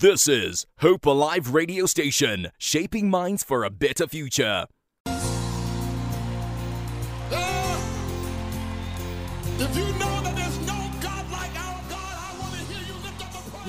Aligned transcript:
This 0.00 0.28
is 0.28 0.64
Hope 0.78 1.06
Alive 1.06 1.52
Radio 1.54 1.84
Station, 1.84 2.52
shaping 2.56 3.10
minds 3.10 3.42
for 3.42 3.64
a 3.64 3.70
better 3.70 4.06
future. 4.06 4.66
Ah, 7.32 7.82
if 9.58 9.76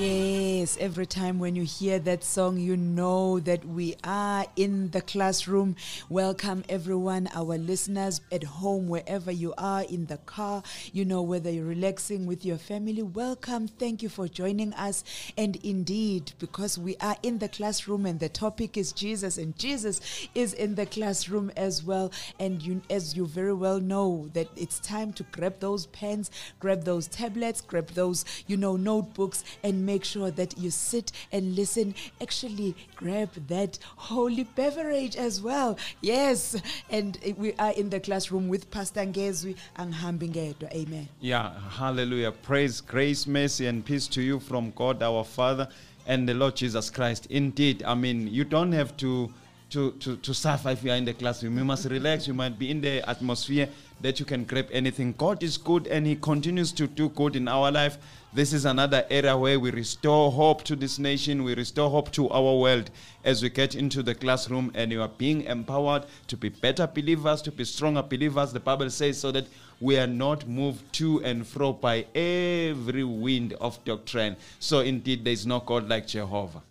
Yes, 0.00 0.78
every 0.80 1.04
time 1.04 1.38
when 1.38 1.54
you 1.54 1.62
hear 1.62 1.98
that 1.98 2.24
song, 2.24 2.56
you 2.56 2.74
know 2.74 3.38
that 3.40 3.66
we 3.66 3.96
are 4.02 4.46
in 4.56 4.90
the 4.92 5.02
classroom. 5.02 5.76
Welcome, 6.08 6.64
everyone, 6.70 7.28
our 7.34 7.58
listeners 7.58 8.22
at 8.32 8.42
home, 8.42 8.88
wherever 8.88 9.30
you 9.30 9.52
are, 9.58 9.82
in 9.82 10.06
the 10.06 10.16
car, 10.16 10.62
you 10.94 11.04
know, 11.04 11.20
whether 11.20 11.50
you're 11.50 11.66
relaxing 11.66 12.24
with 12.24 12.46
your 12.46 12.56
family. 12.56 13.02
Welcome. 13.02 13.68
Thank 13.68 14.02
you 14.02 14.08
for 14.08 14.26
joining 14.26 14.72
us. 14.72 15.04
And 15.36 15.56
indeed, 15.56 16.32
because 16.38 16.78
we 16.78 16.96
are 17.02 17.16
in 17.22 17.38
the 17.38 17.50
classroom 17.50 18.06
and 18.06 18.18
the 18.18 18.30
topic 18.30 18.78
is 18.78 18.92
Jesus, 18.92 19.36
and 19.36 19.54
Jesus 19.58 20.00
is 20.34 20.54
in 20.54 20.76
the 20.76 20.86
classroom 20.86 21.52
as 21.58 21.84
well. 21.84 22.10
And 22.38 22.62
you, 22.62 22.80
as 22.88 23.14
you 23.18 23.26
very 23.26 23.52
well 23.52 23.80
know, 23.80 24.30
that 24.32 24.48
it's 24.56 24.80
time 24.80 25.12
to 25.12 25.24
grab 25.24 25.60
those 25.60 25.84
pens, 25.88 26.30
grab 26.58 26.84
those 26.84 27.06
tablets, 27.06 27.60
grab 27.60 27.88
those, 27.88 28.24
you 28.46 28.56
know, 28.56 28.76
notebooks, 28.76 29.44
and 29.62 29.89
make 29.92 30.04
sure 30.04 30.30
that 30.30 30.56
you 30.56 30.70
sit 30.70 31.10
and 31.32 31.56
listen. 31.56 31.94
Actually, 32.20 32.74
grab 32.94 33.30
that 33.48 33.78
holy 33.96 34.44
beverage 34.44 35.16
as 35.16 35.42
well. 35.42 35.76
Yes, 36.00 36.56
and 36.90 37.18
we 37.36 37.54
are 37.54 37.72
in 37.72 37.90
the 37.90 37.98
classroom 37.98 38.48
with 38.48 38.70
Pastor 38.70 39.00
Ngezwi 39.00 39.56
Anghambi 39.78 40.28
Ngedwa. 40.32 40.72
Amen. 40.72 41.08
Yeah, 41.20 41.52
hallelujah. 41.70 42.32
Praise, 42.32 42.80
grace, 42.80 43.26
mercy, 43.26 43.66
and 43.66 43.84
peace 43.84 44.06
to 44.08 44.22
you 44.22 44.38
from 44.38 44.72
God 44.76 45.02
our 45.02 45.24
Father 45.24 45.66
and 46.06 46.28
the 46.28 46.34
Lord 46.34 46.54
Jesus 46.56 46.88
Christ. 46.88 47.26
Indeed, 47.30 47.82
I 47.82 47.94
mean, 47.94 48.28
you 48.28 48.44
don't 48.44 48.72
have 48.72 48.96
to. 48.98 49.32
To, 49.70 49.92
to, 50.02 50.16
to 50.16 50.34
suffer 50.34 50.70
if 50.70 50.82
you 50.82 50.90
are 50.90 50.96
in 50.96 51.04
the 51.04 51.14
classroom. 51.14 51.56
You 51.56 51.64
must 51.64 51.84
relax. 51.88 52.26
You 52.26 52.34
might 52.34 52.58
be 52.58 52.72
in 52.72 52.80
the 52.80 53.08
atmosphere 53.08 53.68
that 54.00 54.18
you 54.18 54.26
can 54.26 54.42
grab 54.42 54.66
anything. 54.72 55.14
God 55.16 55.44
is 55.44 55.56
good 55.56 55.86
and 55.86 56.04
He 56.04 56.16
continues 56.16 56.72
to 56.72 56.88
do 56.88 57.08
good 57.10 57.36
in 57.36 57.46
our 57.46 57.70
life. 57.70 57.96
This 58.32 58.52
is 58.52 58.64
another 58.64 59.04
era 59.10 59.36
where 59.36 59.58
we 59.58 59.72
restore 59.72 60.30
hope 60.30 60.62
to 60.62 60.76
this 60.76 61.00
nation, 61.00 61.42
we 61.42 61.56
restore 61.56 61.90
hope 61.90 62.12
to 62.12 62.30
our 62.30 62.60
world 62.60 62.88
as 63.24 63.42
we 63.42 63.50
get 63.50 63.74
into 63.74 64.04
the 64.04 64.14
classroom 64.14 64.70
and 64.76 64.92
you 64.92 65.02
are 65.02 65.08
being 65.08 65.42
empowered 65.42 66.04
to 66.28 66.36
be 66.36 66.48
better 66.48 66.86
believers, 66.86 67.42
to 67.42 67.50
be 67.50 67.64
stronger 67.64 68.02
believers. 68.02 68.52
The 68.52 68.60
Bible 68.60 68.88
says 68.90 69.18
so 69.18 69.32
that 69.32 69.48
we 69.80 69.98
are 69.98 70.06
not 70.06 70.46
moved 70.46 70.92
to 70.92 71.20
and 71.24 71.44
fro 71.44 71.72
by 71.72 72.06
every 72.14 73.02
wind 73.02 73.54
of 73.54 73.84
doctrine. 73.84 74.36
So 74.60 74.78
indeed, 74.78 75.24
there 75.24 75.32
is 75.32 75.44
no 75.44 75.58
God 75.58 75.88
like 75.88 76.06
Jehovah. 76.06 76.62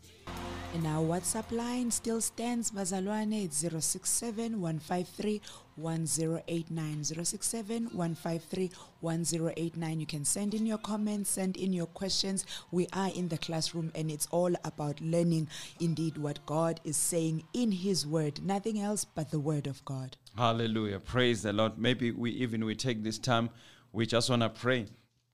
And 0.75 0.85
our 0.85 1.03
WhatsApp 1.03 1.51
line 1.51 1.89
still 1.89 2.21
stands, 2.21 2.69
Bazalwane, 2.69 3.45
it's 3.45 3.57
067 3.57 4.61
153 4.61 5.41
1089. 5.75 7.03
067 7.03 7.85
153 7.85 8.71
1089. 9.01 9.99
You 9.99 10.05
can 10.05 10.23
send 10.23 10.53
in 10.53 10.67
your 10.67 10.77
comments, 10.77 11.31
send 11.31 11.57
in 11.57 11.73
your 11.73 11.87
questions. 11.87 12.45
We 12.69 12.87
are 12.93 13.09
in 13.15 13.29
the 13.29 13.39
classroom 13.39 13.91
and 13.95 14.11
it's 14.11 14.27
all 14.29 14.53
about 14.63 15.01
learning 15.01 15.47
indeed 15.79 16.17
what 16.17 16.45
God 16.45 16.79
is 16.83 16.97
saying 16.97 17.43
in 17.53 17.71
His 17.71 18.05
Word. 18.05 18.43
Nothing 18.43 18.79
else 18.79 19.05
but 19.05 19.31
the 19.31 19.39
Word 19.39 19.65
of 19.65 19.83
God. 19.85 20.17
Hallelujah. 20.37 20.99
Praise 20.99 21.41
the 21.41 21.51
Lord. 21.51 21.79
Maybe 21.79 22.11
we 22.11 22.29
even 22.31 22.63
we 22.63 22.75
take 22.75 23.03
this 23.03 23.17
time, 23.17 23.49
we 23.91 24.05
just 24.05 24.29
want 24.29 24.43
to 24.43 24.49
pray. 24.49 24.85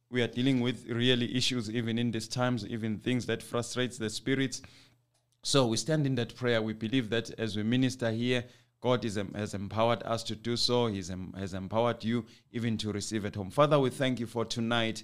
We 0.10 0.22
are 0.22 0.28
dealing 0.28 0.62
with 0.62 0.86
really 0.88 1.36
issues 1.36 1.70
even 1.70 1.98
in 1.98 2.12
these 2.12 2.30
times, 2.30 2.66
even 2.66 3.00
things 3.00 3.26
that 3.26 3.44
frustrates 3.44 3.98
the 3.98 4.10
spirits. 4.10 4.62
So 5.46 5.68
we 5.68 5.78
stand 5.78 6.08
in 6.08 6.16
that 6.16 6.36
prayer. 6.36 6.60
We 6.60 6.74
believe 6.74 7.12
that 7.12 7.30
as 7.40 7.56
we 7.56 7.62
minister 7.62 8.10
here, 8.10 8.46
God 8.82 9.06
is, 9.06 9.16
em- 9.16 9.32
has 9.36 9.54
empowered 9.54 10.02
us 10.02 10.24
to 10.24 10.36
do 10.36 10.58
so. 10.58 10.88
He 10.88 10.98
has 10.98 11.54
empowered 11.54 12.04
you 12.04 12.26
even 12.52 12.80
to 12.80 12.92
receive 12.92 13.26
at 13.26 13.36
home. 13.36 13.52
Father, 13.52 13.80
we 13.80 13.92
thank 13.92 14.20
you 14.20 14.26
for 14.26 14.44
tonight. 14.44 15.04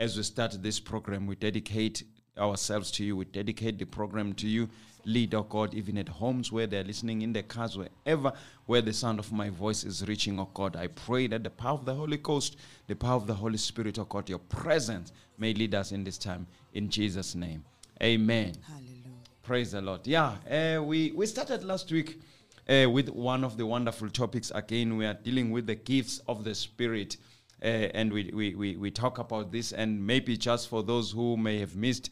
As 0.00 0.16
we 0.16 0.24
start 0.24 0.60
this 0.60 0.80
program, 0.80 1.28
we 1.28 1.36
dedicate 1.36 2.02
ourselves 2.36 2.90
to 2.92 3.04
you. 3.04 3.16
We 3.16 3.26
dedicate 3.26 3.78
the 3.78 3.84
program 3.84 4.32
to 4.34 4.48
you. 4.48 4.68
Lead, 5.04 5.36
oh 5.36 5.44
God, 5.44 5.72
even 5.72 5.98
at 5.98 6.08
homes 6.08 6.50
where 6.50 6.66
they're 6.66 6.82
listening, 6.82 7.22
in 7.22 7.32
their 7.32 7.44
cars, 7.44 7.78
wherever 7.78 8.32
where 8.64 8.82
the 8.82 8.92
sound 8.92 9.20
of 9.20 9.30
my 9.30 9.50
voice 9.50 9.84
is 9.84 10.04
reaching, 10.08 10.40
oh 10.40 10.50
God. 10.52 10.74
I 10.74 10.88
pray 10.88 11.28
that 11.28 11.44
the 11.44 11.50
power 11.50 11.74
of 11.74 11.84
the 11.84 11.94
Holy 11.94 12.16
Ghost, 12.16 12.56
the 12.88 12.96
power 12.96 13.14
of 13.14 13.28
the 13.28 13.34
Holy 13.34 13.56
Spirit, 13.56 14.00
oh 14.00 14.04
God, 14.04 14.28
your 14.28 14.40
presence 14.40 15.12
may 15.38 15.54
lead 15.54 15.76
us 15.76 15.92
in 15.92 16.02
this 16.02 16.18
time. 16.18 16.48
In 16.74 16.90
Jesus' 16.90 17.36
name. 17.36 17.64
Amen. 18.02 18.54
Hallelujah. 18.66 18.95
Praise 19.46 19.70
the 19.70 19.80
Lord. 19.80 20.04
Yeah, 20.08 20.38
uh, 20.50 20.82
we, 20.82 21.12
we 21.12 21.24
started 21.24 21.62
last 21.62 21.92
week 21.92 22.20
uh, 22.68 22.90
with 22.90 23.08
one 23.08 23.44
of 23.44 23.56
the 23.56 23.64
wonderful 23.64 24.10
topics. 24.10 24.50
Again, 24.52 24.96
we 24.96 25.06
are 25.06 25.14
dealing 25.14 25.52
with 25.52 25.68
the 25.68 25.76
gifts 25.76 26.20
of 26.26 26.42
the 26.42 26.52
Spirit. 26.52 27.16
Uh, 27.62 27.66
and 27.94 28.12
we, 28.12 28.32
we, 28.34 28.56
we, 28.56 28.76
we 28.76 28.90
talk 28.90 29.18
about 29.18 29.52
this, 29.52 29.70
and 29.70 30.04
maybe 30.04 30.36
just 30.36 30.68
for 30.68 30.82
those 30.82 31.12
who 31.12 31.36
may 31.36 31.60
have 31.60 31.76
missed 31.76 32.10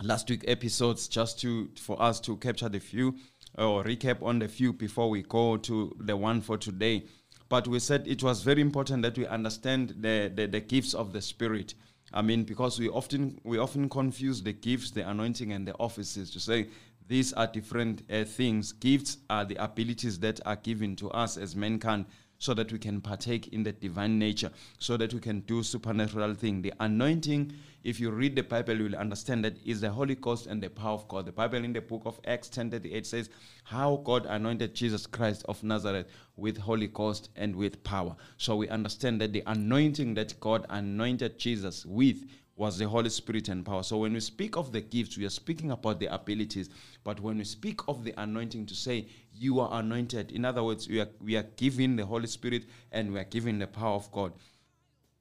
last 0.00 0.30
week 0.30 0.44
episodes, 0.46 1.08
just 1.08 1.40
to 1.40 1.70
for 1.74 2.00
us 2.00 2.20
to 2.20 2.36
capture 2.36 2.68
the 2.68 2.78
few 2.78 3.16
or 3.58 3.82
recap 3.82 4.22
on 4.22 4.38
the 4.38 4.46
few 4.46 4.72
before 4.72 5.10
we 5.10 5.22
go 5.22 5.56
to 5.56 5.92
the 5.98 6.16
one 6.16 6.40
for 6.40 6.56
today. 6.56 7.02
But 7.48 7.66
we 7.66 7.80
said 7.80 8.06
it 8.06 8.22
was 8.22 8.44
very 8.44 8.60
important 8.60 9.02
that 9.02 9.18
we 9.18 9.26
understand 9.26 9.96
the, 9.98 10.30
the, 10.32 10.46
the 10.46 10.60
gifts 10.60 10.94
of 10.94 11.12
the 11.12 11.20
Spirit. 11.20 11.74
I 12.12 12.22
mean, 12.22 12.44
because 12.44 12.78
we 12.78 12.88
often 12.88 13.40
we 13.44 13.58
often 13.58 13.88
confuse 13.88 14.42
the 14.42 14.52
gifts, 14.52 14.90
the 14.90 15.08
anointing, 15.08 15.52
and 15.52 15.66
the 15.66 15.74
offices 15.74 16.30
to 16.30 16.40
say 16.40 16.68
these 17.06 17.32
are 17.32 17.46
different 17.46 18.02
uh, 18.10 18.24
things. 18.24 18.72
Gifts 18.72 19.18
are 19.28 19.44
the 19.44 19.56
abilities 19.56 20.18
that 20.20 20.40
are 20.46 20.56
given 20.56 20.96
to 20.96 21.10
us 21.10 21.36
as 21.36 21.56
mankind 21.56 22.06
so 22.38 22.54
that 22.54 22.72
we 22.72 22.78
can 22.78 23.00
partake 23.00 23.48
in 23.48 23.62
the 23.62 23.72
divine 23.72 24.18
nature, 24.18 24.50
so 24.78 24.96
that 24.96 25.12
we 25.12 25.20
can 25.20 25.40
do 25.40 25.62
supernatural 25.62 26.34
things. 26.34 26.62
The 26.62 26.72
anointing, 26.80 27.52
if 27.84 27.98
you 28.00 28.10
read 28.10 28.36
the 28.36 28.42
Bible, 28.42 28.76
you 28.76 28.84
will 28.84 28.96
understand 28.96 29.44
that 29.44 29.56
is 29.64 29.80
the 29.80 29.90
Holy 29.90 30.14
Ghost 30.14 30.46
and 30.46 30.62
the 30.62 30.70
power 30.70 30.94
of 30.94 31.08
God. 31.08 31.26
The 31.26 31.32
Bible 31.32 31.64
in 31.64 31.72
the 31.72 31.80
book 31.80 32.02
of 32.04 32.20
Acts 32.26 32.48
10:38 32.48 33.06
says 33.06 33.30
how 33.64 33.96
God 34.04 34.26
anointed 34.26 34.74
Jesus 34.74 35.06
Christ 35.06 35.44
of 35.48 35.62
Nazareth 35.62 36.06
with 36.36 36.56
Holy 36.56 36.86
Ghost 36.88 37.30
and 37.36 37.56
with 37.56 37.82
power. 37.82 38.16
So 38.36 38.56
we 38.56 38.68
understand 38.68 39.20
that 39.20 39.32
the 39.32 39.42
anointing 39.46 40.14
that 40.14 40.38
God 40.40 40.64
anointed 40.70 41.38
Jesus 41.38 41.84
with 41.84 42.24
was 42.58 42.76
the 42.76 42.88
Holy 42.88 43.08
Spirit 43.08 43.48
and 43.48 43.64
power. 43.64 43.84
So 43.84 43.98
when 43.98 44.12
we 44.12 44.20
speak 44.20 44.56
of 44.56 44.72
the 44.72 44.80
gifts, 44.80 45.16
we 45.16 45.24
are 45.24 45.30
speaking 45.30 45.70
about 45.70 46.00
the 46.00 46.12
abilities. 46.12 46.68
But 47.04 47.20
when 47.20 47.38
we 47.38 47.44
speak 47.44 47.80
of 47.86 48.02
the 48.02 48.12
anointing, 48.20 48.66
to 48.66 48.74
say 48.74 49.06
you 49.32 49.60
are 49.60 49.78
anointed, 49.78 50.32
in 50.32 50.44
other 50.44 50.64
words, 50.64 50.88
we 50.88 51.00
are 51.00 51.08
we 51.20 51.36
are 51.36 51.44
given 51.44 51.94
the 51.94 52.04
Holy 52.04 52.26
Spirit 52.26 52.64
and 52.90 53.12
we 53.12 53.20
are 53.20 53.24
given 53.24 53.60
the 53.60 53.68
power 53.68 53.94
of 53.94 54.10
God. 54.10 54.32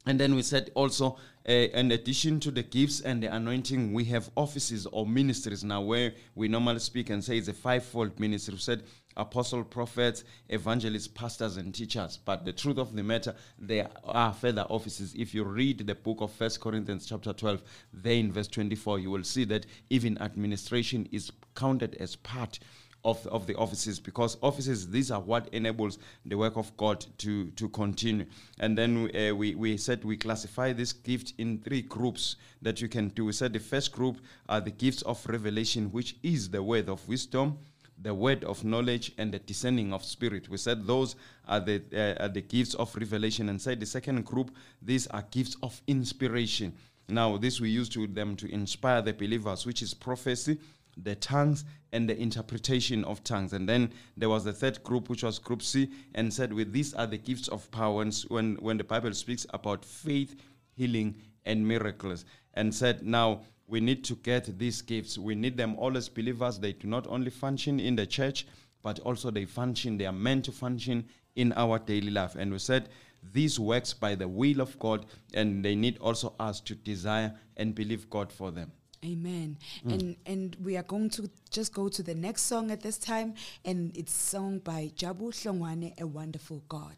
And 0.08 0.20
then 0.20 0.36
we 0.36 0.42
said 0.42 0.72
also, 0.74 1.18
uh, 1.48 1.52
in 1.52 1.92
addition 1.92 2.40
to 2.40 2.50
the 2.50 2.64
gifts 2.64 3.02
and 3.02 3.22
the 3.22 3.28
anointing, 3.28 3.94
we 3.94 4.06
have 4.06 4.31
offices 4.36 4.88
or 4.88 5.06
ministries 5.06 5.64
now 5.64 5.81
where 5.81 6.14
we 6.34 6.48
normally 6.48 6.80
speak 6.80 7.09
and 7.09 7.24
say 7.24 7.38
it's 7.38 7.50
a 7.50 7.54
fivefold 7.54 8.19
ministry. 8.19 8.54
We 8.54 8.59
said 8.62 8.84
apostle, 9.18 9.64
prophets, 9.64 10.24
evangelists, 10.50 11.08
pastors, 11.08 11.58
and 11.58 11.74
teachers. 11.74 12.18
But 12.24 12.46
the 12.46 12.54
truth 12.54 12.78
of 12.78 12.96
the 12.96 13.04
matter, 13.04 13.36
there 13.60 13.90
are 14.06 14.34
further 14.34 14.64
offices. 14.70 15.14
If 15.16 15.34
you 15.34 15.44
read 15.44 15.86
the 15.86 15.96
book 15.96 16.22
of 16.22 16.32
First 16.32 16.62
Corinthians 16.62 17.06
chapter 17.06 17.34
12, 17.34 17.62
there 17.94 18.14
in 18.14 18.32
verse 18.32 18.48
24, 18.48 19.00
you 19.00 19.12
will 19.12 19.24
see 19.24 19.44
that 19.46 19.66
even 19.90 20.18
administration 20.22 21.10
is 21.12 21.32
counted 21.56 21.96
as 21.96 22.16
part 22.16 22.60
of, 23.08 23.26
of 23.28 23.48
the 23.48 23.56
offices 23.56 24.00
because 24.00 24.38
offices 24.42 24.90
these 24.90 25.12
are 25.12 25.22
what 25.22 25.48
enables 25.54 25.98
the 26.26 26.36
work 26.36 26.58
of 26.58 26.76
god 26.78 27.06
to 27.18 27.50
to 27.52 27.70
continue 27.70 28.26
and 28.60 28.78
then 28.78 29.10
uh, 29.16 29.34
we 29.34 29.56
we 29.56 29.78
said 29.78 30.04
we 30.04 30.18
classify 30.18 30.74
this 30.74 30.94
gift 30.94 31.34
in 31.38 31.60
three 31.60 31.81
groups 31.81 32.36
that 32.62 32.81
you 32.81 32.90
can 32.90 33.08
do 33.10 33.25
we 33.25 33.31
said 33.31 33.54
the 33.54 33.60
first 33.60 33.92
group 33.92 34.18
are 34.50 34.60
the 34.60 34.72
gifts 34.72 35.04
of 35.04 35.25
revelation 35.28 35.92
which 35.92 36.18
is 36.24 36.50
the 36.50 36.62
word 36.62 36.90
of 36.90 37.08
wisdom 37.08 37.58
the 38.02 38.14
word 38.14 38.44
of 38.44 38.64
knowledge 38.64 39.12
and 39.18 39.34
the 39.34 39.40
discerning 39.40 39.94
of 39.94 40.04
spirit 40.04 40.50
we 40.50 40.58
said 40.58 40.86
those 40.86 41.16
are 41.48 41.60
the 41.60 41.82
uh, 41.94 42.24
are 42.24 42.30
the 42.30 42.42
gifts 42.42 42.74
of 42.76 42.96
revelation 42.96 43.50
and 43.50 43.62
said 43.62 43.80
the 43.80 43.86
second 43.86 44.24
group 44.26 44.52
these 44.82 45.08
are 45.08 45.24
gifts 45.32 45.56
of 45.64 45.82
inspiration 45.88 46.74
now 47.10 47.38
this 47.38 47.60
we 47.60 47.70
use 47.70 47.90
to 47.90 48.06
them 48.08 48.36
to 48.36 48.52
inspire 48.52 49.02
the 49.02 49.14
believers 49.14 49.66
which 49.66 49.82
is 49.82 49.94
prophecy 49.94 50.58
the 51.04 51.16
tongues 51.16 51.64
and 51.92 52.10
the 52.10 52.20
interpretation 52.20 53.04
of 53.06 53.24
tongues. 53.24 53.54
And 53.54 53.68
then 53.68 53.92
there 54.16 54.30
was 54.30 54.44
the 54.44 54.54
third 54.54 54.84
group, 54.84 55.10
which 55.10 55.24
was 55.24 55.40
group 55.40 55.62
C, 55.62 55.90
and 56.16 56.34
said, 56.34 56.52
with 56.52 56.74
these 56.74 56.94
are 56.94 57.08
the 57.08 57.18
gifts 57.18 57.48
of 57.48 57.70
power. 57.72 58.02
And 58.02 58.16
when, 58.30 58.56
when 58.56 58.78
the 58.78 58.84
Bible 58.84 59.14
speaks 59.14 59.46
about 59.52 59.86
faith, 59.86 60.36
healing, 60.76 61.16
and 61.46 61.66
miracles, 61.66 62.26
and 62.56 62.74
said, 62.74 63.04
now 63.04 63.42
we 63.68 63.80
need 63.80 64.04
to 64.06 64.16
get 64.16 64.58
these 64.58 64.81
gifts. 64.81 65.18
We 65.18 65.36
need 65.36 65.58
them 65.58 65.75
all 65.78 65.98
as 65.98 66.10
believers. 66.10 66.60
They 66.60 66.74
do 66.74 66.88
not 66.88 67.06
only 67.08 67.30
function 67.30 67.80
in 67.80 67.96
the 67.96 68.06
church, 68.06 68.48
but 68.81 69.00
also 69.00 69.31
they 69.31 69.46
function, 69.46 69.98
they 69.98 70.06
are 70.06 70.14
meant 70.14 70.46
to 70.46 70.52
function 70.52 71.06
in 71.36 71.54
our 71.54 71.78
daily 71.78 72.10
life. 72.10 72.36
And 72.36 72.52
we 72.52 72.60
said, 72.60 72.90
this 73.34 73.60
works 73.60 73.94
by 73.94 74.16
the 74.16 74.28
will 74.28 74.62
of 74.62 74.78
God, 74.80 75.06
and 75.34 75.64
they 75.64 75.75
need 75.75 75.98
also 75.98 76.34
us 76.40 76.62
to 76.62 76.75
desire 76.75 77.34
and 77.58 77.75
believe 77.75 78.10
God 78.10 78.31
for 78.31 78.52
them. 78.52 78.72
Amen. 79.06 79.58
Mm. 79.86 79.94
And 79.94 80.16
and 80.25 80.58
we 80.63 80.75
are 80.78 80.84
going 80.84 81.10
to 81.12 81.30
just 81.52 81.74
go 81.74 81.88
to 81.88 82.02
the 82.02 82.16
next 82.16 82.44
song 82.44 82.72
at 82.72 82.81
this 82.81 82.98
time, 82.98 83.36
and 83.63 83.96
it's 83.96 84.13
sung 84.13 84.60
by 84.60 84.92
Jabu 84.96 85.31
Hlongwane, 85.31 86.00
A 86.00 86.08
Wonderful 86.08 86.63
God. 86.68 86.96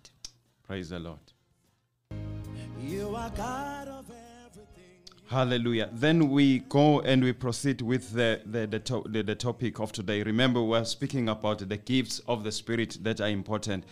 Praise 0.63 0.89
the 0.89 0.99
Lord. 0.99 1.19
Hallelujah. 5.29 5.89
Then 5.93 6.29
we 6.31 6.57
go 6.57 7.01
and 7.01 7.23
we 7.23 7.33
proceed 7.33 7.83
with 7.83 8.13
the, 8.13 8.41
the, 8.47 8.65
the, 8.65 8.79
to- 8.79 9.05
the, 9.07 9.21
the 9.21 9.35
topic 9.35 9.79
of 9.79 9.91
today. 9.91 10.23
Remember, 10.23 10.63
we're 10.63 10.83
speaking 10.83 11.29
about 11.29 11.59
the 11.69 11.77
gifts 11.77 12.17
of 12.27 12.43
the 12.43 12.51
Spirit 12.51 12.97
that 13.03 13.21
are 13.21 13.29
important. 13.29 13.83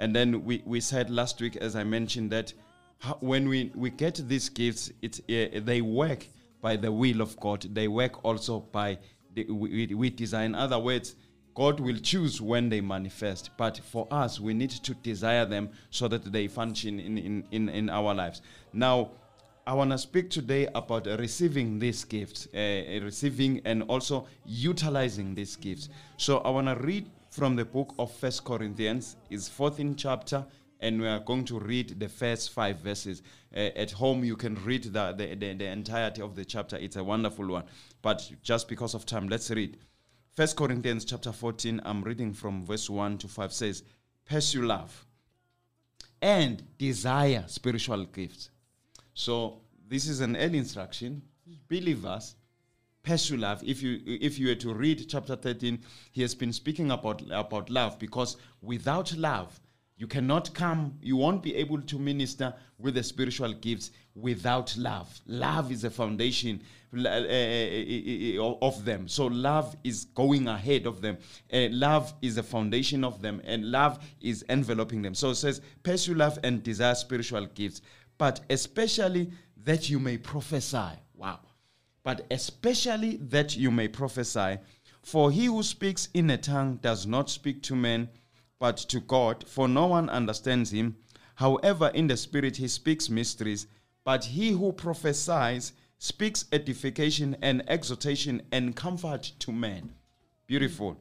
And 0.00 0.16
then 0.16 0.44
we, 0.44 0.64
we 0.66 0.80
said 0.80 1.08
last 1.08 1.40
week, 1.40 1.54
as 1.54 1.76
I 1.76 1.84
mentioned, 1.84 2.32
that 2.32 2.52
ho- 2.98 3.18
when 3.20 3.48
we, 3.48 3.70
we 3.76 3.90
get 3.90 4.16
these 4.26 4.48
gifts, 4.48 4.90
it's, 5.00 5.20
uh, 5.20 5.60
they 5.62 5.80
work 5.80 6.26
by 6.60 6.74
the 6.74 6.90
will 6.90 7.20
of 7.20 7.38
God. 7.38 7.72
They 7.72 7.86
work 7.86 8.24
also 8.24 8.58
by 8.58 8.98
the, 9.34 9.44
with, 9.44 9.92
with 9.92 10.16
design. 10.16 10.46
In 10.46 10.54
other 10.56 10.80
words, 10.80 11.14
God 11.54 11.78
will 11.78 11.98
choose 11.98 12.40
when 12.40 12.68
they 12.68 12.80
manifest, 12.80 13.50
but 13.56 13.78
for 13.78 14.08
us, 14.10 14.40
we 14.40 14.54
need 14.54 14.70
to 14.70 14.94
desire 14.94 15.46
them 15.46 15.70
so 15.90 16.08
that 16.08 16.32
they 16.32 16.48
function 16.48 16.98
in, 16.98 17.16
in, 17.16 17.44
in, 17.52 17.68
in 17.68 17.90
our 17.90 18.12
lives. 18.12 18.42
Now, 18.72 19.10
I 19.70 19.72
want 19.74 19.92
to 19.92 19.98
speak 19.98 20.30
today 20.30 20.66
about 20.74 21.06
receiving 21.06 21.78
these 21.78 22.02
gifts, 22.02 22.48
uh, 22.52 22.58
receiving 23.04 23.60
and 23.64 23.84
also 23.84 24.26
utilizing 24.44 25.32
these 25.32 25.54
gifts. 25.54 25.88
So 26.16 26.38
I 26.38 26.50
want 26.50 26.66
to 26.66 26.74
read 26.74 27.08
from 27.30 27.54
the 27.54 27.64
book 27.64 27.94
of 27.96 28.10
First 28.10 28.42
Corinthians, 28.44 29.14
it's 29.30 29.48
14th 29.48 29.94
chapter, 29.96 30.44
and 30.80 31.00
we 31.00 31.06
are 31.06 31.20
going 31.20 31.44
to 31.44 31.60
read 31.60 32.00
the 32.00 32.08
first 32.08 32.50
five 32.50 32.80
verses. 32.80 33.22
Uh, 33.54 33.70
at 33.76 33.92
home, 33.92 34.24
you 34.24 34.34
can 34.34 34.56
read 34.64 34.92
the, 34.92 35.12
the, 35.12 35.36
the, 35.36 35.54
the 35.54 35.66
entirety 35.66 36.20
of 36.20 36.34
the 36.34 36.44
chapter. 36.44 36.76
It's 36.76 36.96
a 36.96 37.04
wonderful 37.04 37.46
one. 37.46 37.62
But 38.02 38.28
just 38.42 38.66
because 38.68 38.94
of 38.94 39.06
time, 39.06 39.28
let's 39.28 39.52
read. 39.52 39.76
First 40.34 40.56
Corinthians 40.56 41.04
chapter 41.04 41.30
14, 41.30 41.80
I'm 41.84 42.02
reading 42.02 42.32
from 42.34 42.66
verse 42.66 42.90
1 42.90 43.18
to 43.18 43.28
5 43.28 43.52
says, 43.52 43.84
Pursue 44.28 44.62
love 44.62 45.06
and 46.20 46.60
desire 46.76 47.44
spiritual 47.46 48.04
gifts. 48.06 48.50
So 49.14 49.60
this 49.88 50.08
is 50.08 50.20
an 50.20 50.36
early 50.36 50.58
instruction. 50.58 51.22
Believers, 51.68 52.36
pursue 53.02 53.36
love. 53.36 53.62
If 53.64 53.82
you 53.82 54.00
if 54.06 54.38
you 54.38 54.48
were 54.48 54.54
to 54.56 54.72
read 54.74 55.06
chapter 55.08 55.36
13, 55.36 55.78
he 56.12 56.22
has 56.22 56.34
been 56.34 56.52
speaking 56.52 56.90
about 56.90 57.22
about 57.30 57.70
love 57.70 57.98
because 57.98 58.36
without 58.62 59.16
love, 59.16 59.60
you 60.00 60.06
cannot 60.06 60.54
come, 60.54 60.94
you 61.02 61.16
won't 61.16 61.42
be 61.42 61.54
able 61.56 61.82
to 61.82 61.98
minister 61.98 62.54
with 62.78 62.94
the 62.94 63.02
spiritual 63.02 63.52
gifts 63.52 63.90
without 64.14 64.74
love. 64.78 65.20
Love 65.26 65.70
is 65.70 65.84
a 65.84 65.90
foundation 65.90 66.62
uh, 66.96 67.06
uh, 67.06 67.12
uh, 67.12 68.54
of 68.62 68.82
them. 68.86 69.06
So 69.08 69.26
love 69.26 69.76
is 69.84 70.06
going 70.06 70.48
ahead 70.48 70.86
of 70.86 71.02
them. 71.02 71.18
Uh, 71.52 71.68
love 71.70 72.14
is 72.22 72.38
a 72.38 72.42
foundation 72.42 73.04
of 73.04 73.20
them, 73.20 73.42
and 73.44 73.70
love 73.70 73.98
is 74.22 74.42
enveloping 74.48 75.02
them. 75.02 75.14
So 75.14 75.30
it 75.30 75.34
says, 75.34 75.60
pursue 75.82 76.14
love 76.14 76.38
and 76.44 76.62
desire 76.62 76.94
spiritual 76.94 77.44
gifts, 77.44 77.82
but 78.20 78.40
especially 78.50 79.30
that 79.56 79.88
you 79.88 79.98
may 79.98 80.18
prophesy. 80.18 80.90
Wow. 81.14 81.40
But 82.02 82.26
especially 82.30 83.16
that 83.16 83.56
you 83.56 83.70
may 83.70 83.88
prophesy. 83.88 84.58
For 85.02 85.30
he 85.30 85.46
who 85.46 85.62
speaks 85.62 86.10
in 86.12 86.28
a 86.28 86.36
tongue 86.36 86.76
does 86.82 87.06
not 87.06 87.30
speak 87.30 87.62
to 87.62 87.74
men, 87.74 88.10
but 88.58 88.76
to 88.76 89.00
God, 89.00 89.48
for 89.48 89.68
no 89.68 89.86
one 89.86 90.10
understands 90.10 90.70
him. 90.70 90.96
However, 91.36 91.90
in 91.94 92.08
the 92.08 92.16
Spirit 92.18 92.58
he 92.58 92.68
speaks 92.68 93.08
mysteries. 93.08 93.66
But 94.04 94.26
he 94.26 94.50
who 94.50 94.74
prophesies 94.74 95.72
speaks 95.96 96.44
edification 96.52 97.38
and 97.40 97.64
exhortation 97.70 98.42
and 98.52 98.76
comfort 98.76 99.32
to 99.38 99.50
men. 99.50 99.94
Beautiful. 100.46 101.00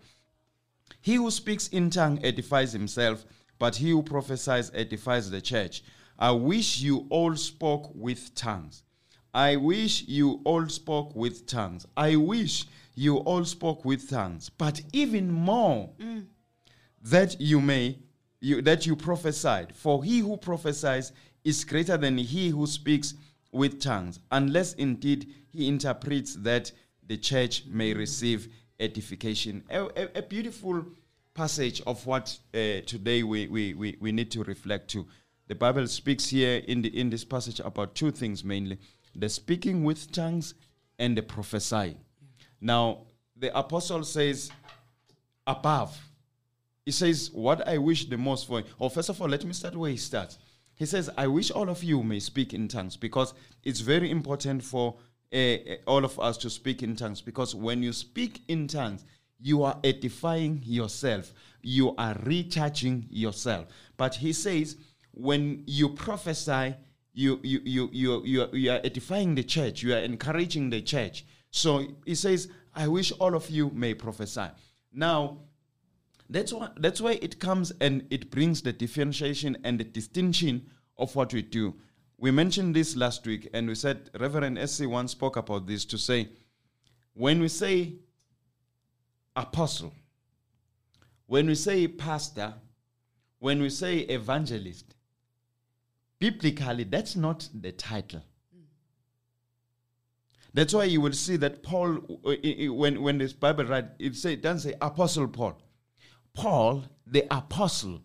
He 1.01 1.15
who 1.15 1.29
speaks 1.31 1.67
in 1.67 1.89
tongue 1.89 2.21
edifies 2.23 2.71
himself, 2.71 3.25
but 3.57 3.75
he 3.75 3.89
who 3.89 4.03
prophesies 4.03 4.71
edifies 4.73 5.29
the 5.29 5.41
church. 5.41 5.83
I 6.19 6.31
wish 6.31 6.81
you 6.81 7.07
all 7.09 7.35
spoke 7.37 7.91
with 7.95 8.35
tongues. 8.35 8.83
I 9.33 9.55
wish 9.55 10.03
you 10.07 10.41
all 10.43 10.67
spoke 10.67 11.15
with 11.15 11.45
tongues. 11.47 11.85
I 11.95 12.15
wish 12.17 12.65
you 12.95 13.17
all 13.17 13.45
spoke 13.45 13.85
with 13.85 14.09
tongues. 14.09 14.49
But 14.49 14.81
even 14.91 15.31
more, 15.31 15.89
that 17.03 17.39
you 17.39 17.61
may 17.61 17.97
you, 18.41 18.61
that 18.61 18.85
you 18.85 18.95
prophesied 18.95 19.73
for 19.75 20.03
he 20.03 20.19
who 20.19 20.37
prophesies 20.37 21.11
is 21.43 21.63
greater 21.65 21.97
than 21.97 22.17
he 22.17 22.49
who 22.49 22.65
speaks 22.67 23.13
with 23.51 23.81
tongues 23.81 24.19
unless 24.31 24.73
indeed 24.73 25.33
he 25.51 25.67
interprets 25.67 26.35
that 26.35 26.71
the 27.07 27.17
church 27.17 27.63
may 27.67 27.93
receive 27.93 28.47
edification 28.79 29.61
a, 29.69 29.83
a- 29.85 30.19
a 30.19 30.21
beautiful 30.21 30.85
passage 31.33 31.81
of 31.85 32.05
what 32.05 32.37
uh, 32.53 32.79
today 32.85 33.23
we, 33.23 33.47
we, 33.47 33.73
we, 33.73 33.97
we 33.99 34.11
need 34.11 34.31
to 34.31 34.43
reflect 34.43 34.89
to 34.89 35.05
the 35.49 35.55
bible 35.55 35.85
speaks 35.87 36.29
here 36.29 36.63
in, 36.67 36.81
the, 36.81 36.97
in 36.97 37.09
this 37.09 37.25
passage 37.25 37.59
about 37.59 37.93
two 37.93 38.11
things 38.11 38.45
mainly 38.45 38.77
the 39.15 39.27
speaking 39.27 39.83
with 39.83 40.09
tongues 40.13 40.53
and 40.97 41.17
the 41.17 41.21
prophesying 41.21 41.97
now 42.61 42.99
the 43.35 43.55
apostle 43.57 44.03
says 44.03 44.49
above 45.45 45.99
he 46.89 46.93
says, 46.93 47.29
What 47.33 47.67
I 47.67 47.77
wish 47.77 48.05
the 48.09 48.17
most 48.17 48.47
for. 48.47 48.63
Or, 48.79 48.89
first 48.89 49.09
of 49.09 49.21
all, 49.21 49.27
let 49.27 49.45
me 49.45 49.53
start 49.53 49.75
where 49.75 49.91
he 49.91 49.97
starts. 49.97 50.39
He 50.73 50.87
says, 50.87 51.07
I 51.15 51.27
wish 51.27 51.51
all 51.51 51.69
of 51.69 51.83
you 51.83 52.01
may 52.01 52.19
speak 52.19 52.51
in 52.55 52.67
tongues 52.67 52.97
because 52.97 53.35
it's 53.63 53.81
very 53.81 54.09
important 54.09 54.63
for 54.63 54.95
uh, 55.31 55.57
all 55.85 56.03
of 56.03 56.19
us 56.19 56.35
to 56.39 56.49
speak 56.49 56.81
in 56.81 56.95
tongues 56.95 57.21
because 57.21 57.53
when 57.53 57.83
you 57.83 57.93
speak 57.93 58.41
in 58.47 58.67
tongues, 58.67 59.05
you 59.39 59.61
are 59.61 59.77
edifying 59.83 60.63
yourself, 60.65 61.31
you 61.61 61.93
are 61.95 62.17
recharging 62.23 63.05
yourself. 63.11 63.67
But 63.95 64.15
he 64.15 64.33
says, 64.33 64.75
when 65.19 65.63
you 65.67 65.89
prophesy, 65.89 66.75
you, 67.13 67.39
you, 67.43 67.59
you, 67.65 67.89
you, 67.91 68.47
you, 68.53 68.71
are, 68.71 68.79
edifying 68.83 69.35
the 69.35 69.43
church, 69.43 69.83
you 69.83 69.93
are 69.93 69.99
encouraging 69.99 70.69
the 70.69 70.81
church. 70.81 71.25
So 71.51 71.85
he 72.05 72.15
says, 72.15 72.47
I 72.73 72.87
wish 72.87 73.11
all 73.11 73.35
of 73.35 73.49
you 73.49 73.69
may 73.71 73.93
prophesy. 73.93 74.47
Now, 74.93 75.39
that's 76.29 76.53
why 76.53 76.69
that's 76.77 77.01
why 77.01 77.13
it 77.23 77.39
comes 77.39 77.71
and 77.81 78.05
it 78.11 78.29
brings 78.29 78.61
the 78.61 78.71
differentiation 78.71 79.57
and 79.63 79.79
the 79.79 79.83
distinction 79.83 80.67
of 80.97 81.15
what 81.15 81.33
we 81.33 81.41
do. 81.41 81.75
We 82.17 82.31
mentioned 82.31 82.75
this 82.75 82.95
last 82.95 83.25
week 83.25 83.49
and 83.53 83.67
we 83.67 83.75
said 83.75 84.11
Reverend 84.19 84.59
SC 84.69 84.85
once 84.85 85.11
spoke 85.11 85.37
about 85.37 85.65
this 85.65 85.85
to 85.85 85.97
say 85.97 86.29
when 87.13 87.41
we 87.41 87.47
say 87.47 87.95
apostle, 89.35 89.93
when 91.25 91.47
we 91.47 91.55
say 91.55 91.87
pastor, 91.87 92.53
when 93.39 93.59
we 93.61 93.69
say 93.69 93.99
evangelist, 93.99 94.95
biblically 96.19 96.83
that's 96.83 97.15
not 97.15 97.47
the 97.53 97.71
title. 97.71 98.21
That's 100.53 100.73
why 100.73 100.85
you 100.85 100.99
will 100.99 101.13
see 101.13 101.37
that 101.37 101.61
Paul, 101.61 101.99
uh, 102.25 102.33
when, 102.73 103.01
when 103.03 103.19
this 103.19 103.33
Bible 103.33 103.65
write, 103.65 103.85
it, 103.99 104.15
say, 104.15 104.33
it 104.33 104.41
doesn't 104.41 104.71
say 104.71 104.75
Apostle 104.81 105.27
Paul. 105.27 105.61
Paul, 106.33 106.85
the 107.05 107.25
apostle. 107.29 108.01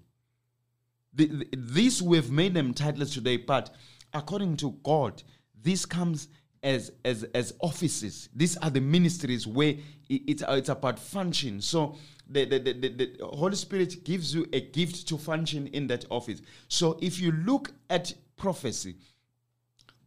The, 1.14 1.26
the- 1.26 1.48
these 1.56 2.02
we've 2.02 2.30
made 2.30 2.54
them 2.54 2.74
titles 2.74 3.14
today, 3.14 3.38
but 3.38 3.74
according 4.12 4.56
to 4.58 4.72
God, 4.82 5.22
this 5.62 5.86
comes 5.86 6.28
as 6.62 6.92
as 7.04 7.24
as 7.34 7.54
offices. 7.60 8.28
These 8.34 8.56
are 8.58 8.70
the 8.70 8.80
ministries 8.80 9.46
where 9.46 9.74
i- 10.10 10.22
it's 10.26 10.42
it's 10.48 10.68
about 10.68 10.98
function. 10.98 11.60
So 11.60 11.96
the 12.28 12.44
the, 12.44 12.58
the, 12.58 12.88
the 12.88 13.26
Holy 13.26 13.56
Spirit 13.56 14.04
gives 14.04 14.34
you 14.34 14.46
a 14.52 14.60
gift 14.60 15.08
to 15.08 15.18
function 15.18 15.66
in 15.68 15.86
that 15.88 16.04
office. 16.10 16.42
So 16.68 16.98
if 17.00 17.20
you 17.20 17.32
look 17.32 17.72
at 17.90 18.14
prophecy, 18.36 18.96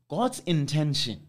God's 0.09 0.41
intention 0.45 1.27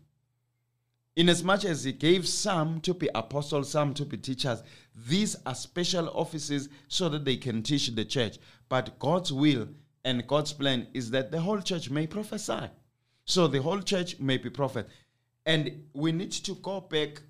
Inasmuch 1.18 1.56
as 1.56 1.64
much 1.64 1.64
as 1.68 1.82
he 1.82 1.90
gave 1.90 2.28
some 2.28 2.80
to 2.82 2.94
be 2.94 3.08
apostles, 3.12 3.70
some 3.70 3.92
to 3.94 4.04
be 4.04 4.16
teachers, 4.16 4.62
these 4.94 5.34
are 5.46 5.54
special 5.56 6.08
offices 6.10 6.68
so 6.86 7.08
that 7.08 7.24
they 7.24 7.36
can 7.36 7.60
teach 7.60 7.88
the 7.88 8.04
church. 8.04 8.38
But 8.68 8.96
God's 9.00 9.32
will 9.32 9.66
and 10.04 10.24
God's 10.28 10.52
plan 10.52 10.86
is 10.94 11.10
that 11.10 11.32
the 11.32 11.40
whole 11.40 11.60
church 11.60 11.90
may 11.90 12.06
prophesy. 12.06 12.70
So 13.24 13.48
the 13.48 13.60
whole 13.60 13.80
church 13.80 14.20
may 14.20 14.36
be 14.36 14.48
prophet. 14.48 14.88
And 15.44 15.86
we 15.92 16.12
need 16.12 16.30
to 16.30 16.54
go 16.54 16.82
back 16.82 17.20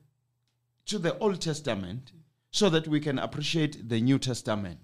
to 0.84 0.98
the 0.98 1.16
Old 1.16 1.40
Testament 1.40 2.12
so 2.50 2.68
that 2.70 2.88
we 2.88 3.00
can 3.00 3.18
appreciate 3.18 3.88
the 3.88 4.00
New 4.00 4.18
Testament. 4.18 4.78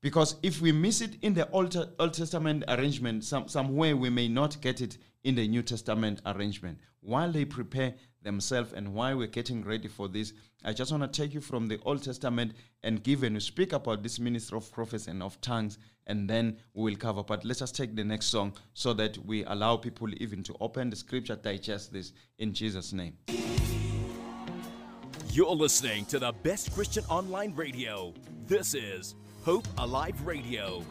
Because 0.00 0.36
if 0.42 0.60
we 0.60 0.72
miss 0.72 1.00
it 1.00 1.16
in 1.22 1.34
the 1.34 1.50
Old, 1.50 1.76
Old 1.98 2.14
Testament 2.14 2.64
arrangement, 2.68 3.24
some, 3.24 3.48
somewhere 3.48 3.96
we 3.96 4.10
may 4.10 4.28
not 4.28 4.60
get 4.60 4.80
it 4.80 4.98
in 5.24 5.34
the 5.34 5.48
New 5.48 5.62
Testament 5.62 6.20
arrangement. 6.24 6.78
While 7.00 7.32
they 7.32 7.44
prepare 7.44 7.94
themselves. 8.22 8.72
And 8.72 8.94
while 8.94 9.16
we're 9.16 9.26
getting 9.26 9.64
ready 9.64 9.88
for 9.88 10.08
this, 10.08 10.32
I 10.64 10.72
just 10.72 10.90
want 10.90 11.02
to 11.10 11.20
take 11.20 11.34
you 11.34 11.40
from 11.40 11.66
the 11.66 11.78
Old 11.84 12.02
Testament 12.02 12.52
and 12.82 13.02
give 13.02 13.22
and 13.22 13.40
speak 13.42 13.72
about 13.72 14.02
this 14.02 14.18
ministry 14.18 14.56
of 14.56 14.70
prophecy 14.72 15.10
and 15.10 15.22
of 15.22 15.40
tongues, 15.40 15.78
and 16.06 16.28
then 16.28 16.56
we 16.74 16.90
will 16.90 16.98
cover. 16.98 17.22
But 17.22 17.44
let's 17.44 17.60
just 17.60 17.76
take 17.76 17.94
the 17.94 18.04
next 18.04 18.26
song 18.26 18.52
so 18.74 18.92
that 18.94 19.18
we 19.24 19.44
allow 19.44 19.76
people 19.76 20.08
even 20.16 20.42
to 20.44 20.56
open 20.60 20.90
the 20.90 20.96
scripture, 20.96 21.36
digest 21.36 21.92
this 21.92 22.12
in 22.38 22.52
Jesus' 22.52 22.92
name. 22.92 23.14
You're 25.30 25.54
listening 25.54 26.06
to 26.06 26.18
the 26.18 26.32
best 26.32 26.72
Christian 26.72 27.04
online 27.08 27.54
radio. 27.54 28.14
This 28.46 28.74
is 28.74 29.14
Hope 29.44 29.68
Alive 29.76 30.14
Radio. 30.26 30.82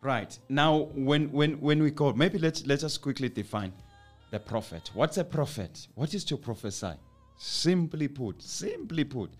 Right. 0.00 0.38
Now 0.48 0.88
when 0.94 1.32
when 1.32 1.60
when 1.60 1.82
we 1.82 1.90
call 1.90 2.12
maybe 2.12 2.38
let's 2.38 2.64
let 2.64 2.84
us 2.84 2.96
quickly 2.96 3.28
define 3.28 3.72
the 4.30 4.38
prophet. 4.38 4.90
What's 4.94 5.18
a 5.18 5.24
prophet? 5.24 5.88
What 5.96 6.14
is 6.14 6.24
to 6.26 6.36
prophesy? 6.36 6.94
Simply 7.36 8.06
put, 8.06 8.40
simply 8.40 9.02
put. 9.04 9.32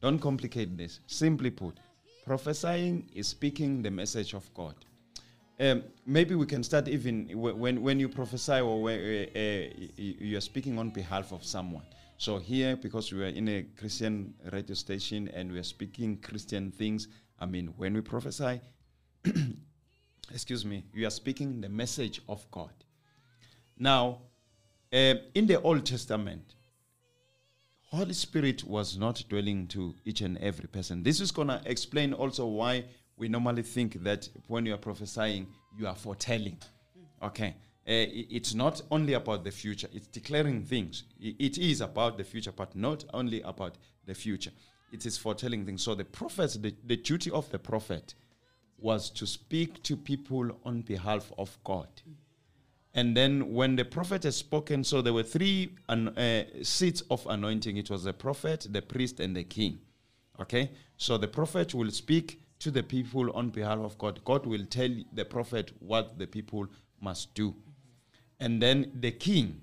Don't 0.00 0.18
complicate 0.18 0.76
this. 0.78 1.00
Simply 1.06 1.50
put, 1.50 1.76
prophesying 2.24 3.08
is 3.14 3.28
speaking 3.28 3.82
the 3.82 3.90
message 3.90 4.32
of 4.34 4.52
God. 4.54 4.74
Um, 5.58 5.84
maybe 6.04 6.34
we 6.34 6.44
can 6.44 6.62
start 6.62 6.86
even 6.86 7.30
when 7.34 7.80
when 7.80 7.98
you 7.98 8.08
prophesy 8.10 8.60
or 8.60 8.82
when, 8.82 9.00
uh, 9.00 9.38
uh, 9.38 9.68
you 9.96 10.36
are 10.36 10.42
speaking 10.42 10.78
on 10.78 10.90
behalf 10.90 11.32
of 11.32 11.44
someone. 11.44 11.84
So 12.18 12.38
here, 12.38 12.76
because 12.76 13.12
we 13.12 13.22
are 13.22 13.28
in 13.28 13.48
a 13.48 13.62
Christian 13.78 14.34
radio 14.52 14.74
station 14.74 15.28
and 15.28 15.52
we 15.52 15.58
are 15.58 15.62
speaking 15.62 16.18
Christian 16.18 16.70
things, 16.70 17.08
I 17.38 17.46
mean, 17.46 17.74
when 17.76 17.94
we 17.94 18.00
prophesy, 18.00 18.60
excuse 20.30 20.64
me, 20.64 20.84
you 20.94 21.06
are 21.06 21.10
speaking 21.10 21.60
the 21.60 21.68
message 21.68 22.22
of 22.28 22.50
God. 22.50 22.72
Now, 23.78 24.22
uh, 24.92 25.14
in 25.34 25.46
the 25.46 25.60
Old 25.60 25.84
Testament, 25.84 26.54
Holy 27.90 28.14
Spirit 28.14 28.64
was 28.64 28.96
not 28.96 29.22
dwelling 29.28 29.66
to 29.68 29.94
each 30.04 30.22
and 30.22 30.38
every 30.38 30.68
person. 30.68 31.02
This 31.02 31.20
is 31.20 31.30
going 31.30 31.48
to 31.48 31.60
explain 31.66 32.14
also 32.14 32.46
why 32.46 32.84
we 33.16 33.28
normally 33.28 33.62
think 33.62 34.02
that 34.02 34.28
when 34.46 34.66
you 34.66 34.74
are 34.74 34.78
prophesying, 34.78 35.46
you 35.78 35.86
are 35.86 35.94
foretelling. 35.94 36.58
Okay. 37.22 37.54
Uh, 37.88 38.10
it's 38.30 38.52
not 38.52 38.82
only 38.90 39.12
about 39.12 39.44
the 39.44 39.50
future, 39.50 39.88
it's 39.92 40.08
declaring 40.08 40.62
things. 40.62 41.04
It 41.20 41.56
is 41.56 41.80
about 41.80 42.18
the 42.18 42.24
future, 42.24 42.50
but 42.50 42.74
not 42.74 43.04
only 43.14 43.42
about 43.42 43.76
the 44.06 44.14
future. 44.14 44.50
It 44.92 45.06
is 45.06 45.16
foretelling 45.16 45.64
things. 45.64 45.82
So 45.82 45.94
the 45.94 46.04
prophets, 46.04 46.54
the, 46.54 46.74
the 46.84 46.96
duty 46.96 47.30
of 47.30 47.48
the 47.50 47.60
prophet 47.60 48.14
was 48.78 49.08
to 49.10 49.26
speak 49.26 49.82
to 49.84 49.96
people 49.96 50.50
on 50.64 50.82
behalf 50.82 51.32
of 51.38 51.56
God. 51.62 51.88
And 52.92 53.16
then 53.16 53.52
when 53.52 53.76
the 53.76 53.84
prophet 53.84 54.24
has 54.24 54.36
spoken, 54.36 54.82
so 54.82 55.00
there 55.00 55.12
were 55.12 55.22
three 55.22 55.70
an, 55.88 56.08
uh, 56.08 56.44
seats 56.62 57.02
of 57.10 57.26
anointing. 57.26 57.76
It 57.76 57.90
was 57.90 58.04
the 58.04 58.12
prophet, 58.12 58.66
the 58.70 58.82
priest, 58.82 59.20
and 59.20 59.36
the 59.36 59.44
king. 59.44 59.78
Okay? 60.40 60.70
So 60.96 61.18
the 61.18 61.28
prophet 61.28 61.74
will 61.74 61.90
speak 61.90 62.40
to 62.58 62.70
the 62.70 62.82
people 62.82 63.30
on 63.32 63.50
behalf 63.50 63.78
of 63.78 63.98
God. 63.98 64.20
God 64.24 64.46
will 64.46 64.64
tell 64.66 64.90
the 65.12 65.24
prophet 65.24 65.72
what 65.80 66.18
the 66.18 66.26
people 66.26 66.66
must 67.00 67.34
do. 67.34 67.54
And 68.40 68.60
then 68.62 68.92
the 69.00 69.12
king 69.12 69.60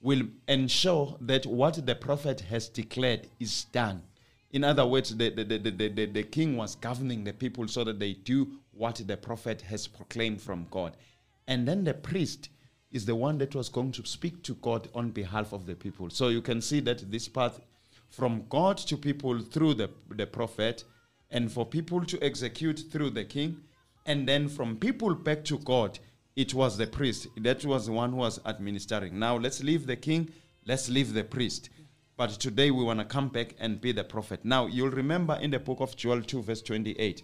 will 0.00 0.22
ensure 0.46 1.16
that 1.20 1.46
what 1.46 1.84
the 1.84 1.94
prophet 1.94 2.40
has 2.42 2.68
declared 2.68 3.28
is 3.40 3.64
done. 3.64 4.02
In 4.50 4.64
other 4.64 4.86
words, 4.86 5.14
the, 5.14 5.30
the, 5.30 5.44
the, 5.44 5.58
the, 5.58 5.88
the, 5.88 6.06
the 6.06 6.22
king 6.22 6.56
was 6.56 6.74
governing 6.76 7.24
the 7.24 7.32
people 7.32 7.68
so 7.68 7.84
that 7.84 7.98
they 7.98 8.14
do 8.14 8.48
what 8.72 8.96
the 9.06 9.16
prophet 9.16 9.60
has 9.62 9.86
proclaimed 9.86 10.40
from 10.40 10.66
God. 10.70 10.96
And 11.46 11.66
then 11.66 11.84
the 11.84 11.94
priest 11.94 12.48
is 12.90 13.04
the 13.04 13.14
one 13.14 13.38
that 13.38 13.54
was 13.54 13.68
going 13.68 13.92
to 13.92 14.06
speak 14.06 14.42
to 14.44 14.54
God 14.54 14.88
on 14.94 15.10
behalf 15.10 15.52
of 15.52 15.66
the 15.66 15.74
people. 15.74 16.08
So 16.08 16.28
you 16.28 16.40
can 16.40 16.62
see 16.62 16.80
that 16.80 17.10
this 17.10 17.28
path 17.28 17.60
from 18.08 18.44
God 18.48 18.78
to 18.78 18.96
people 18.96 19.38
through 19.40 19.74
the, 19.74 19.90
the 20.10 20.26
prophet, 20.26 20.84
and 21.30 21.50
for 21.50 21.66
people 21.66 22.04
to 22.04 22.22
execute 22.22 22.84
through 22.90 23.10
the 23.10 23.24
king, 23.24 23.58
and 24.06 24.26
then 24.26 24.48
from 24.48 24.76
people 24.76 25.14
back 25.14 25.44
to 25.44 25.58
God, 25.58 25.98
it 26.36 26.54
was 26.54 26.76
the 26.76 26.86
priest. 26.86 27.26
That 27.36 27.64
was 27.64 27.86
the 27.86 27.92
one 27.92 28.10
who 28.10 28.16
was 28.16 28.40
administering. 28.46 29.18
Now 29.18 29.36
let's 29.36 29.62
leave 29.62 29.86
the 29.86 29.96
king, 29.96 30.30
let's 30.66 30.88
leave 30.88 31.12
the 31.12 31.24
priest. 31.24 31.70
But 32.16 32.30
today 32.30 32.70
we 32.70 32.82
want 32.82 32.98
to 32.98 33.04
come 33.04 33.28
back 33.28 33.54
and 33.60 33.80
be 33.80 33.92
the 33.92 34.04
prophet. 34.04 34.44
Now 34.44 34.66
you'll 34.66 34.90
remember 34.90 35.34
in 35.40 35.50
the 35.50 35.58
book 35.58 35.80
of 35.80 35.96
Joel 35.96 36.22
2, 36.22 36.42
verse 36.42 36.62
28. 36.62 37.22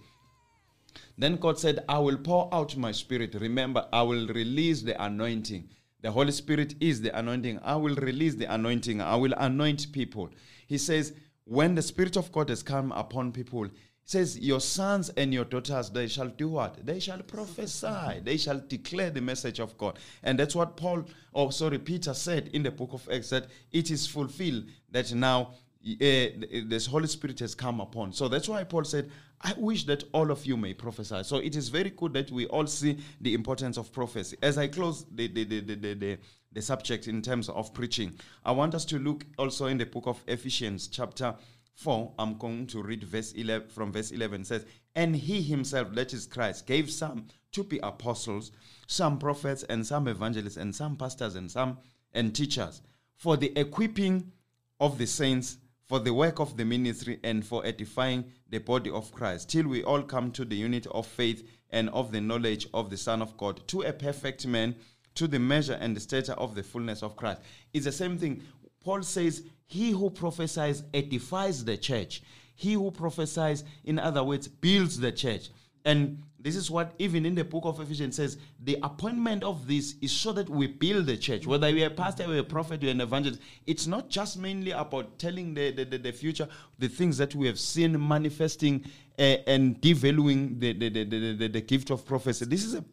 Then 1.19 1.37
God 1.37 1.59
said, 1.59 1.85
I 1.89 1.99
will 1.99 2.19
pour 2.19 2.53
out 2.55 2.77
my 2.77 2.93
spirit. 2.93 3.35
Remember, 3.35 3.89
I 3.93 4.03
will 4.03 4.29
release 4.29 4.83
the 4.83 5.01
anointing. 5.03 5.69
The 6.03 6.11
Holy 6.11 6.33
Spirit 6.33 6.75
is 6.81 7.01
the 7.01 7.17
anointing. 7.19 7.61
I 7.65 7.77
will 7.77 7.95
release 7.97 8.35
the 8.35 8.53
anointing. 8.53 9.01
I 9.01 9.17
will 9.17 9.33
anoint 9.37 9.91
people. 9.93 10.31
He 10.67 10.79
says, 10.79 11.15
when 11.45 11.75
the 11.75 11.83
Spirit 11.83 12.17
of 12.17 12.31
God 12.31 12.49
has 12.49 12.63
come 12.63 12.93
upon 12.93 13.33
people, 13.33 13.69
says, 14.05 14.39
Your 14.39 14.61
sons 14.61 15.11
and 15.11 15.33
your 15.33 15.45
daughters, 15.45 15.91
they 15.91 16.07
shall 16.07 16.29
do 16.29 16.49
what? 16.49 16.85
They 16.85 17.01
shall 17.01 17.19
prophesy. 17.19 18.21
They 18.23 18.37
shall 18.37 18.61
declare 18.61 19.11
the 19.11 19.21
message 19.21 19.61
of 19.61 19.77
God. 19.79 19.99
And 20.23 20.39
that's 20.39 20.55
what 20.55 20.77
Paul, 20.77 21.05
or 21.33 21.53
sorry, 21.53 21.79
Peter 21.79 22.15
said 22.15 22.51
in 22.53 22.63
the 22.63 22.71
book 22.71 22.93
of 22.93 23.09
Acts 23.13 23.31
that 23.31 23.47
it 23.73 23.91
is 23.91 24.07
fulfilled 24.07 24.65
that 24.91 25.13
now 25.13 25.55
uh, 25.87 26.27
this 26.67 26.87
Holy 26.87 27.07
Spirit 27.07 27.39
has 27.41 27.55
come 27.55 27.81
upon. 27.81 28.13
So 28.13 28.29
that's 28.29 28.49
why 28.49 28.65
Paul 28.65 28.85
said, 28.85 29.11
I 29.41 29.53
wish 29.59 29.85
that 29.85 30.05
all 30.13 30.31
of 30.31 30.47
you 30.47 30.57
may 30.57 30.73
prophesy. 30.73 31.23
So 31.25 31.37
it 31.37 31.57
is 31.57 31.69
very 31.69 31.91
good 31.91 32.15
that 32.15 32.31
we 32.31 32.47
all 32.47 32.67
see 32.67 32.99
the 33.21 33.35
importance 33.35 33.77
of 33.77 33.93
prophecy. 33.93 34.39
As 34.43 34.57
I 34.57 34.69
close 34.69 35.05
the, 35.15 35.27
the, 35.29 35.45
the, 35.45 35.61
the, 35.61 35.75
the, 35.75 35.95
the, 35.95 36.19
the 36.53 36.63
subject 36.63 37.09
in 37.09 37.21
terms 37.21 37.51
of 37.51 37.75
preaching, 37.75 38.15
I 38.45 38.53
want 38.53 38.75
us 38.75 38.87
to 38.87 38.99
look 38.99 39.27
also 39.37 39.67
in 39.67 39.77
the 39.77 39.85
book 39.85 40.07
of 40.07 40.23
Ephesians, 40.27 40.89
chapter 40.89 41.35
4. 41.75 42.15
I'm 42.19 42.39
going 42.39 42.67
to 42.69 42.83
read 42.83 43.05
verse 43.05 43.33
11 43.33 43.69
from 43.69 43.93
verse 43.93 44.11
11. 44.11 44.45
Says, 44.45 44.65
And 44.95 45.15
he 45.15 45.43
himself, 45.43 45.93
that 45.95 46.13
is 46.13 46.27
Christ, 46.27 46.67
gave 46.67 46.91
some 46.91 47.27
to 47.53 47.65
be 47.65 47.79
apostles, 47.83 48.53
some 48.87 49.19
prophets, 49.19 49.63
and 49.65 49.87
some 49.87 50.09
evangelists, 50.09 50.57
and 50.57 50.75
some 50.75 50.97
pastors, 50.97 51.37
and 51.37 51.51
some 51.51 51.79
and 52.13 52.35
teachers, 52.35 52.83
for 53.17 53.37
the 53.37 53.57
equipping 53.59 54.33
of 54.81 54.99
the 54.99 55.07
saints 55.07 55.59
for 55.85 55.99
the 55.99 56.15
work 56.15 56.41
of 56.41 56.57
the 56.57 56.65
ministry 56.65 57.21
and 57.23 57.45
for 57.45 57.65
edifying 57.67 58.25
the 58.49 58.59
body 58.59 58.91
of 58.91 59.13
Christ, 59.13 59.51
till 59.51 59.69
we 59.69 59.85
all 59.85 60.03
come 60.03 60.31
to 60.33 60.45
the 60.45 60.57
unity 60.57 60.89
of 60.93 61.07
faith 61.07 61.47
and 61.71 61.91
of 61.91 62.11
the 62.11 62.21
knowledge 62.21 62.67
of 62.73 62.91
the 62.91 62.97
Son 62.97 63.21
of 63.21 63.37
God, 63.37 63.67
to 63.69 63.83
a 63.83 63.93
perfect 63.93 64.47
man, 64.47 64.75
to 65.15 65.29
the 65.29 65.39
measure 65.39 65.79
and 65.81 65.95
the 65.95 66.01
stature 66.01 66.33
of 66.33 66.55
the 66.55 66.63
fullness 66.63 67.03
of 67.03 67.17
Christ. 67.17 67.43
It's 67.73 67.85
the 67.85 67.93
same 67.93 68.19
thing. 68.19 68.43
Paul 68.85 69.03
says, 69.03 69.43
He 69.67 69.91
who 69.91 70.11
prophesies 70.11 70.85
edifies 70.93 71.65
the 71.65 71.77
church. 71.77 72.23
He 72.55 72.75
who 72.75 72.91
prophesies, 72.91 73.65
in 73.85 73.99
other 73.99 74.23
words, 74.23 74.47
builds 74.47 75.01
the 75.01 75.11
church. 75.11 75.49
And 75.85 76.23
this 76.39 76.57
is 76.57 76.71
what 76.71 76.93
even 76.99 77.27
in 77.27 77.35
the 77.35 77.45
book 77.45 77.65
of 77.65 77.81
Ephesians 77.81 78.17
says 78.17 78.39
the 78.63 78.79
appointment 78.83 79.43
of 79.43 79.67
this 79.67 79.97
is 80.01 80.13
so 80.13 80.33
that 80.33 80.49
we 80.49 80.67
build 80.67 81.07
the 81.07 81.17
church. 81.17 81.47
Whether 81.47 81.69
you're 81.71 81.89
a 81.89 81.91
pastor, 81.91 82.25
you're 82.25 82.39
a 82.39 82.45
prophet, 82.45 82.83
you're 82.83 82.91
an 82.91 83.01
evangelist, 83.01 83.41
it's 83.67 83.87
not 83.87 84.09
just 84.09 84.39
mainly 84.39 84.71
about 84.71 85.19
telling 85.19 85.55
the, 85.55 85.73
the, 85.73 85.85
the, 85.85 85.99
the 85.99 86.13
future, 86.13 86.49
the 86.79 86.89
things 86.89 87.19
that 87.19 87.35
we 87.35 87.47
have 87.47 87.59
seen 87.59 88.09
manifesting 88.09 88.85
uh, 89.19 89.23
and 89.47 89.81
devaluing 89.81 90.61
the, 90.61 90.73
the, 90.75 90.89
the, 90.89 91.05
the, 91.05 91.33
the, 91.33 91.49
the 91.49 91.61
gift 91.61 91.91
of 91.91 92.05
prophecy. 92.07 92.45
This 92.45 92.65
is 92.65 92.75
a 92.75 92.85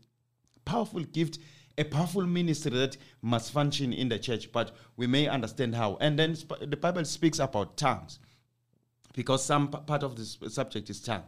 powerful 0.66 1.04
gift, 1.04 1.40
a 1.82 1.86
powerful 1.86 2.26
ministry 2.26 2.72
that 2.72 2.98
must 3.22 3.52
function 3.52 3.92
in 3.92 4.08
the 4.10 4.20
church, 4.20 4.52
but 4.52 4.72
we 4.96 5.08
may 5.08 5.28
understand 5.28 5.76
how. 5.76 5.98
And 6.00 6.18
then 6.18 6.36
sp- 6.38 6.62
the 6.62 6.78
Bible 6.78 7.06
speaks 7.06 7.40
about 7.40 7.76
tongues 7.76 8.20
because 9.14 9.44
some 9.44 9.70
p- 9.70 9.80
part 9.86 10.04
of 10.04 10.16
this 10.16 10.38
subject 10.50 10.90
is 10.90 11.02
tongue. 11.02 11.24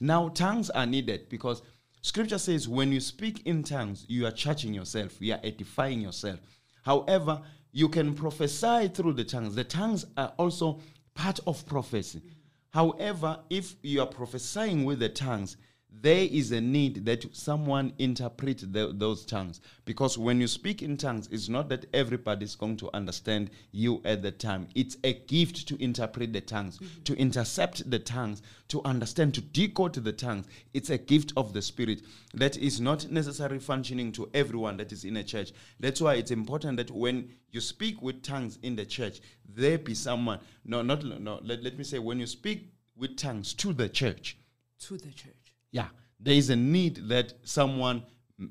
Now, 0.00 0.28
tongues 0.28 0.70
are 0.70 0.86
needed 0.86 1.28
because 1.28 1.62
scripture 2.02 2.38
says 2.38 2.68
when 2.68 2.90
you 2.90 3.00
speak 3.00 3.46
in 3.46 3.62
tongues, 3.62 4.04
you 4.08 4.26
are 4.26 4.30
charging 4.30 4.74
yourself, 4.74 5.20
you 5.20 5.34
are 5.34 5.40
edifying 5.44 6.00
yourself. 6.00 6.40
However, 6.84 7.42
you 7.72 7.88
can 7.88 8.14
prophesy 8.14 8.88
through 8.88 9.12
the 9.12 9.24
tongues. 9.24 9.54
The 9.54 9.64
tongues 9.64 10.06
are 10.16 10.32
also 10.38 10.80
part 11.14 11.40
of 11.46 11.66
prophecy. 11.66 12.22
However, 12.70 13.40
if 13.50 13.76
you 13.82 14.00
are 14.00 14.06
prophesying 14.06 14.84
with 14.84 15.00
the 15.00 15.08
tongues, 15.08 15.56
there 15.90 16.28
is 16.30 16.52
a 16.52 16.60
need 16.60 17.04
that 17.06 17.24
someone 17.34 17.92
interpret 17.98 18.72
the, 18.72 18.92
those 18.94 19.24
tongues. 19.24 19.60
Because 19.84 20.16
when 20.16 20.40
you 20.40 20.46
speak 20.46 20.82
in 20.82 20.96
tongues 20.96 21.28
it's 21.32 21.48
not 21.48 21.68
that 21.70 21.86
everybody 21.92 22.44
is 22.44 22.54
going 22.54 22.76
to 22.76 22.90
understand 22.94 23.50
you 23.72 24.00
at 24.04 24.22
the 24.22 24.30
time. 24.30 24.68
It's 24.74 24.96
a 25.02 25.14
gift 25.14 25.66
to 25.68 25.82
interpret 25.82 26.32
the 26.32 26.40
tongues 26.40 26.78
mm-hmm. 26.78 27.02
to 27.02 27.16
intercept 27.16 27.90
the 27.90 27.98
tongues 27.98 28.42
to 28.68 28.82
understand 28.84 29.34
to 29.34 29.40
decode 29.40 29.94
the 29.94 30.12
tongues. 30.12 30.46
It's 30.72 30.90
a 30.90 30.98
gift 30.98 31.32
of 31.36 31.52
the 31.52 31.62
spirit 31.62 32.02
that 32.34 32.56
is 32.56 32.80
not 32.80 33.10
necessarily 33.10 33.58
functioning 33.58 34.12
to 34.12 34.30
everyone 34.34 34.76
that 34.76 34.92
is 34.92 35.04
in 35.04 35.16
a 35.16 35.24
church. 35.24 35.52
That's 35.80 36.00
why 36.00 36.14
it's 36.14 36.30
important 36.30 36.76
that 36.76 36.90
when 36.90 37.30
you 37.50 37.60
speak 37.60 38.02
with 38.02 38.22
tongues 38.22 38.58
in 38.62 38.76
the 38.76 38.84
church 38.84 39.20
there 39.48 39.78
be 39.78 39.94
someone 39.94 40.38
no 40.64 40.82
not 40.82 41.02
no 41.02 41.40
let, 41.42 41.62
let 41.62 41.78
me 41.78 41.84
say 41.84 41.98
when 41.98 42.20
you 42.20 42.26
speak 42.26 42.70
with 42.94 43.16
tongues 43.16 43.54
to 43.54 43.72
the 43.72 43.88
church 43.88 44.36
to 44.80 44.96
the 44.96 45.10
church. 45.10 45.37
Yeah, 45.70 45.88
there 46.20 46.34
is 46.34 46.50
a 46.50 46.56
need 46.56 47.08
that 47.08 47.34
someone 47.42 48.02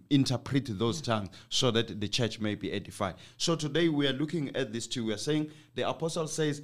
interpret 0.10 0.78
those 0.78 1.02
tongues 1.02 1.30
so 1.50 1.72
that 1.72 2.00
the 2.00 2.08
church 2.08 2.40
may 2.40 2.56
be 2.56 2.72
edified. 2.72 3.16
So 3.38 3.56
today 3.56 3.90
we 3.90 4.08
are 4.08 4.14
looking 4.14 4.56
at 4.56 4.74
this 4.74 4.88
too. 4.88 5.06
We 5.06 5.14
are 5.14 5.18
saying 5.18 5.52
the 5.76 5.88
apostle 5.88 6.28
says 6.28 6.62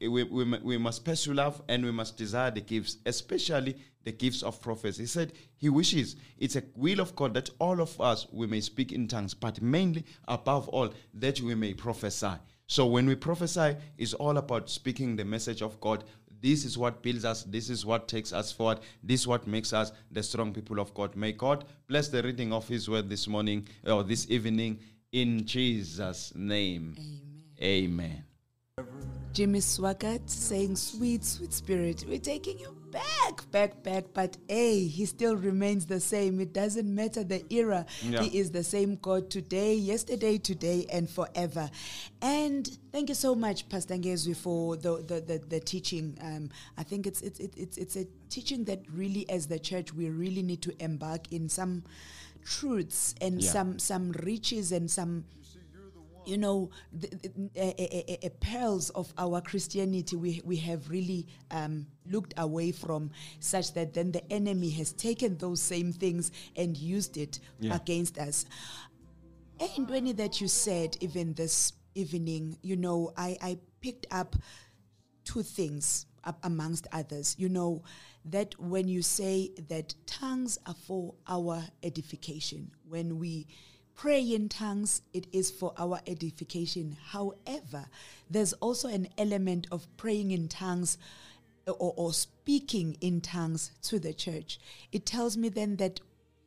we, 0.00 0.24
we, 0.24 0.44
we 0.58 0.76
must 0.76 1.04
pursue 1.04 1.34
love 1.34 1.62
and 1.68 1.84
we 1.84 1.90
must 1.90 2.18
desire 2.18 2.50
the 2.50 2.60
gifts, 2.60 2.98
especially 3.06 3.76
the 4.04 4.12
gifts 4.12 4.42
of 4.42 4.60
prophecy. 4.60 5.02
He 5.02 5.06
said 5.06 5.32
he 5.56 5.68
wishes 5.68 6.16
it's 6.38 6.56
a 6.56 6.62
will 6.74 7.00
of 7.00 7.16
God 7.16 7.34
that 7.34 7.50
all 7.58 7.80
of 7.80 7.98
us 8.00 8.26
we 8.30 8.46
may 8.46 8.60
speak 8.60 8.92
in 8.92 9.08
tongues, 9.08 9.34
but 9.34 9.62
mainly 9.62 10.04
above 10.28 10.68
all 10.68 10.92
that 11.14 11.40
we 11.40 11.54
may 11.54 11.72
prophesy. 11.72 12.34
So 12.68 12.84
when 12.86 13.06
we 13.06 13.14
prophesy, 13.14 13.76
it's 13.96 14.12
all 14.14 14.38
about 14.38 14.68
speaking 14.68 15.16
the 15.16 15.24
message 15.24 15.62
of 15.62 15.80
God. 15.80 16.04
This 16.40 16.64
is 16.64 16.76
what 16.76 17.02
builds 17.02 17.24
us. 17.24 17.42
This 17.44 17.70
is 17.70 17.84
what 17.84 18.08
takes 18.08 18.32
us 18.32 18.52
forward. 18.52 18.80
This 19.02 19.22
is 19.22 19.26
what 19.26 19.46
makes 19.46 19.72
us 19.72 19.92
the 20.10 20.22
strong 20.22 20.52
people 20.52 20.78
of 20.80 20.92
God. 20.94 21.16
May 21.16 21.32
God 21.32 21.64
bless 21.88 22.08
the 22.08 22.22
reading 22.22 22.52
of 22.52 22.66
His 22.68 22.88
word 22.88 23.08
this 23.08 23.26
morning 23.26 23.66
or 23.84 24.02
this 24.02 24.30
evening 24.30 24.80
in 25.12 25.44
Jesus' 25.46 26.32
name. 26.34 26.96
Amen. 27.60 28.24
Jimmy 29.32 29.60
Swaggart 29.60 30.28
saying, 30.28 30.76
Sweet, 30.76 31.24
sweet 31.24 31.52
spirit, 31.52 32.04
we're 32.08 32.18
taking 32.18 32.58
you 32.58 32.76
back, 32.90 33.50
back, 33.50 33.82
back. 33.82 34.04
But 34.14 34.36
hey, 34.48 34.86
he 34.86 35.06
still 35.06 35.36
remains 35.36 35.86
the 35.86 36.00
same. 36.00 36.40
It 36.40 36.52
doesn't 36.52 36.92
matter 36.92 37.24
the 37.24 37.44
era. 37.52 37.86
Yeah. 38.02 38.22
He 38.22 38.38
is 38.38 38.50
the 38.50 38.64
same 38.64 38.96
God 38.96 39.30
today, 39.30 39.74
yesterday, 39.74 40.38
today, 40.38 40.86
and 40.90 41.08
forever. 41.08 41.70
And 42.22 42.66
thank 42.92 43.08
you 43.08 43.14
so 43.14 43.34
much, 43.34 43.68
Pastor 43.68 43.94
Ngezwi, 43.94 44.36
for 44.36 44.76
the, 44.76 45.04
the, 45.06 45.20
the, 45.20 45.42
the 45.48 45.60
teaching. 45.60 46.16
Um, 46.20 46.50
I 46.76 46.82
think 46.82 47.06
it's, 47.06 47.20
it's, 47.22 47.40
it's, 47.40 47.56
it's, 47.56 47.76
it's 47.78 47.96
a 47.96 48.06
teaching 48.30 48.64
that 48.64 48.82
really, 48.92 49.28
as 49.30 49.46
the 49.46 49.58
church, 49.58 49.92
we 49.92 50.08
really 50.10 50.42
need 50.42 50.62
to 50.62 50.74
embark 50.82 51.32
in 51.32 51.48
some 51.48 51.84
truths 52.44 53.14
and 53.20 53.42
Yeah. 53.42 53.50
some, 53.50 53.78
some 53.78 54.12
riches 54.12 54.72
and 54.72 54.90
some 54.90 55.24
you 56.26 56.36
know, 56.36 56.70
the, 56.92 57.08
the, 57.08 57.30
uh, 57.56 58.24
uh, 58.24 58.26
uh, 58.26 58.30
pearls 58.40 58.90
of 58.90 59.12
our 59.16 59.40
Christianity 59.40 60.16
we, 60.16 60.42
we 60.44 60.56
have 60.56 60.90
really 60.90 61.26
um, 61.50 61.86
looked 62.10 62.34
away 62.36 62.72
from, 62.72 63.10
such 63.40 63.72
that 63.74 63.94
then 63.94 64.12
the 64.12 64.30
enemy 64.32 64.70
has 64.70 64.92
taken 64.92 65.36
those 65.38 65.60
same 65.62 65.92
things 65.92 66.32
and 66.56 66.76
used 66.76 67.16
it 67.16 67.40
Yeah. 67.60 67.76
against 67.76 68.18
us. 68.18 68.44
And 69.76 69.88
when 69.88 70.14
that 70.16 70.40
you 70.40 70.48
said, 70.48 70.96
even 71.00 71.34
this 71.34 71.72
evening, 71.94 72.58
you 72.62 72.76
know, 72.76 73.12
I, 73.16 73.36
I 73.40 73.58
picked 73.80 74.06
up 74.10 74.36
two 75.24 75.42
things 75.42 76.06
up 76.24 76.38
amongst 76.42 76.86
others. 76.92 77.36
You 77.38 77.48
know, 77.48 77.82
that 78.26 78.58
when 78.60 78.88
you 78.88 79.02
say 79.02 79.52
that 79.68 79.94
tongues 80.06 80.58
are 80.66 80.74
for 80.74 81.14
our 81.26 81.62
edification, 81.82 82.70
when 82.88 83.18
we 83.18 83.46
pray 83.96 84.20
in 84.20 84.48
tongues, 84.48 85.02
it 85.12 85.26
is 85.32 85.50
for 85.50 85.72
our 85.78 86.00
edification. 86.06 86.96
However, 87.08 87.86
there's 88.30 88.52
also 88.54 88.88
an 88.88 89.08
element 89.16 89.66
of 89.72 89.86
praying 89.96 90.30
in 90.30 90.48
tongues 90.48 90.98
or, 91.66 91.94
or 91.96 92.12
speaking 92.12 92.96
in 93.00 93.20
tongues 93.20 93.72
to 93.82 93.98
the 93.98 94.12
church. 94.12 94.60
It 94.92 95.06
tells 95.06 95.36
me 95.36 95.48
then 95.48 95.76
that 95.76 96.00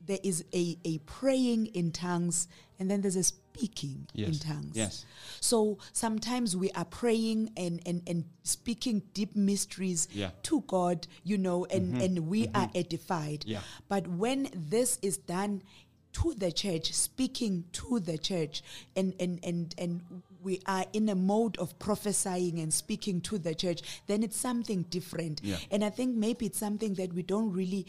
there 0.05 0.19
is 0.23 0.45
a, 0.53 0.77
a 0.85 0.99
praying 0.99 1.67
in 1.67 1.91
tongues 1.91 2.47
and 2.79 2.89
then 2.89 3.01
there's 3.01 3.17
a 3.17 3.23
speaking 3.23 4.07
in 4.15 4.33
tongues. 4.39 4.71
Yes. 4.73 5.05
So 5.41 5.79
sometimes 5.91 6.55
we 6.55 6.71
are 6.71 6.85
praying 6.85 7.51
and, 7.57 7.81
and, 7.85 8.01
and 8.07 8.23
speaking 8.43 9.01
deep 9.13 9.35
mysteries 9.35 10.07
Yeah. 10.11 10.27
Mm-hmm. 10.27 10.41
to 10.43 10.61
God, 10.61 11.07
you 11.23 11.37
know, 11.37 11.65
and, 11.65 12.01
and 12.01 12.27
we 12.27 12.47
are 12.55 12.69
edified. 12.73 13.43
Yeah. 13.45 13.59
But 13.89 14.07
when 14.07 14.49
this 14.53 14.97
is 15.01 15.17
done 15.17 15.61
to 16.13 16.33
the 16.33 16.51
church, 16.51 16.93
speaking 16.93 17.65
to 17.73 17.99
the 17.99 18.17
church, 18.17 18.63
and, 18.95 19.13
and, 19.19 19.39
and, 19.43 19.75
and 19.77 20.01
we 20.41 20.61
are 20.65 20.85
in 20.93 21.09
a 21.09 21.15
mode 21.15 21.57
of 21.57 21.77
prophesying 21.79 22.59
and 22.59 22.73
speaking 22.73 23.21
to 23.21 23.37
the 23.37 23.53
church, 23.53 23.81
then 24.07 24.23
it's 24.23 24.37
something 24.37 24.83
different. 24.83 25.41
Yeah. 25.43 25.57
And 25.71 25.83
I 25.83 25.89
think 25.89 26.15
maybe 26.15 26.45
it's 26.47 26.59
something 26.59 26.95
that 26.95 27.13
we 27.13 27.23
don't 27.23 27.51
really 27.51 27.85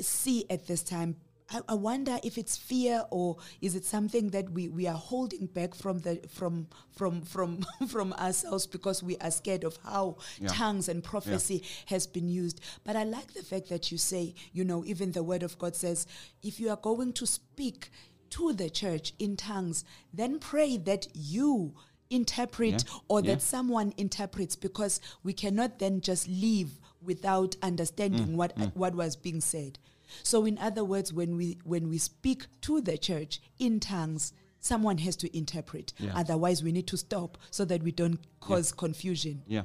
see 0.00 0.46
at 0.48 0.66
this 0.66 0.82
time. 0.82 1.16
I, 1.50 1.60
I 1.68 1.74
wonder 1.74 2.18
if 2.22 2.36
it's 2.36 2.56
fear 2.56 3.04
or 3.10 3.36
is 3.60 3.74
it 3.74 3.84
something 3.84 4.30
that 4.30 4.50
we, 4.50 4.68
we 4.68 4.86
are 4.86 4.96
holding 4.96 5.46
back 5.46 5.74
from 5.74 6.00
the 6.00 6.20
from 6.28 6.68
from 6.90 7.22
from 7.22 7.64
from 7.88 8.12
ourselves 8.14 8.66
because 8.66 9.02
we 9.02 9.16
are 9.18 9.30
scared 9.30 9.64
of 9.64 9.78
how 9.82 10.16
Yeah. 10.40 10.48
tongues 10.48 10.88
and 10.88 11.02
prophecy 11.02 11.62
has 11.86 12.06
been 12.06 12.28
used. 12.28 12.60
But 12.84 12.96
I 12.96 13.04
like 13.04 13.32
the 13.34 13.42
fact 13.42 13.68
that 13.70 13.90
you 13.90 13.98
say, 13.98 14.34
you 14.52 14.64
know, 14.64 14.84
even 14.84 15.12
the 15.12 15.22
word 15.22 15.42
of 15.42 15.58
God 15.58 15.74
says, 15.74 16.06
if 16.42 16.60
you 16.60 16.68
are 16.70 16.76
going 16.76 17.12
to 17.14 17.26
speak 17.26 17.90
to 18.30 18.52
the 18.52 18.68
church 18.68 19.14
in 19.18 19.36
tongues, 19.36 19.84
then 20.12 20.38
pray 20.38 20.76
that 20.76 21.06
you 21.14 21.74
interpret 22.10 22.84
Yeah. 22.84 22.98
or 23.08 23.20
Yeah. 23.20 23.34
that 23.34 23.42
someone 23.42 23.94
interprets 23.96 24.56
because 24.56 25.00
we 25.22 25.32
cannot 25.32 25.78
then 25.78 26.00
just 26.00 26.28
leave 26.28 26.78
without 27.00 27.56
understanding 27.62 28.28
mm. 28.28 28.34
what 28.34 28.56
mm. 28.56 28.74
what 28.76 28.94
was 28.94 29.16
being 29.16 29.40
said. 29.40 29.78
So 30.22 30.44
in 30.44 30.58
other 30.58 30.84
words 30.84 31.12
when 31.12 31.36
we 31.36 31.58
when 31.64 31.88
we 31.88 31.98
speak 31.98 32.46
to 32.62 32.80
the 32.80 32.96
church 32.98 33.40
in 33.58 33.80
tongues 33.80 34.32
someone 34.60 34.98
has 34.98 35.14
to 35.16 35.36
interpret 35.36 35.92
Yeah. 36.00 36.12
otherwise 36.16 36.64
we 36.64 36.72
need 36.72 36.86
to 36.88 36.96
stop 36.96 37.38
so 37.50 37.64
that 37.66 37.82
we 37.82 37.92
don't 37.92 38.18
cause 38.40 38.72
confusion. 38.72 39.42
Yeah. 39.46 39.62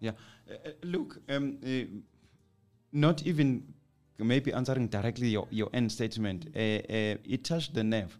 Yeah. 0.00 0.12
Uh, 0.50 0.54
uh, 0.68 0.70
look, 0.82 1.18
um, 1.28 1.58
uh, 1.64 1.84
not 2.92 3.26
even 3.26 3.74
maybe 4.18 4.52
answering 4.52 4.86
directly 4.88 5.28
your, 5.28 5.46
your 5.50 5.68
end 5.74 5.90
statement, 5.90 6.46
uh, 6.54 6.58
uh, 6.58 7.16
it 7.24 7.44
touched 7.44 7.74
the 7.74 7.82
nerve. 7.84 8.16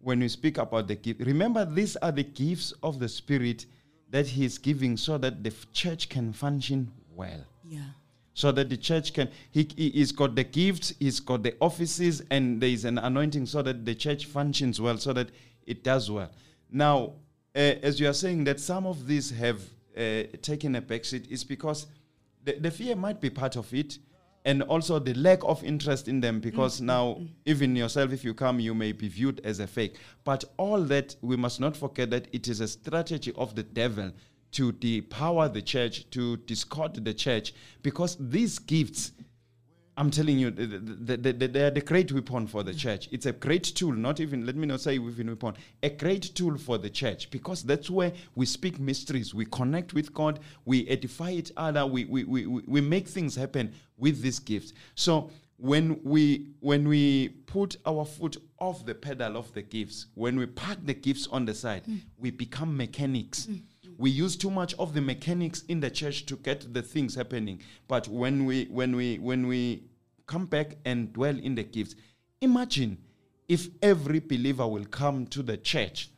When 0.00 0.20
we 0.20 0.28
speak 0.28 0.58
about 0.58 0.86
the 0.86 0.94
gift, 0.94 1.20
remember 1.20 1.64
these 1.64 1.96
are 1.96 2.12
the 2.12 2.22
gifts 2.24 2.72
of 2.82 2.98
the 3.00 3.08
Spirit 3.08 3.66
that 4.10 4.26
He 4.28 4.44
is 4.44 4.58
giving 4.58 4.96
so 4.96 5.18
that 5.18 5.42
the 5.42 5.50
f- 5.50 5.66
church 5.72 6.08
can 6.08 6.32
function 6.32 6.92
well. 7.14 7.44
Yeah. 7.68 7.80
So 8.38 8.52
that 8.52 8.68
the 8.68 8.76
church 8.76 9.14
can, 9.14 9.28
he, 9.50 9.68
he- 9.76 9.90
he's 9.90 10.12
got 10.12 10.36
the 10.36 10.44
gifts, 10.44 10.94
he's 11.00 11.18
got 11.18 11.42
the 11.42 11.54
offices, 11.60 12.22
and 12.30 12.60
there 12.60 12.68
is 12.70 12.84
an 12.84 12.96
anointing 12.98 13.46
so 13.46 13.62
that 13.62 13.84
the 13.84 13.96
church 13.96 14.26
functions 14.26 14.80
well, 14.80 14.96
so 14.96 15.12
that 15.12 15.30
it 15.66 15.82
does 15.82 16.08
well. 16.08 16.30
Now, 16.70 17.14
uh, 17.56 17.58
as 17.88 17.98
you 17.98 18.08
are 18.08 18.12
saying 18.14 18.44
that 18.44 18.60
some 18.60 18.86
of 18.86 19.08
these 19.08 19.28
have 19.32 19.60
uh, 19.96 20.22
taken 20.40 20.76
a 20.76 20.80
backseat, 20.82 21.28
is 21.28 21.42
because 21.42 21.88
the, 22.44 22.52
the 22.60 22.70
fear 22.70 22.94
might 22.94 23.20
be 23.20 23.28
part 23.28 23.56
of 23.56 23.74
it, 23.74 23.98
and 24.44 24.62
also 24.62 25.00
the 25.00 25.14
lack 25.14 25.40
of 25.42 25.64
interest 25.64 26.06
in 26.06 26.20
them, 26.20 26.38
because 26.38 26.80
now, 26.80 27.20
even 27.44 27.74
yourself, 27.74 28.12
if 28.12 28.22
you 28.22 28.34
come, 28.34 28.60
you 28.60 28.72
may 28.72 28.92
be 28.92 29.08
viewed 29.08 29.40
as 29.42 29.58
a 29.58 29.66
fake. 29.66 29.96
But 30.22 30.44
all 30.58 30.80
that, 30.84 31.16
we 31.22 31.36
must 31.36 31.58
not 31.58 31.76
forget 31.76 32.10
that 32.10 32.28
it 32.32 32.46
is 32.46 32.60
a 32.60 32.68
strategy 32.68 33.32
of 33.34 33.56
the 33.56 33.64
devil 33.64 34.12
to 34.52 34.72
depower 34.72 35.52
the 35.52 35.62
church, 35.62 36.08
to 36.10 36.36
discord 36.38 36.94
the 37.04 37.14
church, 37.14 37.54
because 37.82 38.16
these 38.18 38.58
gifts, 38.58 39.12
I'm 39.96 40.10
telling 40.10 40.38
you, 40.38 40.50
th- 40.50 40.70
th- 40.70 41.22
th- 41.22 41.38
th- 41.38 41.52
they 41.52 41.62
are 41.64 41.70
the 41.70 41.80
great 41.80 42.12
weapon 42.12 42.46
for 42.46 42.62
the 42.62 42.72
church. 42.72 43.08
It's 43.10 43.26
a 43.26 43.32
great 43.32 43.64
tool, 43.64 43.92
not 43.92 44.20
even, 44.20 44.46
let 44.46 44.56
me 44.56 44.66
not 44.66 44.80
say 44.80 44.94
even 44.94 45.28
weapon, 45.28 45.54
a 45.82 45.90
great 45.90 46.22
tool 46.34 46.56
for 46.56 46.78
the 46.78 46.88
church 46.88 47.30
because 47.30 47.62
that's 47.62 47.90
where 47.90 48.12
we 48.34 48.46
speak 48.46 48.78
mysteries, 48.78 49.34
we 49.34 49.44
connect 49.46 49.94
with 49.94 50.14
God, 50.14 50.40
we 50.64 50.88
edify 50.88 51.30
each 51.30 51.52
other, 51.56 51.84
we, 51.84 52.04
we, 52.04 52.24
we, 52.24 52.46
we 52.46 52.80
make 52.80 53.08
things 53.08 53.34
happen 53.34 53.72
with 53.96 54.22
these 54.22 54.38
gifts. 54.38 54.72
So 54.94 55.30
when 55.58 56.00
we 56.04 56.46
when 56.60 56.88
we 56.88 57.28
put 57.46 57.76
our 57.84 58.04
foot 58.04 58.36
off 58.60 58.86
the 58.86 58.94
pedal 58.94 59.36
of 59.36 59.52
the 59.54 59.62
gifts, 59.62 60.06
when 60.14 60.38
we 60.38 60.46
park 60.46 60.78
the 60.84 60.94
gifts 60.94 61.26
on 61.30 61.44
the 61.44 61.54
side, 61.54 61.84
mm. 61.84 62.00
we 62.16 62.30
become 62.30 62.76
mechanics. 62.76 63.46
Mm. 63.46 63.62
We 63.98 64.10
use 64.10 64.36
too 64.36 64.50
much 64.50 64.74
of 64.78 64.94
the 64.94 65.00
mechanics 65.00 65.64
in 65.68 65.80
the 65.80 65.90
church 65.90 66.24
to 66.26 66.36
get 66.36 66.72
the 66.72 66.82
things 66.82 67.16
happening. 67.16 67.60
But 67.88 68.06
when 68.06 68.44
we 68.46 68.66
when 68.66 68.94
we 68.94 69.18
when 69.18 69.48
we 69.48 69.82
come 70.26 70.46
back 70.46 70.76
and 70.84 71.12
dwell 71.12 71.36
in 71.36 71.56
the 71.56 71.64
gifts, 71.64 71.96
imagine 72.40 72.98
if 73.48 73.68
every 73.82 74.20
believer 74.20 74.66
will 74.66 74.84
come 74.84 75.26
to 75.26 75.42
the 75.42 75.56
church 75.56 76.10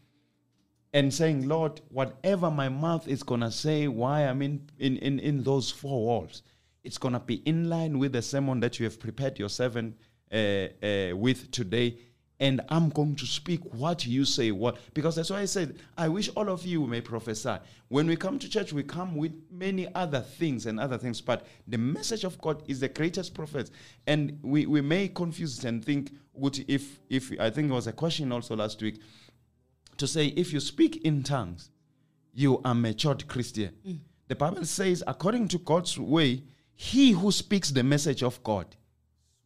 and 0.92 1.14
saying, 1.14 1.48
Lord, 1.48 1.80
whatever 1.88 2.50
my 2.50 2.68
mouth 2.68 3.08
is 3.08 3.22
gonna 3.22 3.50
say, 3.50 3.88
why 3.88 4.22
I'm 4.22 4.42
in 4.42 4.68
in, 4.78 4.98
in, 4.98 5.18
in 5.18 5.42
those 5.42 5.70
four 5.70 6.04
walls, 6.04 6.42
it's 6.84 6.98
gonna 6.98 7.20
be 7.20 7.36
in 7.46 7.70
line 7.70 7.98
with 7.98 8.12
the 8.12 8.22
sermon 8.22 8.60
that 8.60 8.78
you 8.78 8.84
have 8.84 9.00
prepared 9.00 9.38
your 9.38 9.48
servant 9.48 9.96
uh, 10.30 10.36
uh, 10.36 11.16
with 11.16 11.50
today. 11.50 11.96
And 12.40 12.62
I'm 12.70 12.88
going 12.88 13.16
to 13.16 13.26
speak 13.26 13.60
what 13.74 14.06
you 14.06 14.24
say. 14.24 14.50
What 14.50 14.78
because 14.94 15.14
that's 15.14 15.30
why 15.30 15.40
I 15.40 15.44
said 15.44 15.76
I 15.96 16.08
wish 16.08 16.30
all 16.30 16.48
of 16.48 16.64
you 16.64 16.86
may 16.86 17.00
prophesy. 17.00 17.56
When 17.88 18.06
we 18.06 18.16
come 18.16 18.38
to 18.38 18.48
church, 18.48 18.72
we 18.72 18.82
come 18.82 19.14
with 19.14 19.32
many 19.50 19.92
other 19.94 20.20
things 20.20 20.66
and 20.66 20.80
other 20.80 20.96
things, 20.96 21.20
but 21.20 21.46
the 21.68 21.78
message 21.78 22.24
of 22.24 22.40
God 22.40 22.62
is 22.66 22.80
the 22.80 22.88
greatest 22.88 23.34
prophet. 23.34 23.70
And 24.06 24.38
we, 24.42 24.64
we 24.66 24.80
may 24.80 25.08
confuse 25.08 25.58
it 25.58 25.64
and 25.66 25.84
think, 25.84 26.12
if 26.66 27.00
if 27.10 27.32
I 27.38 27.50
think 27.50 27.70
it 27.70 27.74
was 27.74 27.86
a 27.86 27.92
question 27.92 28.32
also 28.32 28.56
last 28.56 28.80
week 28.80 29.00
to 29.98 30.06
say 30.06 30.28
if 30.28 30.52
you 30.52 30.60
speak 30.60 31.04
in 31.04 31.22
tongues, 31.22 31.70
you 32.32 32.60
are 32.64 32.74
matured 32.74 33.28
Christian. 33.28 33.74
Mm. 33.86 33.98
The 34.28 34.36
Bible 34.36 34.64
says, 34.64 35.02
according 35.06 35.48
to 35.48 35.58
God's 35.58 35.98
way, 35.98 36.44
he 36.74 37.10
who 37.10 37.30
speaks 37.32 37.70
the 37.70 37.82
message 37.82 38.22
of 38.22 38.42
God 38.42 38.76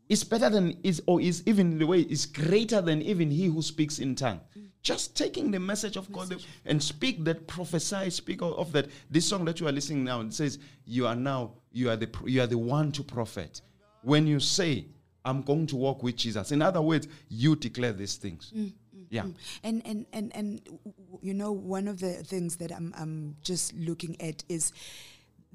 is 0.08 0.22
better 0.24 0.50
than 0.50 0.76
is 0.82 1.02
or 1.06 1.20
is 1.20 1.42
even 1.46 1.78
the 1.78 1.86
way 1.86 2.00
is 2.00 2.26
greater 2.26 2.80
than 2.80 3.00
even 3.02 3.30
he 3.30 3.46
who 3.46 3.62
speaks 3.62 3.98
in 3.98 4.14
tongue. 4.14 4.40
Mm. 4.56 4.66
Just 4.82 5.16
taking 5.16 5.50
the 5.50 5.58
message 5.58 5.96
of 5.96 6.12
God 6.12 6.36
and 6.66 6.82
speak 6.82 7.24
that, 7.24 7.46
prophesy, 7.46 8.10
speak 8.10 8.42
of, 8.42 8.70
that. 8.72 8.88
This 9.10 9.26
song 9.26 9.46
that 9.46 9.58
you 9.58 9.66
are 9.66 9.72
listening 9.72 10.04
now, 10.04 10.20
it 10.20 10.34
says, 10.34 10.58
"You 10.84 11.06
are 11.06 11.16
now, 11.16 11.52
you 11.72 11.88
are 11.88 11.96
the, 11.96 12.10
you 12.26 12.42
are 12.42 12.46
the 12.46 12.58
one 12.58 12.92
to 12.92 13.02
prophet." 13.02 13.62
When 14.02 14.26
you 14.26 14.40
say, 14.40 14.84
"I'm 15.24 15.40
going 15.40 15.66
to 15.68 15.76
walk 15.76 16.02
with 16.02 16.16
Jesus," 16.16 16.52
in 16.52 16.60
other 16.60 16.82
words, 16.82 17.08
you 17.30 17.56
declare 17.56 17.94
these 17.94 18.16
things. 18.16 18.52
Mm, 18.54 18.64
mm, 18.94 19.06
yeah, 19.08 19.24
And 19.62 19.80
and 19.86 20.04
and 20.12 20.36
and 20.36 20.62
w- 20.64 21.18
you 21.22 21.32
know 21.32 21.50
one 21.52 21.88
of 21.88 21.98
the 22.00 22.22
things 22.22 22.56
that 22.56 22.70
I'm 22.70 22.92
I'm 22.98 23.36
just 23.42 23.72
looking 23.72 24.20
at 24.20 24.44
is 24.50 24.70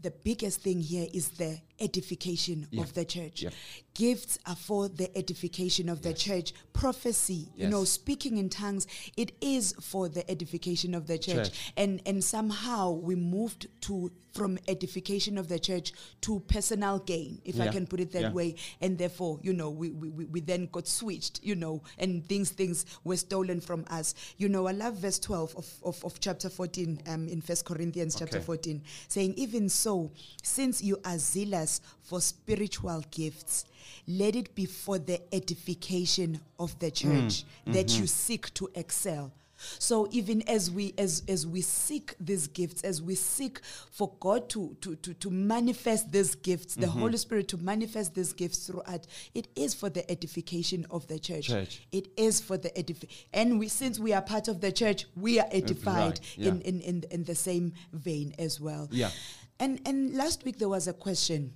the 0.02 0.12
biggest 0.12 0.62
thing 0.62 0.80
here 0.80 1.08
is 1.14 1.30
the 1.32 1.60
edification 1.80 2.66
Yeah. 2.72 2.82
of 2.82 2.94
the 2.94 3.04
church. 3.06 3.44
Yeah. 3.44 3.50
Gifts 3.96 4.38
are 4.46 4.56
for 4.56 4.88
the 4.88 5.16
edification 5.18 5.90
of 5.90 6.02
the 6.04 6.14
church. 6.14 6.54
Prophecy, 6.74 7.50
you 7.56 7.68
know, 7.68 7.84
speaking 7.84 8.38
in 8.38 8.48
tongues, 8.50 8.88
it 9.18 9.34
is 9.42 9.74
for 9.82 10.08
the 10.08 10.30
edification 10.32 10.96
of 10.96 11.08
the 11.08 11.18
church. 11.18 11.50
Church. 11.50 11.74
And 11.76 12.02
and 12.06 12.24
somehow 12.24 12.92
we 12.92 13.16
moved 13.16 13.68
to 13.82 14.12
from 14.34 14.60
edification 14.68 15.38
of 15.40 15.48
the 15.50 15.58
church 15.60 15.92
to 16.22 16.40
personal 16.42 17.00
gain, 17.00 17.42
if 17.44 17.60
I 17.60 17.68
can 17.68 17.88
put 17.88 18.00
it 18.00 18.12
that 18.12 18.22
Yeah. 18.22 18.32
way. 18.32 18.56
And 18.80 18.96
therefore, 18.98 19.40
you 19.42 19.54
know, 19.54 19.72
we, 19.72 19.90
we, 19.90 20.10
we- 20.26 20.40
then 20.40 20.70
got 20.72 20.88
switched, 20.88 21.44
you 21.44 21.56
know, 21.56 21.82
and 21.98 22.24
things 22.26 22.52
things 22.52 22.86
were 23.04 23.18
stolen 23.18 23.60
from 23.60 23.86
us. 23.90 24.14
You 24.38 24.48
know, 24.48 24.68
I 24.68 24.72
love 24.72 24.96
verse 24.98 25.18
12 25.20 25.56
of, 25.58 25.68
of, 25.84 26.06
of 26.06 26.20
chapter 26.20 26.48
14 26.48 27.02
um, 27.08 27.28
in 27.28 27.42
First 27.42 27.66
Corinthians 27.66 28.16
chapter 28.18 28.40
14, 28.40 28.82
saying, 29.08 29.34
Even 29.36 29.68
so, 29.68 30.12
since 30.44 30.82
you 30.82 31.00
are 31.04 31.18
zealous 31.18 31.82
for 32.10 32.20
spiritual 32.20 33.04
gifts, 33.12 33.66
let 34.08 34.36
it 34.36 34.56
be 34.56 34.66
for 34.66 34.98
the 34.98 35.22
edification 35.34 36.42
of 36.58 36.78
the 36.80 36.90
church 36.90 37.12
mm, 37.12 37.44
mm-hmm. 37.44 37.74
that 37.74 38.00
you 38.00 38.08
seek 38.08 38.52
to 38.56 38.68
excel. 38.74 39.32
So 39.78 40.08
even 40.12 40.42
as 40.48 40.72
we 40.72 40.94
as 40.98 41.22
as 41.28 41.46
we 41.46 41.62
seek 41.62 42.16
these 42.20 42.48
gifts, 42.48 42.82
as 42.84 43.02
we 43.02 43.16
seek 43.16 43.60
for 43.92 44.12
God 44.20 44.50
to 44.50 44.76
to 44.82 44.96
to, 44.96 45.14
to 45.14 45.30
manifest 45.30 46.12
these 46.12 46.34
gifts, 46.34 46.76
the 46.76 46.88
mm-hmm. 46.88 47.00
Holy 47.00 47.18
Spirit 47.18 47.50
to 47.50 47.58
manifest 47.58 48.16
these 48.16 48.32
gifts 48.34 48.68
throughout, 48.68 49.06
it 49.36 49.50
is 49.56 49.74
for 49.74 49.90
the 49.90 50.10
edification 50.10 50.86
of 50.90 51.06
the 51.08 51.20
church. 51.20 51.48
Church. 51.48 51.86
It 51.92 52.08
is 52.16 52.40
for 52.40 52.58
the 52.58 52.70
edif 52.70 53.04
and 53.34 53.60
we 53.60 53.68
since 53.68 54.00
we 54.00 54.14
are 54.14 54.22
part 54.22 54.48
of 54.48 54.62
the 54.62 54.72
church, 54.72 55.06
we 55.16 55.40
are 55.40 55.48
edified 55.52 56.22
right, 56.38 56.38
in, 56.38 56.62
in, 56.62 56.82
in 56.82 57.04
in 57.12 57.24
the 57.26 57.36
same 57.36 57.74
vein 57.92 58.34
as 58.40 58.60
well. 58.62 58.88
Yeah. 58.92 59.12
And 59.60 59.82
and 59.86 60.16
last 60.16 60.46
week 60.46 60.58
there 60.58 60.70
was 60.70 60.88
a 60.88 60.94
question 60.94 61.54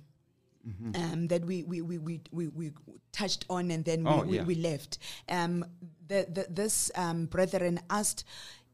Mm-hmm. 0.66 1.12
um, 1.12 1.28
that 1.28 1.44
we 1.44 1.62
we, 1.64 1.82
we, 1.82 1.98
we, 1.98 2.20
we 2.32 2.48
we 2.48 2.72
touched 3.12 3.44
on 3.50 3.70
and 3.70 3.84
then 3.84 4.04
we, 4.04 4.10
Oh, 4.10 4.22
we, 4.22 4.36
yeah. 4.36 4.44
we 4.44 4.54
left. 4.54 4.98
Um, 5.28 5.64
the, 6.08 6.26
the, 6.32 6.46
this 6.48 6.90
um, 6.94 7.26
brethren 7.26 7.80
asked 7.90 8.24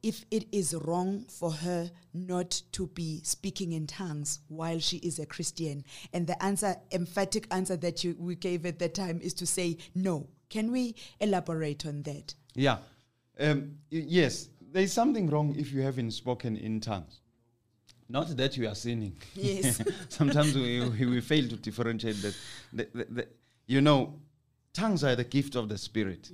if 0.03 0.25
it 0.31 0.47
is 0.53 0.73
wrong 0.85 1.25
for 1.29 1.51
her 1.51 1.91
not 2.15 2.63
to 2.73 2.87
be 2.89 3.21
speaking 3.25 3.73
in 3.73 3.87
tongues 3.87 4.39
while 4.49 4.79
she 4.79 4.97
is 4.99 5.19
a 5.19 5.27
Christian. 5.27 5.85
And 6.13 6.27
the 6.27 6.43
answer, 6.43 6.77
emphatic 6.93 7.47
answer 7.51 7.77
that 7.79 8.03
you, 8.03 8.17
we 8.19 8.35
gave 8.37 8.65
at 8.67 8.79
that 8.79 8.95
time 8.95 9.21
is 9.23 9.35
to 9.35 9.47
say 9.47 9.77
no. 9.95 10.27
Can 10.49 10.73
we 10.73 10.95
elaborate 11.21 11.87
on 11.87 12.03
that? 12.05 12.35
yeah. 12.55 12.79
Um, 13.39 13.77
y- 13.93 14.05
yes, 14.07 14.49
there 14.73 14.83
is 14.83 14.93
something 14.93 15.29
wrong 15.29 15.55
if 15.57 15.73
you 15.73 15.83
haven't 15.83 16.13
spoken 16.13 16.57
in 16.57 16.81
tongues. 16.81 17.21
Not 18.11 18.37
that 18.37 18.57
you 18.57 18.67
are 18.67 18.75
sinning. 18.75 19.17
Yes. 19.35 19.81
Sometimes 20.09 20.55
we, 20.55 20.89
we, 20.89 21.07
we 21.07 21.21
fail 21.21 21.49
to 21.49 21.57
differentiate 21.57 22.21
that. 22.23 22.37
The, 22.73 22.89
the, 22.93 23.05
the, 23.05 23.29
you 23.67 23.81
know, 23.81 24.15
tongues 24.73 25.05
are 25.05 25.15
the 25.15 25.25
gift 25.25 25.55
of 25.55 25.69
the 25.69 25.79
Spirit. 25.79 26.31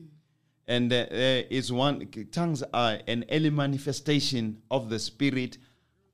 And 0.66 0.92
uh, 0.92 1.06
uh, 1.10 1.42
is 1.50 1.70
one 1.70 2.08
tongues 2.32 2.62
are 2.72 2.98
an 3.06 3.24
early 3.30 3.50
manifestation 3.50 4.62
of 4.70 4.88
the 4.88 4.98
Spirit 4.98 5.58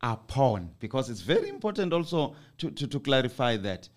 upon, 0.02 0.70
because 0.80 1.08
it's 1.08 1.20
very 1.20 1.48
important 1.48 1.92
also 1.92 2.34
to, 2.58 2.70
to, 2.72 2.88
to 2.88 2.98
clarify 2.98 3.56
that 3.58 3.88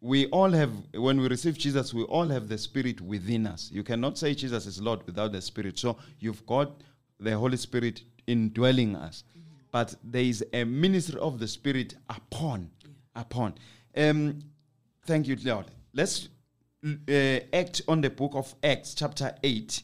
we 0.00 0.26
all 0.26 0.50
have 0.52 0.70
when 0.94 1.20
we 1.20 1.26
receive 1.26 1.58
jesus 1.58 1.92
we 1.92 2.04
all 2.04 2.28
have 2.28 2.48
the 2.48 2.56
spirit 2.56 3.00
within 3.00 3.48
us 3.48 3.68
you 3.72 3.82
cannot 3.82 4.16
say 4.16 4.32
jesus 4.32 4.64
is 4.64 4.80
lord 4.80 5.04
without 5.06 5.32
the 5.32 5.42
spirit 5.42 5.76
so 5.76 5.98
you've 6.20 6.46
got 6.46 6.70
the 7.18 7.36
holy 7.36 7.56
spirit 7.56 8.02
indwelling 8.28 8.94
us 8.94 9.24
but 9.78 9.94
there 10.02 10.22
is 10.22 10.44
a 10.52 10.64
ministry 10.64 11.20
of 11.20 11.38
the 11.38 11.46
spirit 11.46 11.94
upon 12.10 12.68
upon. 13.14 13.54
Um 13.96 14.40
thank 15.06 15.28
you 15.28 15.36
lord. 15.44 15.66
Let's 15.94 16.28
uh, 16.84 17.38
act 17.52 17.82
on 17.86 18.00
the 18.00 18.10
book 18.10 18.32
of 18.34 18.52
acts 18.72 18.94
chapter 18.94 19.32
8 19.40 19.82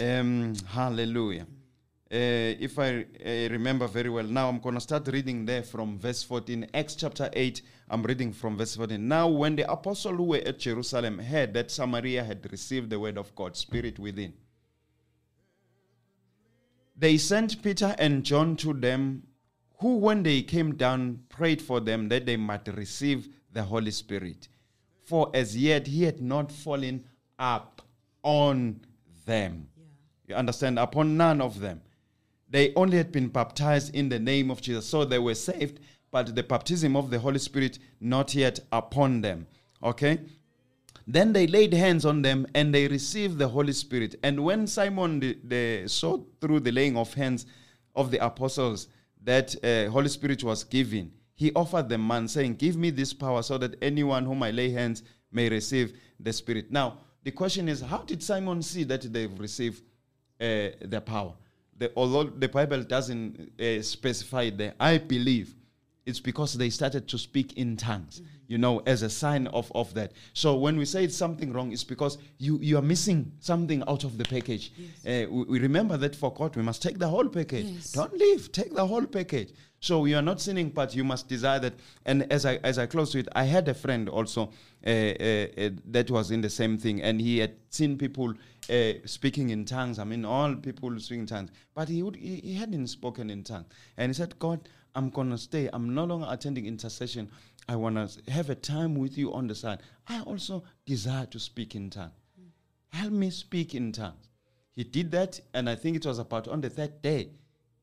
um 0.00 0.54
hallelujah. 0.66 1.46
Uh, 2.12 2.66
if 2.66 2.78
I 2.78 2.88
uh, 3.24 3.48
remember 3.56 3.86
very 3.86 4.10
well, 4.10 4.28
now 4.38 4.48
I'm 4.50 4.58
going 4.58 4.74
to 4.74 4.80
start 4.80 5.08
reading 5.08 5.46
there 5.46 5.62
from 5.62 5.98
verse 5.98 6.22
14. 6.24 6.66
Acts 6.74 6.96
chapter 6.96 7.30
8, 7.32 7.62
I'm 7.88 8.02
reading 8.02 8.32
from 8.32 8.58
verse 8.58 8.74
14. 8.74 9.06
Now, 9.06 9.28
when 9.28 9.54
the 9.54 9.70
apostles 9.70 10.16
who 10.16 10.24
were 10.24 10.42
at 10.44 10.58
Jerusalem 10.58 11.20
heard 11.20 11.54
that 11.54 11.70
Samaria 11.70 12.24
had 12.24 12.50
received 12.50 12.90
the 12.90 12.98
word 12.98 13.16
of 13.16 13.32
God, 13.36 13.56
Spirit 13.56 14.00
within, 14.00 14.32
they 17.00 17.16
sent 17.16 17.62
Peter 17.62 17.96
and 17.98 18.22
John 18.24 18.56
to 18.56 18.74
them, 18.74 19.22
who, 19.78 19.96
when 19.96 20.22
they 20.22 20.42
came 20.42 20.74
down, 20.76 21.20
prayed 21.30 21.62
for 21.62 21.80
them 21.80 22.10
that 22.10 22.26
they 22.26 22.36
might 22.36 22.68
receive 22.76 23.28
the 23.52 23.62
Holy 23.62 23.90
Spirit. 23.90 24.48
For 25.06 25.30
as 25.32 25.56
yet 25.56 25.86
he 25.86 26.04
had 26.04 26.20
not 26.20 26.52
fallen 26.52 27.04
up 27.38 27.80
on 28.22 28.80
them. 29.24 29.68
You 30.28 30.34
understand? 30.34 30.78
Upon 30.78 31.16
none 31.16 31.40
of 31.40 31.60
them. 31.60 31.80
They 32.50 32.74
only 32.74 32.98
had 32.98 33.12
been 33.12 33.28
baptized 33.28 33.94
in 33.94 34.10
the 34.10 34.18
name 34.18 34.50
of 34.50 34.60
Jesus. 34.60 34.86
So 34.86 35.06
they 35.06 35.18
were 35.18 35.34
saved, 35.34 35.80
but 36.10 36.34
the 36.34 36.42
baptism 36.42 36.96
of 36.96 37.08
the 37.08 37.18
Holy 37.18 37.38
Spirit 37.38 37.78
not 37.98 38.34
yet 38.34 38.60
upon 38.72 39.22
them. 39.22 39.46
Okay? 39.82 40.18
Then 41.06 41.32
they 41.32 41.46
laid 41.46 41.72
hands 41.72 42.04
on 42.04 42.22
them 42.22 42.46
and 42.54 42.74
they 42.74 42.88
received 42.88 43.38
the 43.38 43.48
Holy 43.48 43.72
Spirit. 43.72 44.16
And 44.22 44.44
when 44.44 44.66
Simon 44.66 45.20
the, 45.20 45.38
the, 45.44 45.88
saw 45.88 46.20
through 46.40 46.60
the 46.60 46.72
laying 46.72 46.96
of 46.96 47.12
hands 47.14 47.46
of 47.94 48.10
the 48.10 48.24
apostles 48.24 48.88
that 49.22 49.54
uh, 49.64 49.90
Holy 49.90 50.08
Spirit 50.08 50.44
was 50.44 50.64
given, 50.64 51.12
he 51.34 51.52
offered 51.54 51.88
them 51.88 52.06
man, 52.06 52.28
saying, 52.28 52.56
Give 52.56 52.76
me 52.76 52.90
this 52.90 53.12
power 53.12 53.42
so 53.42 53.58
that 53.58 53.82
anyone 53.82 54.24
whom 54.24 54.42
I 54.42 54.50
lay 54.50 54.70
hands 54.70 55.02
may 55.32 55.48
receive 55.48 55.96
the 56.18 56.32
Spirit. 56.32 56.70
Now, 56.70 56.98
the 57.22 57.30
question 57.30 57.68
is, 57.68 57.80
how 57.80 57.98
did 57.98 58.22
Simon 58.22 58.62
see 58.62 58.84
that 58.84 59.12
they've 59.12 59.38
received 59.38 59.82
uh, 60.40 60.76
the 60.82 61.02
power? 61.04 61.34
The, 61.76 61.92
although 61.96 62.24
the 62.24 62.48
Bible 62.48 62.82
doesn't 62.82 63.52
uh, 63.60 63.82
specify 63.82 64.50
there, 64.50 64.74
I 64.78 64.98
believe 64.98 65.54
it's 66.06 66.20
because 66.20 66.54
they 66.54 66.70
started 66.70 67.08
to 67.08 67.18
speak 67.18 67.54
in 67.54 67.76
tongues, 67.76 68.22
you 68.50 68.58
know, 68.58 68.82
as 68.84 69.02
a 69.02 69.08
sign 69.08 69.46
of, 69.46 69.70
of 69.76 69.94
that. 69.94 70.10
So 70.32 70.56
when 70.56 70.76
we 70.76 70.84
say 70.84 71.04
it's 71.04 71.16
something 71.16 71.52
wrong, 71.52 71.70
it's 71.70 71.84
because 71.84 72.18
you, 72.38 72.58
you 72.60 72.76
are 72.78 72.82
missing 72.82 73.30
something 73.38 73.84
out 73.86 74.02
of 74.02 74.18
the 74.18 74.24
package. 74.24 74.72
Uh, 75.06 75.30
we, 75.30 75.44
we 75.44 75.58
remember 75.60 75.96
that 75.96 76.16
for 76.16 76.34
God, 76.34 76.56
we 76.56 76.62
must 76.62 76.82
take 76.82 76.98
the 76.98 77.06
whole 77.06 77.28
package. 77.28 77.66
Yes. 77.66 77.92
Don't 77.92 78.12
leave, 78.12 78.50
take 78.50 78.74
the 78.74 78.84
whole 78.84 79.06
package. 79.06 79.52
So 79.78 80.04
you 80.04 80.16
are 80.16 80.22
not 80.22 80.40
sinning, 80.40 80.70
but 80.70 80.96
you 80.96 81.04
must 81.04 81.28
desire 81.28 81.60
that. 81.60 81.74
And 82.04 82.30
as 82.32 82.44
I 82.44 82.56
as 82.56 82.76
I 82.76 82.86
close 82.86 83.12
to 83.12 83.20
it, 83.20 83.28
I 83.34 83.44
had 83.44 83.68
a 83.68 83.72
friend 83.72 84.08
also 84.08 84.50
uh, 84.84 84.90
uh, 84.90 85.46
uh, 85.56 85.70
that 85.86 86.10
was 86.10 86.32
in 86.32 86.40
the 86.42 86.50
same 86.50 86.76
thing, 86.76 87.00
and 87.00 87.18
he 87.20 87.38
had 87.38 87.54
seen 87.70 87.96
people 87.96 88.34
uh, 88.68 88.92
speaking 89.06 89.50
in 89.50 89.64
tongues. 89.64 89.98
I 89.98 90.04
mean, 90.04 90.26
all 90.26 90.54
people 90.56 90.90
speaking 90.98 91.20
in 91.20 91.26
tongues, 91.26 91.50
but 91.74 91.88
he 91.88 92.02
would 92.02 92.16
he, 92.16 92.36
he 92.36 92.54
hadn't 92.54 92.88
spoken 92.88 93.30
in 93.30 93.42
tongues, 93.42 93.68
and 93.96 94.10
he 94.10 94.14
said, 94.14 94.38
"God, 94.38 94.68
I'm 94.94 95.10
gonna 95.10 95.38
stay. 95.38 95.68
I'm 95.72 95.94
no 95.94 96.04
longer 96.04 96.26
attending 96.28 96.66
intercession. 96.66 97.30
I 97.70 97.76
wanna 97.76 98.08
have 98.28 98.50
a 98.50 98.56
time 98.56 98.96
with 98.96 99.16
you 99.16 99.32
on 99.32 99.46
the 99.46 99.54
side. 99.54 99.80
I 100.08 100.20
also 100.22 100.64
desire 100.86 101.26
to 101.26 101.38
speak 101.38 101.76
in 101.76 101.88
tongues. 101.90 102.14
Help 102.88 103.12
me 103.12 103.30
speak 103.30 103.74
in 103.76 103.92
tongues." 103.92 104.26
He 104.72 104.82
did 104.82 105.10
that, 105.12 105.40
and 105.54 105.68
I 105.70 105.76
think 105.76 105.96
it 105.96 106.04
was 106.06 106.18
about 106.18 106.48
on 106.48 106.60
the 106.60 106.70
third 106.70 107.00
day 107.00 107.30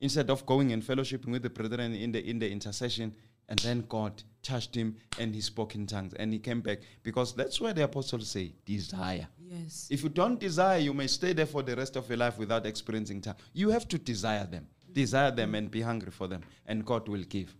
instead 0.00 0.28
of 0.30 0.44
going 0.44 0.72
and 0.72 0.82
fellowshipping 0.82 1.32
with 1.32 1.42
the 1.42 1.50
brethren 1.50 1.94
in 1.94 2.12
the 2.12 2.22
in 2.30 2.38
the 2.38 2.48
intercession 2.50 3.14
and 3.48 3.58
then 3.60 3.82
god 3.88 4.22
touched 4.42 4.74
him 4.74 4.94
and 5.18 5.34
he 5.34 5.40
spoke 5.40 5.74
in 5.74 5.86
tongues 5.86 6.12
and 6.14 6.32
he 6.32 6.38
came 6.38 6.60
back 6.60 6.78
because 7.02 7.34
that's 7.34 7.60
why 7.60 7.72
the 7.72 7.82
apostles 7.82 8.28
say 8.30 8.52
desire 8.64 9.26
Yes. 9.40 9.88
if 9.90 10.02
you 10.04 10.08
don't 10.10 10.38
desire 10.38 10.78
you 10.78 10.94
may 10.94 11.06
stay 11.08 11.32
there 11.32 11.46
for 11.46 11.62
the 11.62 11.74
rest 11.74 11.96
of 11.96 12.08
your 12.08 12.18
life 12.18 12.38
without 12.38 12.64
experiencing 12.66 13.20
tongues 13.22 13.40
you 13.54 13.70
have 13.70 13.88
to 13.88 13.98
desire 13.98 14.46
them 14.46 14.68
desire 14.92 15.32
them 15.32 15.54
and 15.56 15.68
be 15.70 15.80
hungry 15.80 16.12
for 16.12 16.28
them 16.28 16.42
and 16.66 16.84
god 16.84 17.08
will 17.08 17.24
give 17.24 17.56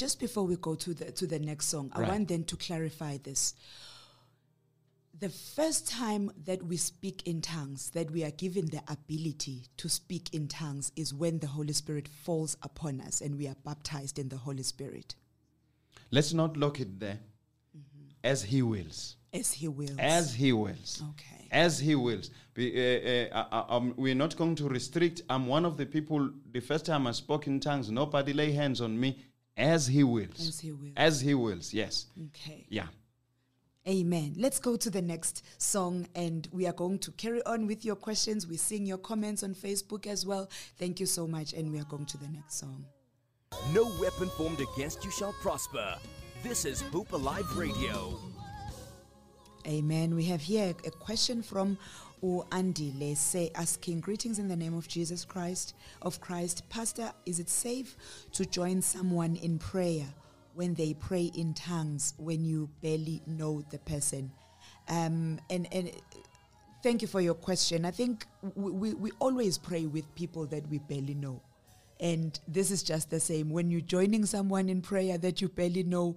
Just 0.00 0.18
before 0.18 0.44
we 0.46 0.56
go 0.56 0.74
to 0.76 0.94
the 0.94 1.12
to 1.12 1.26
the 1.26 1.38
next 1.38 1.66
song, 1.66 1.92
I 1.94 2.00
want 2.08 2.28
then 2.28 2.44
to 2.44 2.56
clarify 2.56 3.18
this. 3.22 3.52
The 5.18 5.28
first 5.28 5.86
time 5.90 6.30
that 6.46 6.62
we 6.62 6.78
speak 6.78 7.26
in 7.28 7.42
tongues, 7.42 7.90
that 7.90 8.10
we 8.10 8.24
are 8.24 8.30
given 8.30 8.64
the 8.70 8.80
ability 8.88 9.66
to 9.76 9.90
speak 9.90 10.32
in 10.32 10.48
tongues, 10.48 10.90
is 10.96 11.12
when 11.12 11.38
the 11.40 11.48
Holy 11.48 11.74
Spirit 11.74 12.08
falls 12.08 12.56
upon 12.62 13.02
us 13.02 13.20
and 13.20 13.36
we 13.36 13.46
are 13.46 13.56
baptized 13.62 14.18
in 14.18 14.30
the 14.30 14.38
Holy 14.38 14.62
Spirit. 14.62 15.16
let's 16.10 16.32
not 16.32 16.56
lock 16.56 16.80
it 16.80 16.98
there 16.98 17.18
Mm-hmm. 17.76 18.06
as 18.24 18.42
he 18.42 18.62
wills 18.62 19.16
As 19.34 19.52
He 19.52 19.68
wills. 19.68 19.98
as 19.98 20.34
He 20.34 20.50
wills. 20.52 21.02
Okay. 21.10 21.46
As 21.52 21.78
He 21.78 21.94
wills. 21.94 22.30
Be- 22.54 22.74
uh, 22.74 23.38
uh, 23.40 23.46
uh, 23.58 23.64
um, 23.76 23.92
we're 23.96 24.14
not 24.24 24.34
going 24.36 24.56
to 24.56 24.66
restrict. 24.68 25.22
I'm 25.28 25.46
one 25.46 25.64
of 25.66 25.76
the 25.76 25.86
people, 25.86 26.30
the 26.56 26.60
first 26.60 26.84
time 26.86 27.06
I 27.06 27.12
spoke 27.12 27.46
in 27.46 27.60
tongues, 27.60 27.90
nobody 27.90 28.32
lay 28.32 28.50
hands 28.52 28.80
on 28.80 28.98
me. 28.98 29.10
As 29.60 29.86
He 29.86 30.02
wills. 30.02 30.48
As 30.48 30.60
He 30.60 30.72
wills. 30.72 30.92
As 30.96 31.20
He 31.20 31.34
wills, 31.34 31.74
yes. 31.74 32.06
Okay. 32.28 32.66
Yeah. 32.68 32.86
Amen. 33.88 34.34
Let's 34.36 34.58
go 34.58 34.76
to 34.76 34.90
the 34.90 35.02
next 35.02 35.44
song 35.60 36.06
and 36.14 36.46
we 36.52 36.66
are 36.66 36.72
going 36.72 36.98
to 37.00 37.10
carry 37.12 37.42
on 37.44 37.66
with 37.66 37.84
your 37.84 37.96
questions. 37.96 38.46
We're 38.46 38.58
seeing 38.58 38.86
your 38.86 38.98
comments 38.98 39.42
on 39.42 39.54
Facebook 39.54 40.06
as 40.06 40.26
well. 40.26 40.50
Thank 40.78 41.00
you 41.00 41.06
so 41.06 41.26
much. 41.26 41.54
And 41.54 41.72
we 41.72 41.78
are 41.80 41.84
going 41.84 42.06
to 42.06 42.18
the 42.18 42.28
next 42.28 42.58
song. 42.58 42.84
No 43.72 43.90
weapon 44.00 44.28
formed 44.30 44.60
against 44.60 45.04
you 45.04 45.10
shall 45.10 45.32
prosper. 45.34 45.96
This 46.42 46.64
is 46.64 46.82
Hope 46.82 47.12
Alive 47.12 47.56
Radio. 47.56 48.18
Amen. 49.66 50.14
We 50.14 50.24
have 50.24 50.40
here 50.40 50.74
a 50.86 50.90
question 50.90 51.42
from 51.42 51.76
O 52.22 52.46
Andy 52.52 52.92
Lese 52.98 53.50
asking 53.54 54.00
greetings 54.00 54.38
in 54.38 54.48
the 54.48 54.56
name 54.56 54.74
of 54.74 54.88
Jesus 54.88 55.24
Christ 55.24 55.74
of 56.02 56.20
Christ. 56.20 56.68
Pastor, 56.68 57.12
is 57.26 57.40
it 57.40 57.48
safe 57.48 57.96
to 58.32 58.44
join 58.44 58.82
someone 58.82 59.36
in 59.36 59.58
prayer 59.58 60.06
when 60.54 60.74
they 60.74 60.94
pray 60.94 61.30
in 61.34 61.54
tongues 61.54 62.14
when 62.18 62.44
you 62.44 62.68
barely 62.82 63.22
know 63.26 63.62
the 63.70 63.78
person? 63.78 64.30
Um, 64.88 65.40
and 65.48 65.66
and 65.72 65.90
thank 66.82 67.02
you 67.02 67.08
for 67.08 67.20
your 67.20 67.34
question. 67.34 67.84
I 67.84 67.90
think 67.90 68.26
we, 68.54 68.70
we, 68.70 68.94
we 68.94 69.10
always 69.18 69.58
pray 69.58 69.86
with 69.86 70.12
people 70.14 70.46
that 70.46 70.68
we 70.68 70.78
barely 70.78 71.14
know. 71.14 71.40
And 72.00 72.38
this 72.48 72.70
is 72.70 72.82
just 72.82 73.10
the 73.10 73.20
same. 73.20 73.50
When 73.50 73.70
you're 73.70 73.82
joining 73.82 74.24
someone 74.24 74.70
in 74.70 74.80
prayer 74.80 75.18
that 75.18 75.42
you 75.42 75.48
barely 75.48 75.82
know, 75.82 76.16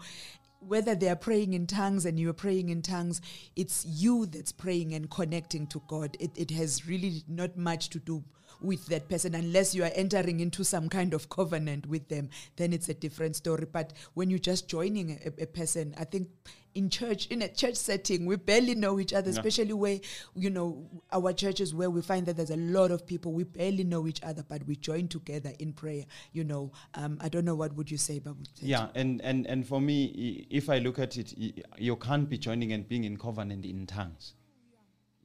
whether 0.68 0.96
they 0.96 1.10
are 1.10 1.16
praying 1.16 1.54
in 1.54 1.68
tongues 1.68 2.06
and 2.06 2.20
you're 2.20 2.34
praying 2.34 2.70
in 2.70 2.82
tongues, 2.82 3.22
it's 3.56 3.86
you 3.86 4.26
that's 4.26 4.52
praying 4.52 4.94
and 4.94 5.10
connecting 5.10 5.68
to 5.68 5.82
God. 5.88 6.18
It, 6.20 6.32
it 6.36 6.52
has 6.52 6.88
really 6.88 7.24
not 7.28 7.58
much 7.58 7.90
to 7.90 8.00
do 8.00 8.24
with 8.62 8.86
that 8.88 9.10
person 9.10 9.36
unless 9.36 9.76
you 9.76 9.84
are 9.84 9.92
entering 9.94 10.40
into 10.40 10.64
some 10.64 10.90
kind 10.90 11.14
of 11.14 11.30
covenant 11.30 11.86
with 11.86 12.08
them, 12.08 12.30
then 12.56 12.74
it's 12.74 12.90
a 12.90 12.94
different 12.94 13.36
story. 13.36 13.68
But 13.72 13.94
when 14.14 14.30
you're 14.30 14.40
just 14.40 14.68
joining 14.68 15.20
a, 15.26 15.44
a 15.44 15.48
person, 15.48 15.94
I 15.98 16.06
think 16.06 16.30
in 16.76 16.90
church, 16.90 17.28
in 17.28 17.42
a 17.42 17.48
church 17.48 17.76
setting, 17.76 18.26
we 18.26 18.36
barely 18.36 18.76
know 18.76 19.00
each 19.00 19.14
other, 19.14 19.30
especially 19.30 19.74
where, 19.74 20.00
you 20.36 20.50
know, 20.50 20.90
our 21.12 21.34
churches 21.34 21.74
where 21.74 21.90
we 21.90 22.02
find 22.02 22.26
that 22.26 22.38
there's 22.38 22.50
a 22.50 22.58
lot 22.58 22.92
of 22.92 23.06
people, 23.06 23.32
we 23.32 23.44
barely 23.44 23.84
know 23.84 24.08
each 24.08 24.24
other, 24.24 24.44
but 24.48 24.66
we 24.66 24.76
join 24.76 25.08
together 25.08 25.52
in 25.60 25.74
prayer. 25.74 26.06
You 26.32 26.44
know, 26.44 26.72
um, 26.96 27.18
I 27.22 27.30
don't 27.30 27.46
know 27.46 27.56
what 27.56 27.76
would 27.76 27.92
you 27.92 27.98
say, 27.98 28.20
Babu? 28.20 28.44
Yeah, 28.60 28.88
and, 28.96 29.22
and, 29.22 29.46
and 29.48 29.68
for 29.68 29.80
me, 29.80 30.48
if 30.50 30.70
I 30.70 30.80
look 30.80 31.00
at 31.00 31.18
it, 31.18 31.34
you 31.78 31.96
can't 31.98 32.30
be 32.30 32.38
joining 32.38 32.74
and 32.74 32.88
being 32.88 33.04
in 33.04 33.18
covenant 33.18 33.66
in 33.66 33.86
tongues. 33.86 34.34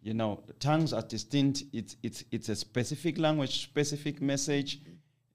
You 0.03 0.15
know, 0.15 0.43
tongues 0.61 0.93
are 0.93 1.03
distinct. 1.03 1.65
It's, 1.73 1.97
it's, 2.03 2.25
it's 2.31 2.49
a 2.49 2.57
specific 2.57 3.19
language, 3.19 3.63
specific 3.63 4.23
message 4.23 4.81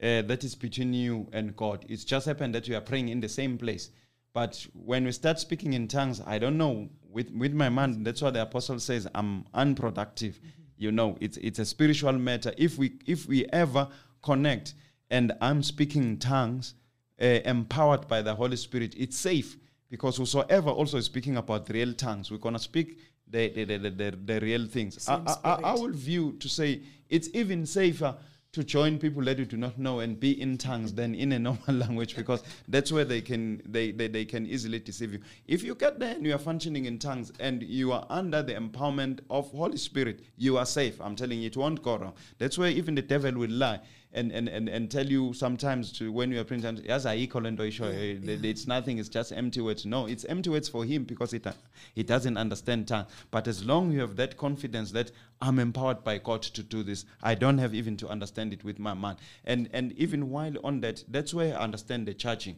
uh, 0.02 0.22
that 0.24 0.44
is 0.44 0.56
between 0.56 0.94
you 0.94 1.28
and 1.34 1.56
God. 1.56 1.86
It's 1.90 2.04
just 2.04 2.26
happened 2.26 2.56
that 2.56 2.68
you 2.68 2.76
are 2.76 2.82
praying 2.82 3.10
in 3.10 3.20
the 3.20 3.30
same 3.30 3.58
place. 3.58 3.90
But 4.34 4.66
when 4.74 5.06
we 5.06 5.12
start 5.12 5.40
speaking 5.40 5.74
in 5.74 5.88
tongues, 5.88 6.22
I 6.26 6.40
don't 6.40 6.58
know, 6.58 6.90
with, 7.10 7.32
with 7.32 7.54
my 7.54 7.70
mind, 7.70 8.06
that's 8.06 8.22
what 8.22 8.34
the 8.34 8.42
apostle 8.42 8.80
says, 8.80 9.08
I'm 9.14 9.46
unproductive. 9.54 10.40
You 10.78 10.92
know, 10.92 11.18
it's, 11.22 11.38
it's 11.38 11.60
a 11.60 11.66
spiritual 11.66 12.14
matter. 12.14 12.52
If 12.58 12.78
we, 12.80 12.94
if 13.06 13.28
we 13.28 13.46
ever 13.54 13.88
connect 14.24 14.74
and 15.12 15.34
I'm 15.40 15.62
speaking 15.62 16.04
in 16.04 16.18
tongues, 16.18 16.74
uh, 17.22 17.26
empowered 17.46 18.08
by 18.08 18.24
the 18.24 18.34
Holy 18.34 18.58
Spirit, 18.58 18.96
it's 18.98 19.18
safe 19.18 19.56
because 19.90 20.18
whosoever 20.18 20.72
also 20.72 20.98
is 20.98 21.06
speaking 21.06 21.38
about 21.38 21.70
real 21.70 21.94
tongues, 21.94 22.32
we're 22.32 22.38
gonna 22.40 22.58
speak 22.58 22.98
the 23.28 23.50
the, 23.50 23.66
the, 23.66 23.90
the, 23.92 24.18
the, 24.26 24.40
real 24.42 24.66
things. 24.66 25.08
I, 25.08 25.22
I, 25.44 25.52
I, 25.64 25.74
will 25.74 25.92
view 25.92 26.34
to 26.40 26.50
say 26.50 26.82
it's 27.10 27.30
even 27.34 27.68
safer 27.68 28.16
to 28.54 28.64
join 28.64 29.00
people 29.00 29.24
that 29.24 29.40
you 29.40 29.46
do 29.46 29.58
not 29.58 29.78
know 29.80 30.00
and 30.00 30.20
be 30.20 30.40
in 30.40 30.58
tongues 30.58 30.94
than 30.94 31.16
in 31.16 31.32
a 31.32 31.40
normal 31.40 31.64
language 31.76 32.16
because 32.16 32.44
that's 32.68 32.92
where 32.92 33.04
they 33.04 33.20
can 33.20 33.62
they, 33.66 33.92
they, 33.92 34.08
they 34.08 34.26
can 34.26 34.46
easily 34.46 34.80
deceive 34.80 35.14
you. 35.14 35.20
If 35.48 35.64
you 35.64 35.76
get 35.76 36.00
there 36.00 36.16
and 36.16 36.26
you 36.26 36.36
are 36.36 36.40
functioning 36.40 36.86
in 36.86 37.00
tongues 37.00 37.32
and 37.40 37.64
you 37.64 37.92
are 37.92 38.06
under 38.10 38.44
the 38.44 38.54
empowerment 38.54 39.20
of 39.30 39.52
Holy 39.52 39.78
Spirit, 39.78 40.22
you 40.38 40.58
are 40.58 40.66
safe. 40.66 41.02
I'm 41.02 41.16
telling 41.16 41.40
you, 41.40 41.48
it 41.48 41.58
won't 41.58 41.82
go 41.82 41.98
wrong. 41.98 42.14
That's 42.38 42.58
where 42.58 42.70
even 42.70 42.96
the 42.96 43.02
devil 43.02 43.34
will 43.34 43.50
lie 43.50 43.82
and, 44.14 44.32
and, 44.32 44.48
and, 44.48 44.70
and 44.70 44.92
tell 44.92 45.06
you 45.06 45.34
sometimes 45.34 45.92
to 45.94 46.12
when 46.12 46.32
you 46.32 46.40
are 46.40 46.44
praying 46.44 46.62
times, 46.62 46.82
yes, 46.84 47.06
I 47.06 47.16
equal 47.16 47.46
and 47.46 47.58
show 47.74 47.92
it's 47.92 48.68
nothing, 48.68 49.00
it's 49.00 49.10
just 49.10 49.32
empty 49.32 49.60
words. 49.60 49.86
No, 49.86 50.06
it's 50.06 50.24
empty 50.26 50.50
words 50.50 50.70
for 50.70 50.86
him 50.86 51.04
because 51.04 51.34
it, 51.34 51.48
uh, 51.48 51.54
he 51.96 52.04
doesn't 52.04 52.38
understand 52.38 52.88
tongue. 52.88 53.08
But 53.32 53.48
as 53.48 53.66
long 53.66 53.92
you 53.92 54.02
have 54.02 54.16
that 54.18 54.38
confidence 54.38 54.92
that 54.92 55.12
I'm 55.42 55.60
empowered 55.60 56.04
by 56.04 56.20
God 56.20 56.44
to 56.44 56.64
do 56.64 56.84
this, 56.84 57.06
I 57.22 57.36
don't 57.36 57.58
have 57.58 57.74
even 57.74 57.98
to 57.98 58.08
understand 58.08 58.54
it 58.54 58.64
with 58.64 58.80
my 58.80 58.94
mind. 58.94 59.18
And 59.46 59.70
and 59.74 59.92
even 59.94 60.30
while 60.30 60.54
on 60.64 60.82
that, 60.82 61.04
that's 61.08 61.34
where 61.34 61.58
I 61.58 61.64
understand 61.64 62.08
the 62.08 62.14
charging. 62.14 62.58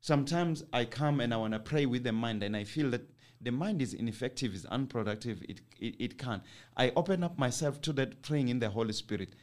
Sometimes 0.00 0.64
I 0.72 0.84
come 0.84 1.20
and 1.20 1.32
I 1.32 1.36
want 1.38 1.54
to 1.54 1.58
pray 1.60 1.86
with 1.86 2.04
the 2.04 2.12
mind, 2.12 2.42
and 2.42 2.56
I 2.56 2.64
feel 2.64 2.90
that 2.90 3.02
the 3.40 3.50
mind 3.50 3.80
is 3.80 3.94
ineffective, 3.94 4.54
is 4.54 4.66
unproductive. 4.66 5.42
It, 5.48 5.60
it 5.78 5.96
it 5.98 6.18
can't. 6.18 6.42
I 6.76 6.92
open 6.94 7.24
up 7.24 7.38
myself 7.38 7.80
to 7.82 7.92
that 7.94 8.22
praying 8.22 8.48
in 8.48 8.58
the 8.58 8.68
Holy 8.68 8.92
Spirit. 8.92 9.34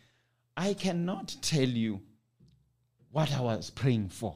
I 0.57 0.73
cannot 0.73 1.35
tell 1.41 1.69
you 1.69 2.01
what 3.11 3.31
I 3.31 3.39
was 3.41 3.69
praying 3.69 4.09
for. 4.09 4.35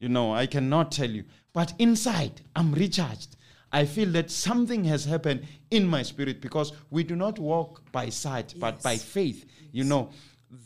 You 0.00 0.08
know, 0.08 0.34
I 0.34 0.46
cannot 0.46 0.92
tell 0.92 1.08
you. 1.10 1.24
But 1.52 1.72
inside, 1.78 2.40
I'm 2.54 2.72
recharged. 2.72 3.36
I 3.72 3.84
feel 3.84 4.10
that 4.12 4.30
something 4.30 4.84
has 4.84 5.04
happened 5.04 5.46
in 5.70 5.86
my 5.86 6.02
spirit 6.02 6.40
because 6.40 6.72
we 6.90 7.04
do 7.04 7.16
not 7.16 7.38
walk 7.38 7.90
by 7.92 8.08
sight, 8.08 8.54
but 8.58 8.82
by 8.82 8.92
Yes. 8.92 9.04
faith. 9.04 9.44
You 9.72 9.84
know, 9.84 10.10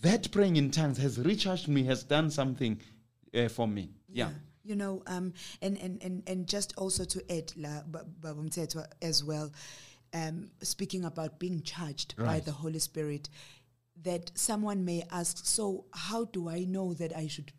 that 0.02 0.30
praying 0.30 0.56
in 0.56 0.70
tongues 0.70 0.98
has 0.98 1.18
recharged 1.18 1.68
me, 1.68 1.84
has 1.84 2.04
done 2.04 2.30
something 2.30 2.80
uh, 3.34 3.48
for 3.48 3.66
me. 3.66 3.90
Yeah. 4.08 4.30
You 4.64 4.76
know, 4.76 5.02
um, 5.06 5.34
and, 5.60 5.76
and, 5.78 6.00
and, 6.02 6.22
and 6.26 6.46
just 6.46 6.72
also 6.78 7.04
to 7.04 7.36
add, 7.36 7.52
la, 7.56 7.82
Ba- 7.86 8.06
Baba 8.20 8.48
as 9.02 9.24
well, 9.24 9.50
um, 10.14 10.50
speaking 10.62 11.04
about 11.04 11.40
being 11.40 11.62
charged 11.62 12.14
by 12.16 12.38
the 12.38 12.52
Holy 12.52 12.78
Spirit, 12.78 13.28
that 14.04 14.30
someone 14.34 14.84
may 14.84 15.04
ask, 15.10 15.44
so 15.44 15.84
how 15.92 16.24
do 16.26 16.48
I 16.48 16.64
know 16.64 16.94
that 16.94 17.16
I 17.16 17.26
should 17.28 17.52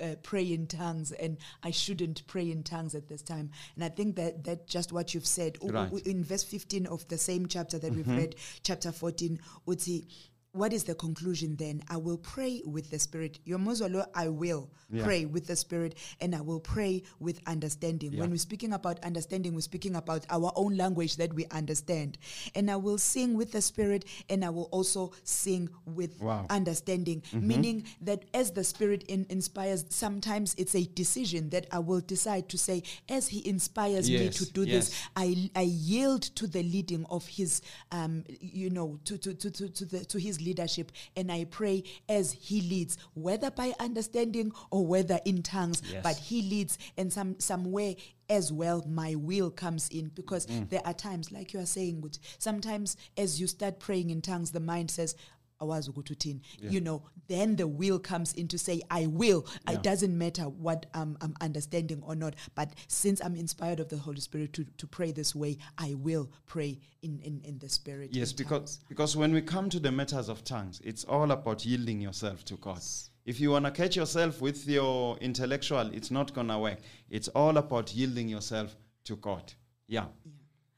uh, 0.00 0.14
pray 0.22 0.52
in 0.52 0.66
tongues 0.66 1.10
and 1.12 1.38
I 1.62 1.70
shouldn't 1.72 2.26
pray 2.26 2.50
in 2.50 2.62
tongues 2.62 2.94
at 2.94 3.08
this 3.08 3.22
time? 3.22 3.50
And 3.74 3.84
I 3.84 3.88
think 3.88 4.16
that 4.16 4.44
that 4.44 4.66
just 4.66 4.92
what 4.92 5.14
you've 5.14 5.26
said 5.26 5.58
Right. 5.62 5.92
in 6.06 6.22
verse 6.24 6.44
15 6.44 6.86
of 6.86 7.06
the 7.08 7.18
same 7.18 7.46
chapter 7.46 7.78
that 7.78 7.92
we've 7.94 8.06
read, 8.08 8.36
chapter 8.62 8.92
14, 8.92 9.40
uthi, 9.66 10.06
what 10.52 10.72
is 10.72 10.84
the 10.84 10.94
conclusion 10.94 11.56
then? 11.56 11.82
I 11.88 11.98
will 11.98 12.16
pray 12.18 12.62
with 12.64 12.90
the 12.90 12.98
Spirit. 12.98 13.38
Yomozolo, 13.46 14.06
I 14.14 14.28
will 14.28 14.70
Yeah. 14.90 15.04
pray 15.04 15.24
with 15.26 15.46
the 15.46 15.54
Spirit 15.54 15.94
and 16.20 16.34
I 16.34 16.40
will 16.40 16.58
pray 16.60 17.02
with 17.20 17.40
understanding. 17.46 18.16
When 18.16 18.30
we're 18.30 18.38
speaking 18.38 18.72
about 18.72 18.98
understanding, 19.04 19.54
we're 19.54 19.60
speaking 19.60 19.94
about 19.94 20.24
our 20.30 20.50
own 20.56 20.76
language 20.76 21.16
that 21.16 21.34
we 21.34 21.44
understand. 21.46 22.16
And 22.54 22.70
I 22.70 22.76
will 22.76 22.96
sing 22.98 23.34
with 23.34 23.52
the 23.52 23.60
Spirit 23.60 24.06
and 24.30 24.42
I 24.44 24.48
will 24.50 24.68
also 24.72 25.12
sing 25.22 25.68
with 25.84 26.20
Wow. 26.20 26.46
understanding, 26.48 27.22
meaning 27.34 27.84
that 28.00 28.24
as 28.32 28.50
the 28.52 28.64
Spirit 28.64 29.02
in, 29.04 29.26
inspires, 29.28 29.84
sometimes 29.90 30.54
it's 30.56 30.74
a 30.74 30.84
decision 30.84 31.50
that 31.50 31.66
I 31.70 31.78
will 31.80 32.00
decide 32.00 32.48
to 32.48 32.58
say, 32.58 32.82
as 33.08 33.28
He 33.28 33.46
inspires 33.46 34.08
me 34.10 34.30
to 34.30 34.44
do 34.52 34.62
yes. 34.64 34.88
this, 34.88 34.98
I, 35.14 35.50
I 35.54 35.62
yield 35.62 36.22
to 36.22 36.46
the 36.46 36.62
leading 36.62 37.04
of 37.10 37.26
His, 37.26 37.60
um, 37.92 38.24
you 38.40 38.70
know, 38.70 38.98
to, 39.04 39.18
to, 39.18 39.34
to, 39.34 39.50
to, 39.50 39.68
to, 39.68 39.84
the, 39.84 40.04
to 40.06 40.18
His 40.18 40.37
leadership, 40.40 40.92
and 41.16 41.30
I 41.30 41.44
pray 41.44 41.84
as 42.08 42.32
He 42.32 42.60
leads, 42.60 42.96
whether 43.14 43.50
by 43.50 43.74
understanding 43.80 44.52
or 44.70 44.86
whether 44.86 45.20
in 45.24 45.42
tongues, 45.42 45.82
Yes. 45.90 46.02
but 46.02 46.16
He 46.16 46.42
leads, 46.42 46.78
and 46.96 47.12
some 47.12 47.38
somewhere 47.40 47.94
as 48.30 48.52
well 48.52 48.84
my 48.86 49.14
will 49.14 49.50
comes 49.50 49.88
in 49.88 50.08
because 50.14 50.44
Mm. 50.46 50.68
there 50.68 50.86
are 50.86 50.92
times, 50.92 51.32
like 51.32 51.52
you 51.54 51.60
are 51.60 51.66
saying, 51.66 52.02
sometimes 52.38 52.96
as 53.16 53.40
you 53.40 53.46
start 53.46 53.78
praying 53.80 54.10
in 54.10 54.20
tongues, 54.20 54.50
the 54.50 54.60
mind 54.60 54.90
says. 54.90 55.14
"Awazi 55.60 55.90
ukuthi 55.90 56.14
uthini." 56.14 56.40
You 56.60 56.80
know, 56.80 57.02
then 57.26 57.56
the 57.56 57.66
will 57.66 57.98
comes 57.98 58.32
in 58.34 58.48
to 58.48 58.58
say, 58.58 58.82
I 58.90 59.06
will. 59.06 59.46
It 59.68 59.82
doesn't 59.82 60.16
matter 60.16 60.44
what 60.44 60.86
um, 60.94 61.16
I'm 61.20 61.34
understanding 61.40 62.02
or 62.02 62.14
not. 62.14 62.34
But 62.54 62.74
since 62.88 63.20
I'm 63.20 63.36
inspired 63.36 63.80
of 63.80 63.88
the 63.88 63.96
Holy 63.98 64.20
Spirit 64.20 64.52
to, 64.54 64.64
to 64.64 64.86
pray 64.86 65.12
this 65.12 65.34
way, 65.34 65.58
I 65.76 65.94
will 65.94 66.30
pray 66.46 66.78
in, 67.02 67.20
in, 67.20 67.40
in 67.44 67.58
the 67.58 67.68
Spirit. 67.68 68.10
Yes, 68.12 68.32
because 68.32 68.76
tongues. 68.78 68.80
because 68.88 69.16
when 69.16 69.32
we 69.32 69.40
come 69.42 69.68
to 69.70 69.80
the 69.80 69.90
matters 69.92 70.28
of 70.28 70.44
tongues, 70.44 70.80
it's 70.84 71.04
all 71.04 71.30
about 71.30 71.64
yielding 71.66 72.00
yourself 72.00 72.44
to 72.46 72.56
God. 72.56 72.80
If 73.24 73.40
you 73.40 73.50
want 73.50 73.66
to 73.66 73.70
catch 73.70 73.94
yourself 73.96 74.40
with 74.40 74.66
your 74.66 75.18
intellectual, 75.18 75.90
it's 75.92 76.10
not 76.10 76.32
gonna 76.32 76.58
work. 76.58 76.78
It's 77.10 77.28
all 77.28 77.58
about 77.58 77.94
yielding 77.94 78.28
yourself 78.28 78.74
to 79.04 79.16
God. 79.16 79.52
Yeah. 79.86 80.06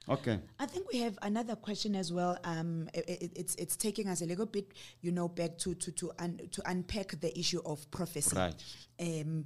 Okay. 0.09 0.41
I 0.59 0.67
think 0.67 0.91
we 0.93 0.99
have 1.01 1.19
another 1.23 1.55
question 1.57 1.95
as 1.95 2.13
well. 2.13 2.39
Um, 2.45 2.89
i- 2.95 2.99
i- 2.99 3.31
it's 3.37 3.55
it's 3.57 3.77
taking 3.77 4.09
us 4.09 4.23
a 4.23 4.27
little 4.27 4.47
bit, 4.47 4.73
you 5.03 5.13
know, 5.13 5.29
back 5.29 5.59
to 5.59 5.75
to 5.75 5.93
to 5.93 6.11
un, 6.19 6.41
to 6.51 6.63
unpack 6.71 7.21
the 7.21 7.39
issue 7.39 7.61
of 7.65 7.89
prophecy. 7.91 8.35
Right. 8.37 8.55
Um, 8.99 9.45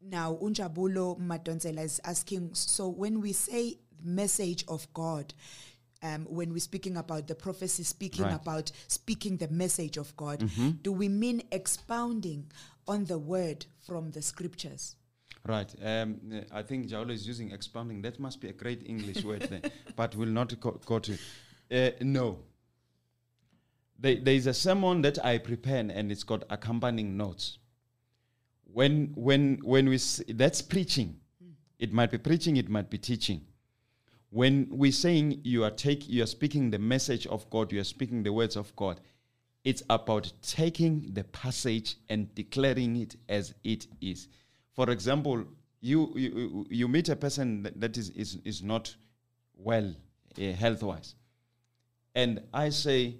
now, 0.00 0.36
Unjabulo 0.36 1.18
Madonsela 1.18 1.82
is 1.84 2.00
asking. 2.04 2.54
So 2.54 2.88
when 2.88 3.20
we 3.20 3.32
say 3.32 3.78
message 4.02 4.64
of 4.68 4.86
God, 4.94 5.34
um, 6.02 6.24
when 6.26 6.52
we're 6.52 6.60
speaking 6.60 6.96
about 6.96 7.26
the 7.26 7.34
prophecy, 7.34 7.82
speaking 7.82 8.24
Right. 8.24 8.34
about 8.40 8.70
speaking 8.86 9.36
the 9.38 9.48
message 9.48 9.96
of 9.98 10.16
God, 10.16 10.38
Mm-hmm. 10.40 10.70
do 10.82 10.92
we 10.92 11.08
mean 11.08 11.42
expounding 11.50 12.50
on 12.86 13.04
the 13.06 13.18
word 13.18 13.66
from 13.80 14.12
the 14.12 14.22
scriptures? 14.22 14.94
Right. 15.48 15.74
Um, 15.82 16.42
I 16.52 16.60
think 16.60 16.88
Jaulo 16.88 17.10
is 17.10 17.26
using 17.26 17.52
expounding. 17.52 18.02
That 18.02 18.20
must 18.20 18.38
be 18.38 18.50
a 18.50 18.52
great 18.52 18.82
English 18.86 19.24
word 19.24 19.40
there, 19.44 19.62
but 19.96 20.14
we'll 20.14 20.28
not 20.28 20.60
go, 20.60 20.72
go 20.84 20.98
to. 20.98 21.16
Uh, 21.72 21.90
no. 22.02 22.40
There, 23.98 24.16
there 24.16 24.34
is 24.34 24.46
a 24.46 24.52
sermon 24.52 25.00
that 25.02 25.24
I 25.24 25.38
prepare, 25.38 25.78
and 25.90 26.12
it's 26.12 26.22
got 26.22 26.44
accompanying 26.50 27.16
notes. 27.16 27.56
When 28.64 29.12
when 29.16 29.60
when 29.62 29.88
we 29.88 29.94
s- 29.94 30.20
that's 30.28 30.60
preaching, 30.60 31.18
it 31.78 31.94
might 31.94 32.10
be 32.10 32.18
preaching, 32.18 32.58
it 32.58 32.68
might 32.68 32.90
be 32.90 32.98
teaching. 32.98 33.40
When 34.28 34.66
we're 34.70 34.92
saying 34.92 35.40
you 35.44 35.64
are 35.64 35.70
take 35.70 36.06
you 36.10 36.22
are 36.24 36.26
speaking 36.26 36.70
the 36.70 36.78
message 36.78 37.26
of 37.26 37.48
God, 37.48 37.72
you 37.72 37.80
are 37.80 37.84
speaking 37.84 38.22
the 38.22 38.34
words 38.34 38.54
of 38.54 38.76
God. 38.76 39.00
It's 39.64 39.82
about 39.88 40.30
taking 40.42 41.14
the 41.14 41.24
passage 41.24 41.96
and 42.10 42.34
declaring 42.34 42.96
it 42.96 43.16
as 43.30 43.54
it 43.64 43.86
is. 44.02 44.28
For 44.78 44.90
example, 44.90 45.44
you 45.80 46.12
you, 46.14 46.64
you 46.70 46.86
meet 46.86 47.08
a 47.08 47.16
person 47.16 47.64
that, 47.64 47.80
that 47.80 47.96
is, 47.96 48.10
is 48.10 48.38
is 48.44 48.62
not 48.62 48.94
well 49.56 49.92
uh, 50.40 50.52
health 50.52 50.84
wise, 50.84 51.16
and 52.14 52.42
I 52.54 52.68
say, 52.68 53.16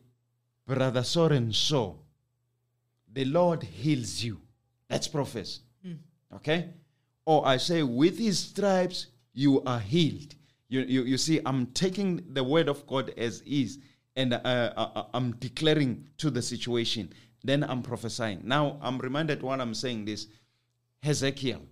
brother 0.68 1.02
so 1.02 1.24
and 1.24 1.52
so, 1.52 1.98
the 3.12 3.24
Lord 3.24 3.64
heals 3.64 4.22
you. 4.22 4.40
That's 4.86 5.08
prophecy. 5.08 5.62
Okay? 6.32 6.70
Or 7.24 7.44
I 7.44 7.56
say, 7.56 7.82
with 7.82 8.16
his 8.16 8.38
stripes, 8.38 9.08
you 9.32 9.60
are 9.64 9.80
healed. 9.80 10.36
You, 10.68 10.82
you, 10.82 11.02
you 11.02 11.18
see, 11.18 11.40
I'm 11.44 11.66
taking 11.72 12.22
the 12.34 12.44
word 12.44 12.68
of 12.68 12.86
God 12.86 13.12
as 13.16 13.40
is 13.40 13.80
and 14.14 14.32
uh, 14.32 14.38
uh, 14.44 15.06
I'm 15.12 15.32
declaring 15.40 16.06
to 16.18 16.30
the 16.30 16.42
situation. 16.42 17.12
Then 17.42 17.64
I'm 17.64 17.82
prophesying. 17.82 18.42
Now, 18.44 18.78
I'm 18.80 18.98
reminded 18.98 19.42
while 19.42 19.60
I'm 19.60 19.74
saying 19.74 20.04
this 20.04 20.28
Hezekiel, 21.02 21.62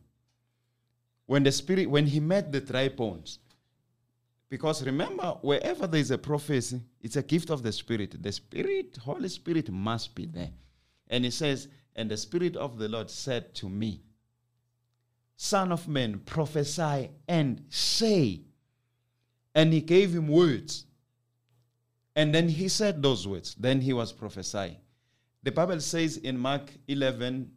when 1.27 1.43
the 1.43 1.53
Spirit, 1.53 1.91
when 1.91 2.07
he 2.07 2.21
met 2.21 2.53
the 2.53 2.61
dry 2.61 2.89
because 4.49 4.85
remember, 4.85 5.37
wherever 5.43 5.87
there 5.87 6.01
is 6.01 6.11
a 6.11 6.19
prophecy, 6.19 6.81
it's 7.01 7.17
a 7.17 7.23
gift 7.23 7.51
of 7.51 7.63
the 7.63 7.73
Spirit. 7.73 8.23
The 8.23 8.31
Spirit, 8.31 8.97
Holy 9.03 9.29
Spirit, 9.29 9.71
must 9.71 10.15
be 10.15 10.27
there. 10.27 10.51
And 11.09 11.25
he 11.25 11.31
says, 11.31 11.69
And 11.97 12.11
the 12.11 12.17
Spirit 12.17 12.57
of 12.57 12.79
the 12.79 12.89
Lord 12.89 13.11
said 13.11 13.55
to 13.57 13.69
me, 13.69 14.03
Son 15.37 15.73
of 15.73 15.89
man, 15.89 16.21
prophesy 16.21 17.11
and 17.29 17.65
say. 17.69 18.43
And 19.55 19.73
he 19.73 19.81
gave 19.81 20.15
him 20.15 20.29
words. 20.29 20.87
And 22.15 22.35
then 22.35 22.49
he 22.49 22.69
said 22.69 23.03
those 23.03 23.27
words. 23.27 23.55
Then 23.59 23.81
he 23.81 23.93
was 23.93 24.13
prophesying. 24.13 24.77
The 25.43 25.53
Bible 25.53 25.81
says 25.81 26.17
in 26.17 26.39
Mark 26.39 26.71
11, 26.89 27.51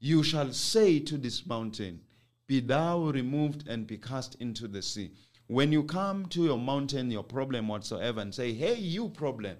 You 0.00 0.22
shall 0.22 0.52
say 0.52 0.98
to 1.00 1.18
this 1.18 1.46
mountain, 1.46 2.00
Be 2.46 2.60
thou 2.60 3.10
removed 3.10 3.68
and 3.68 3.86
be 3.86 3.98
cast 3.98 4.34
into 4.36 4.66
the 4.66 4.80
sea. 4.82 5.12
When 5.46 5.72
you 5.72 5.84
come 5.84 6.26
to 6.26 6.42
your 6.42 6.58
mountain, 6.58 7.10
your 7.10 7.22
problem 7.22 7.68
whatsoever, 7.68 8.20
and 8.20 8.34
say, 8.34 8.54
Hey, 8.54 8.74
you 8.76 9.10
problem, 9.10 9.58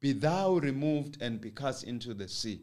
be 0.00 0.12
thou 0.12 0.54
removed 0.54 1.18
and 1.22 1.40
be 1.40 1.52
cast 1.52 1.84
into 1.84 2.12
the 2.12 2.26
sea. 2.26 2.62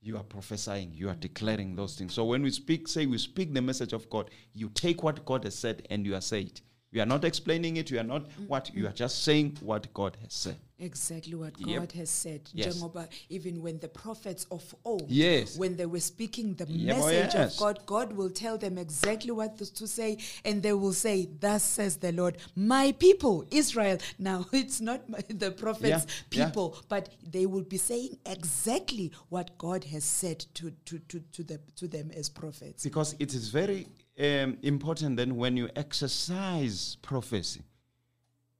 You 0.00 0.16
are 0.16 0.24
prophesying, 0.24 0.92
you 0.92 1.08
are 1.08 1.14
declaring 1.14 1.76
those 1.76 1.94
things. 1.94 2.14
So 2.14 2.24
when 2.24 2.42
we 2.42 2.50
speak, 2.50 2.88
say 2.88 3.06
we 3.06 3.18
speak 3.18 3.54
the 3.54 3.62
message 3.62 3.92
of 3.92 4.10
God, 4.10 4.30
you 4.54 4.68
take 4.70 5.04
what 5.04 5.24
God 5.24 5.44
has 5.44 5.56
said 5.56 5.86
and 5.90 6.04
you 6.04 6.16
are 6.16 6.20
saying. 6.20 6.48
It. 6.48 6.62
You 6.90 7.02
are 7.02 7.06
not 7.06 7.24
explaining 7.24 7.76
it, 7.76 7.90
you 7.90 8.00
are 8.00 8.04
not 8.04 8.28
mm, 8.30 8.48
what, 8.48 8.74
you 8.74 8.84
mm. 8.84 8.90
are 8.90 8.92
just 8.92 9.22
saying 9.22 9.58
what 9.60 9.92
God 9.94 10.16
has 10.22 10.32
said. 10.34 10.56
Exactly 10.80 11.34
what 11.34 11.58
Yep. 11.58 11.80
God 11.80 11.92
has 11.92 12.08
said. 12.08 12.42
Yes. 12.54 12.80
Even 13.28 13.62
when 13.62 13.80
the 13.80 13.88
prophets 13.88 14.46
of 14.50 14.62
old, 14.84 15.10
Yes. 15.10 15.56
when 15.56 15.76
they 15.76 15.86
were 15.86 15.98
speaking 15.98 16.54
the 16.54 16.66
Yep, 16.68 16.96
oh, 16.96 17.06
message 17.06 17.34
yes. 17.34 17.52
of 17.54 17.58
God, 17.58 17.86
God 17.86 18.12
will 18.12 18.30
tell 18.30 18.56
them 18.58 18.78
exactly 18.78 19.32
what 19.32 19.58
to- 19.58 19.88
say, 19.88 20.18
and 20.44 20.62
they 20.62 20.72
will 20.72 20.92
say, 20.92 21.26
"Thus 21.40 21.64
says 21.64 21.96
the 21.96 22.12
Lord, 22.12 22.36
my 22.54 22.92
people, 22.92 23.44
Israel." 23.50 23.98
Now 24.20 24.46
it's 24.52 24.80
not 24.80 25.08
my- 25.08 25.24
the 25.28 25.50
prophets' 25.50 26.06
Yeah, 26.06 26.14
yeah. 26.30 26.46
people, 26.46 26.76
but 26.88 27.08
they 27.28 27.46
will 27.46 27.64
be 27.64 27.78
saying 27.78 28.18
exactly 28.24 29.10
what 29.30 29.58
God 29.58 29.82
has 29.84 30.04
said 30.04 30.38
to 30.54 30.70
to 30.84 30.98
to 31.10 31.18
to, 31.32 31.42
the, 31.42 31.58
to 31.74 31.88
them 31.88 32.12
as 32.12 32.28
prophets. 32.28 32.84
Because 32.84 33.16
it 33.18 33.34
is 33.34 33.48
very 33.48 33.88
um, 34.20 34.58
important 34.62 35.16
then 35.16 35.34
when 35.36 35.56
you 35.56 35.68
exercise 35.74 36.96
prophecy, 37.02 37.62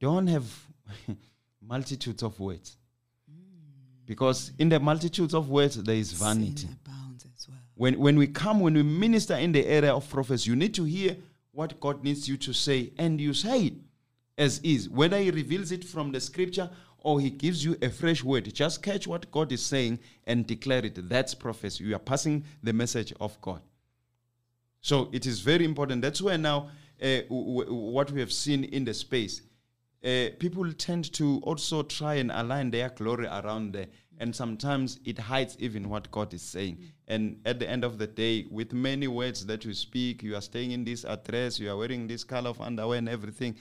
don't 0.00 0.26
have 0.26 0.66
multitudes 1.68 2.22
of 2.22 2.38
words. 2.40 2.76
Because 4.06 4.52
in 4.58 4.70
the 4.70 4.80
multitudes 4.80 5.34
of 5.34 5.50
words, 5.50 5.76
there 5.82 5.94
is 5.94 6.12
vanity. 6.12 6.56
Sin 6.62 6.76
abounds 6.86 7.26
as 7.36 7.46
well. 7.46 7.58
When, 7.74 7.98
when 7.98 8.16
we 8.16 8.26
come, 8.26 8.60
when 8.60 8.72
we 8.74 8.82
minister 8.82 9.34
in 9.34 9.52
the 9.52 9.66
area 9.66 9.92
of 9.94 10.08
prophecy, 10.08 10.48
you 10.48 10.56
need 10.56 10.72
to 10.74 10.84
hear 10.84 11.16
what 11.52 11.78
God 11.78 12.02
needs 12.02 12.26
you 12.26 12.36
to 12.38 12.52
say, 12.54 12.92
and 12.96 13.20
you 13.20 13.34
say 13.34 13.66
it 13.66 13.74
as 14.38 14.60
is. 14.60 14.88
Whether 14.88 15.18
He 15.18 15.30
reveals 15.30 15.72
it 15.72 15.84
from 15.84 16.10
the 16.12 16.20
scripture 16.20 16.70
or 17.00 17.20
He 17.20 17.28
gives 17.28 17.62
you 17.62 17.76
a 17.82 17.90
fresh 17.90 18.24
word, 18.24 18.52
just 18.54 18.82
catch 18.82 19.06
what 19.06 19.30
God 19.30 19.52
is 19.52 19.64
saying 19.64 19.98
and 20.26 20.46
declare 20.46 20.86
it. 20.86 21.08
That's 21.08 21.34
prophecy. 21.34 21.84
You 21.84 21.94
are 21.96 22.00
passing 22.00 22.44
the 22.62 22.72
message 22.72 23.12
of 23.20 23.38
God. 23.42 23.60
So 24.80 25.10
it 25.12 25.26
is 25.26 25.40
very 25.40 25.66
important. 25.66 26.00
That's 26.00 26.22
where 26.22 26.38
now 26.38 26.70
uh, 27.02 27.22
w- 27.28 27.60
w- 27.60 27.74
what 27.74 28.10
we 28.10 28.20
have 28.20 28.32
seen 28.32 28.64
in 28.64 28.84
the 28.84 28.94
space, 28.94 29.42
uh, 30.04 30.28
people 30.38 30.72
tend 30.72 31.12
to 31.14 31.40
also 31.42 31.82
try 31.82 32.14
and 32.14 32.30
align 32.30 32.70
their 32.70 32.88
glory 32.90 33.26
around 33.26 33.72
there. 33.72 33.86
And 34.20 34.34
sometimes 34.34 34.98
it 35.04 35.18
hides 35.18 35.56
even 35.60 35.88
what 35.88 36.10
God 36.10 36.34
is 36.34 36.42
saying. 36.42 36.78
And 37.06 37.40
at 37.44 37.60
the 37.60 37.68
end 37.68 37.84
of 37.84 37.98
the 37.98 38.06
day, 38.06 38.46
with 38.50 38.72
many 38.72 39.06
words 39.06 39.46
that 39.46 39.64
you 39.64 39.74
speak, 39.74 40.22
you 40.22 40.34
are 40.34 40.40
staying 40.40 40.72
in 40.72 40.84
this 40.84 41.04
address, 41.04 41.58
you 41.60 41.70
are 41.70 41.76
wearing 41.76 42.06
this 42.06 42.24
color 42.24 42.50
of 42.50 42.60
underwear 42.60 42.98
and 42.98 43.08
everything, 43.08 43.56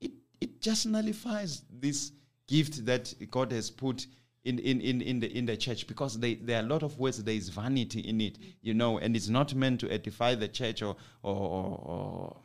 it, 0.00 0.10
it 0.40 0.60
just 0.60 0.86
nullifies 0.86 1.62
this 1.70 2.12
gift 2.48 2.84
that 2.86 3.14
God 3.30 3.52
has 3.52 3.70
put 3.70 4.06
in, 4.44 4.58
in, 4.58 4.80
in, 4.80 5.02
in 5.02 5.20
the 5.20 5.36
in 5.36 5.44
the 5.46 5.56
church 5.56 5.86
because 5.86 6.18
they, 6.18 6.34
there 6.34 6.60
are 6.60 6.64
a 6.64 6.66
lot 6.66 6.82
of 6.82 6.98
words 6.98 7.22
there 7.22 7.34
is 7.34 7.50
vanity 7.50 8.00
in 8.00 8.22
it 8.22 8.38
you 8.62 8.72
know 8.72 8.96
and 8.98 9.14
it's 9.14 9.28
not 9.28 9.54
meant 9.54 9.78
to 9.80 9.92
edify 9.92 10.34
the 10.34 10.48
church 10.48 10.80
or 10.80 10.96
or, 11.22 11.36
or, 11.36 11.82
or 11.84 12.36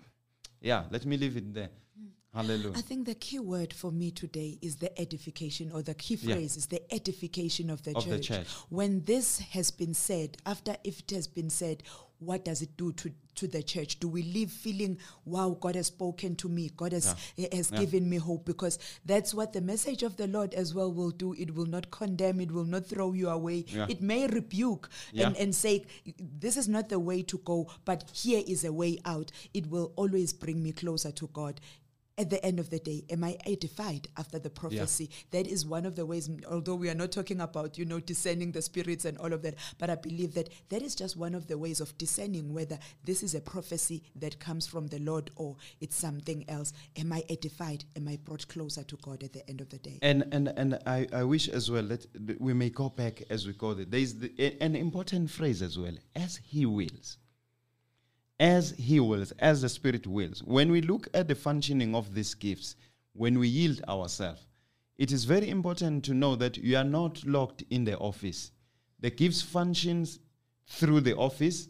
yeah 0.60 0.84
let 0.92 1.06
me 1.06 1.16
leave 1.16 1.38
it 1.38 1.54
there 1.54 1.70
hallelujah 2.36 2.78
I 2.78 2.82
think 2.82 3.06
the 3.06 3.16
key 3.16 3.40
word 3.40 3.74
for 3.74 3.92
me 3.92 4.12
today 4.12 4.58
is 4.62 4.76
the 4.76 4.92
edification, 5.00 5.72
or 5.72 5.82
the 5.82 5.94
key 5.96 6.16
Yeah. 6.22 6.36
phrase 6.36 6.58
is 6.58 6.68
the 6.68 6.82
edification 6.94 7.70
of 7.70 7.82
the, 7.84 7.96
Of 7.96 8.04
church. 8.06 8.28
the 8.28 8.36
church. 8.36 8.48
When 8.70 9.04
this 9.06 9.40
has 9.40 9.72
been 9.72 9.94
said, 9.94 10.38
after 10.46 10.76
if 10.84 11.00
it 11.00 11.12
has 11.12 11.28
been 11.28 11.50
said, 11.50 11.84
what 12.20 12.46
does 12.46 12.62
it 12.62 12.78
do 12.78 12.94
to, 12.94 13.12
to 13.36 13.46
the 13.48 13.62
church? 13.62 14.00
Do 14.00 14.08
we 14.08 14.24
leave 14.24 14.50
feeling, 14.50 14.98
wow, 15.26 15.58
God 15.60 15.76
has 15.76 15.88
spoken 15.88 16.36
to 16.38 16.48
me, 16.50 16.72
God 16.76 16.94
has, 16.94 17.14
eh, 17.38 17.48
has 17.54 17.72
Yeah. 17.72 17.80
given 17.82 18.10
me 18.10 18.18
hope? 18.18 18.46
Because 18.46 18.80
that's 19.06 19.34
what 19.34 19.52
the 19.52 19.60
message 19.62 20.02
of 20.02 20.16
the 20.16 20.28
Lord 20.28 20.54
as 20.54 20.74
well 20.74 20.92
will 20.94 21.12
do. 21.12 21.34
It 21.34 21.54
will 21.54 21.66
not 21.66 21.92
condemn, 21.92 22.40
it 22.40 22.52
will 22.52 22.64
not 22.66 22.86
throw 22.86 23.12
you 23.12 23.28
away. 23.30 23.66
Yeah. 23.68 23.88
It 23.90 24.02
may 24.02 24.28
rebuke 24.28 24.90
and, 25.14 25.36
and 25.36 25.54
say, 25.54 25.86
this 26.40 26.56
is 26.56 26.68
not 26.70 26.88
the 26.90 27.00
way 27.00 27.22
to 27.24 27.38
go, 27.40 27.70
but 27.84 28.10
here 28.14 28.42
is 28.48 28.64
a 28.64 28.72
way 28.72 28.98
out. 29.06 29.32
It 29.54 29.70
will 29.70 29.92
always 29.98 30.32
bring 30.34 30.64
me 30.64 30.72
closer 30.72 31.12
to 31.12 31.28
God. 31.34 31.60
At 32.18 32.30
the 32.30 32.44
end 32.46 32.62
of 32.62 32.70
the 32.70 32.80
day, 32.80 33.04
am 33.10 33.26
I 33.26 33.36
edified 33.46 34.08
after 34.16 34.40
the 34.40 34.50
prophecy? 34.50 35.10
That 35.32 35.48
is 35.48 35.66
one 35.66 35.86
of 35.86 35.98
the 35.98 36.06
ways, 36.06 36.30
although 36.50 36.76
we 36.76 36.90
are 36.90 36.96
not 36.96 37.12
talking 37.12 37.42
about, 37.42 37.78
you 37.78 37.84
know, 37.84 38.00
discerning 38.00 38.54
the 38.54 38.62
spirits 38.62 39.04
and 39.04 39.18
all 39.18 39.34
of 39.34 39.42
that, 39.42 39.56
but 39.80 39.90
I 39.90 39.96
believe 39.96 40.34
that 40.36 40.48
that 40.70 40.82
is 40.82 40.96
just 40.96 41.18
one 41.18 41.36
of 41.36 41.48
the 41.48 41.58
ways 41.58 41.82
of 41.82 41.98
discerning 41.98 42.54
whether 42.54 42.80
this 43.04 43.22
is 43.22 43.36
a 43.36 43.42
prophecy 43.42 44.02
that 44.16 44.40
comes 44.40 44.66
from 44.66 44.88
the 44.88 45.00
Lord 45.00 45.30
or 45.36 45.58
it's 45.82 45.98
something 45.98 46.46
else. 46.50 46.72
Am 46.96 47.12
I 47.12 47.22
edified? 47.30 47.84
Am 47.98 48.08
I 48.08 48.16
brought 48.24 48.48
closer 48.48 48.84
to 48.84 48.96
God 49.02 49.22
at 49.22 49.34
the 49.34 49.48
end 49.50 49.60
of 49.60 49.68
the 49.68 49.78
day? 49.80 50.00
and 50.02 50.24
and 50.32 50.48
and 50.56 50.80
I, 50.86 51.08
I 51.12 51.24
wish 51.26 51.50
as 51.50 51.70
well 51.70 51.84
that 51.84 52.08
we 52.40 52.54
may 52.54 52.70
go 52.70 52.88
back 52.88 53.24
as 53.30 53.46
we 53.46 53.52
go 53.52 53.74
there 53.74 53.84
there 53.86 54.00
is 54.00 54.18
the, 54.20 54.32
a- 54.40 54.58
an 54.64 54.76
important 54.78 55.30
phrase 55.30 55.62
as 55.62 55.78
well 55.78 55.96
as 56.16 56.38
he 56.38 56.66
wills 56.66 57.18
as 58.40 58.72
he 58.78 59.00
wills 59.00 59.32
as 59.40 59.62
the 59.62 59.70
spirit 59.70 60.06
wills 60.06 60.44
when 60.44 60.72
we 60.72 60.82
look 60.82 61.08
at 61.14 61.28
the 61.28 61.36
functioning 61.36 61.96
of 61.96 62.14
these 62.14 62.34
gifts 62.34 62.76
when 63.14 63.40
we 63.40 63.48
yield 63.48 63.82
ourselves 63.88 64.46
it 64.98 65.12
is 65.12 65.26
very 65.26 65.50
important 65.50 66.04
to 66.04 66.14
know 66.14 66.36
that 66.36 66.58
you 66.58 66.76
are 66.78 66.84
not 66.84 67.24
locked 67.26 67.64
in 67.70 67.86
the 67.86 67.98
office 67.98 68.52
the 69.00 69.10
gifts 69.10 69.42
functions 69.42 70.20
through 70.68 71.00
the 71.00 71.16
office 71.16 71.70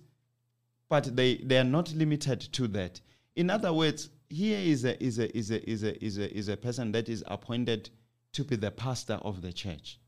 but 0.89 1.15
they, 1.15 1.37
they 1.37 1.57
are 1.57 1.63
not 1.63 1.93
limited 1.93 2.41
to 2.53 2.67
that. 2.69 3.01
In 3.35 3.49
other 3.49 3.73
words, 3.73 4.09
here 4.29 4.59
is 4.59 4.85
a, 4.85 5.01
is, 5.03 5.19
a, 5.19 5.35
is, 5.35 5.51
a, 5.51 5.69
is, 5.69 5.83
a, 5.83 6.03
is, 6.03 6.17
a, 6.17 6.37
is 6.37 6.47
a 6.47 6.57
person 6.57 6.91
that 6.91 7.09
is 7.09 7.23
appointed 7.27 7.89
to 8.33 8.43
be 8.43 8.55
the 8.55 8.71
pastor 8.71 9.15
of 9.15 9.41
the 9.41 9.51
church. 9.51 9.99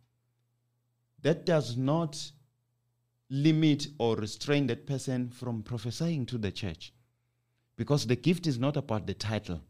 That 1.21 1.45
does 1.45 1.77
not 1.77 2.31
limit 3.29 3.87
or 3.97 4.15
restrain 4.15 4.67
that 4.67 4.85
person 4.85 5.29
from 5.29 5.63
prophesying 5.63 6.25
to 6.27 6.37
the 6.37 6.51
church. 6.51 6.93
because 7.77 8.07
the 8.07 8.15
gift 8.15 8.47
is 8.47 8.57
not 8.57 8.75
about 8.75 9.05
the 9.07 9.13
title. 9.13 9.61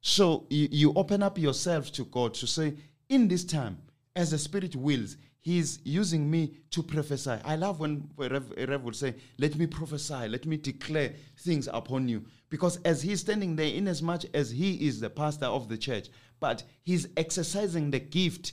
So 0.00 0.46
you, 0.48 0.68
you 0.70 0.92
open 0.94 1.22
up 1.22 1.36
yourself 1.36 1.92
to 1.92 2.04
God 2.04 2.34
to 2.34 2.46
say, 2.46 2.74
in 3.08 3.28
this 3.28 3.44
time, 3.44 3.78
as 4.14 4.30
the 4.30 4.38
Spirit 4.38 4.76
wills, 4.76 5.16
He's 5.40 5.78
using 5.84 6.30
me 6.30 6.52
to 6.72 6.82
prophesy. 6.82 7.36
I 7.44 7.56
love 7.56 7.80
when 7.80 8.10
a 8.18 8.28
Rev, 8.28 8.52
a 8.56 8.66
Rev 8.66 8.82
would 8.82 8.96
say, 8.96 9.14
Let 9.38 9.56
me 9.56 9.66
prophesy, 9.66 10.28
let 10.28 10.44
me 10.46 10.56
declare 10.56 11.14
things 11.38 11.68
upon 11.72 12.08
you. 12.08 12.24
Because 12.50 12.78
as 12.84 13.02
he's 13.02 13.20
standing 13.20 13.56
there, 13.56 13.72
inasmuch 13.72 14.24
as 14.34 14.50
he 14.50 14.86
is 14.86 15.00
the 15.00 15.08
pastor 15.08 15.46
of 15.46 15.68
the 15.68 15.78
church, 15.78 16.08
but 16.40 16.64
he's 16.82 17.08
exercising 17.16 17.90
the 17.90 18.00
gift 18.00 18.52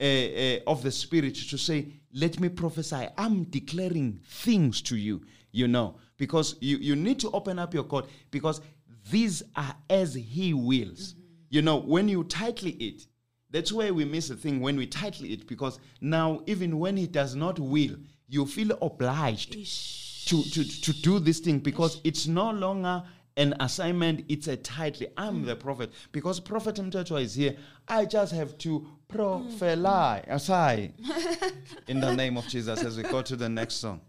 uh, 0.00 0.04
uh, 0.04 0.58
of 0.66 0.82
the 0.82 0.90
Spirit 0.90 1.34
to 1.34 1.56
say, 1.58 1.88
Let 2.12 2.38
me 2.40 2.48
prophesy. 2.48 3.08
I'm 3.16 3.44
declaring 3.44 4.20
things 4.26 4.82
to 4.82 4.96
you, 4.96 5.22
you 5.52 5.68
know, 5.68 5.96
because 6.16 6.56
you, 6.60 6.76
you 6.78 6.96
need 6.96 7.18
to 7.20 7.30
open 7.30 7.58
up 7.58 7.72
your 7.72 7.84
court 7.84 8.06
because 8.30 8.60
these 9.10 9.42
are 9.54 9.74
as 9.88 10.14
He 10.14 10.52
wills. 10.52 11.14
You 11.48 11.62
know, 11.62 11.76
when 11.78 12.08
you 12.08 12.24
tightly 12.24 12.72
it, 12.72 13.06
that's 13.50 13.72
where 13.72 13.94
we 13.94 14.04
miss 14.04 14.28
the 14.28 14.36
thing 14.36 14.60
when 14.60 14.76
we 14.76 14.86
tightly 14.86 15.32
it 15.32 15.46
because 15.46 15.78
now, 16.00 16.42
even 16.46 16.78
when 16.78 16.96
He 16.96 17.06
does 17.06 17.34
not 17.34 17.58
will, 17.58 17.96
you 18.28 18.44
feel 18.44 18.76
obliged 18.82 19.52
to, 20.28 20.42
to, 20.42 20.80
to 20.82 20.92
do 20.92 21.18
this 21.18 21.38
thing 21.38 21.60
because 21.60 22.00
it's 22.04 22.26
no 22.26 22.50
longer 22.50 23.02
an 23.36 23.54
assignment, 23.60 24.24
it's 24.28 24.48
a 24.48 24.56
title. 24.56 25.06
I'm 25.16 25.44
the 25.44 25.56
prophet. 25.56 25.92
Because 26.12 26.40
Prophet 26.40 26.76
Mthethwa 26.76 27.22
is 27.22 27.34
here, 27.34 27.56
I 27.86 28.06
just 28.06 28.32
have 28.32 28.56
to 28.58 28.86
prophesy 29.08 30.22
aside 30.28 30.94
in 31.88 32.00
the 32.00 32.14
name 32.14 32.36
of 32.36 32.46
Jesus 32.48 32.82
as 32.82 32.96
we 32.96 33.02
go 33.04 33.22
to 33.22 33.36
the 33.36 33.48
next 33.48 33.76
song. 33.76 34.00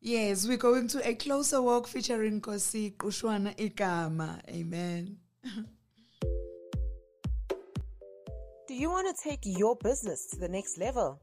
Yes, 0.00 0.46
we're 0.46 0.56
going 0.56 0.88
to 0.88 1.08
a 1.08 1.14
closer 1.14 1.60
walk 1.60 1.88
featuring 1.88 2.40
Kosi 2.40 2.94
Kushwana 2.96 3.56
Ikama. 3.56 4.40
Amen. 4.48 5.16
Do 8.68 8.74
you 8.74 8.90
want 8.90 9.08
to 9.16 9.22
take 9.22 9.40
your 9.44 9.76
business 9.76 10.26
to 10.30 10.36
the 10.36 10.48
next 10.48 10.78
level? 10.78 11.20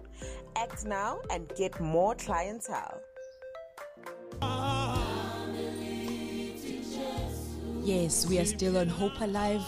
Act 0.57 0.85
now 0.85 1.20
and 1.30 1.53
get 1.57 1.78
more 1.80 2.14
clientele. 2.14 3.01
Yes, 7.82 8.26
we 8.26 8.39
are 8.39 8.45
still 8.47 8.78
on 8.78 8.89
Hope 8.89 9.20
Alive 9.20 9.62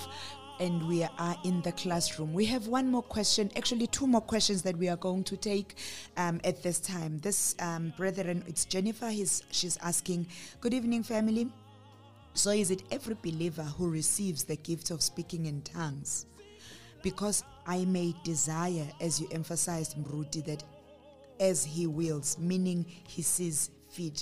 and 0.59 0.87
we 0.87 1.05
are 1.05 1.37
in 1.45 1.61
the 1.63 1.73
classroom. 1.73 2.33
We 2.33 2.45
have 2.47 2.67
one 2.67 2.91
more 2.91 3.03
question, 3.03 3.51
actually, 3.57 3.87
two 3.87 4.07
more 4.07 4.21
questions 4.21 4.63
that 4.63 4.77
we 4.77 4.89
are 4.89 4.97
going 4.97 5.25
to 5.25 5.37
take 5.37 5.77
um, 6.17 6.41
at 6.45 6.63
this 6.63 6.81
time. 6.81 7.19
This 7.19 7.55
um, 7.59 7.93
brethren, 7.97 8.43
it's 8.47 8.65
Jennifer, 8.65 9.09
he's, 9.09 9.43
she's 9.51 9.77
asking, 9.83 10.27
Good 10.61 10.75
evening, 10.75 11.03
family. 11.03 11.49
So, 12.35 12.51
is 12.51 12.71
it 12.71 12.83
every 12.91 13.17
believer 13.23 13.63
who 13.63 13.89
receives 13.89 14.45
the 14.45 14.57
gift 14.57 14.91
of 14.91 15.03
speaking 15.03 15.47
in 15.47 15.63
tongues? 15.63 16.27
Because 17.03 17.45
I 17.67 17.85
may 17.85 18.15
desire, 18.25 18.87
as 19.01 19.21
you 19.21 19.29
emphasized, 19.31 19.97
Mruti, 19.97 20.45
that 20.47 20.63
as 21.41 21.65
he 21.65 21.87
wills, 21.87 22.39
meaning 22.39 22.85
he 23.07 23.23
sees 23.23 23.71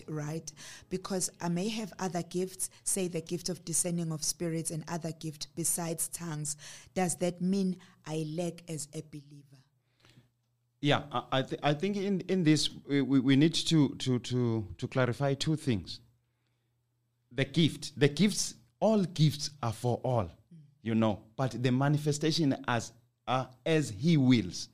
right? 0.09 0.51
Because 0.91 1.31
I 1.41 1.49
may 1.49 1.69
have 1.69 1.93
other 1.99 2.23
gifts, 2.23 2.71
say 2.85 3.09
the 3.09 3.21
gift 3.21 3.49
of 3.49 3.65
discerning 3.65 4.13
of 4.13 4.23
spirits 4.23 4.71
and 4.71 4.85
other 4.89 5.13
gift 5.13 5.49
besides 5.57 6.09
tongues. 6.09 6.57
Does 6.95 7.17
that 7.17 7.41
mean 7.41 7.77
I 8.07 8.27
lack 8.37 8.63
as 8.69 8.89
a 8.95 9.03
believer? 9.11 9.55
Yeah, 10.81 11.03
I, 11.33 11.43
th- 11.43 11.61
I 11.63 11.73
think 11.73 11.97
in, 11.97 12.21
in 12.29 12.45
this 12.45 12.69
we, 12.87 13.01
we 13.01 13.37
need 13.37 13.55
to, 13.55 13.95
to, 13.97 14.19
to, 14.19 14.67
to 14.77 14.89
clarify 14.89 15.33
two 15.33 15.57
things. 15.57 16.01
The 17.33 17.47
gift, 17.47 17.99
the 17.99 18.09
gifts, 18.09 18.55
all 18.81 19.03
gifts 19.03 19.51
are 19.63 19.73
for 19.73 19.99
all, 20.05 20.31
you 20.83 20.95
know, 20.95 21.21
but 21.37 21.63
the 21.63 21.73
manifestation 21.73 22.55
as 22.69 22.93
uh, 23.27 23.47
as 23.65 23.91
He 23.91 24.19
wills. 24.19 24.69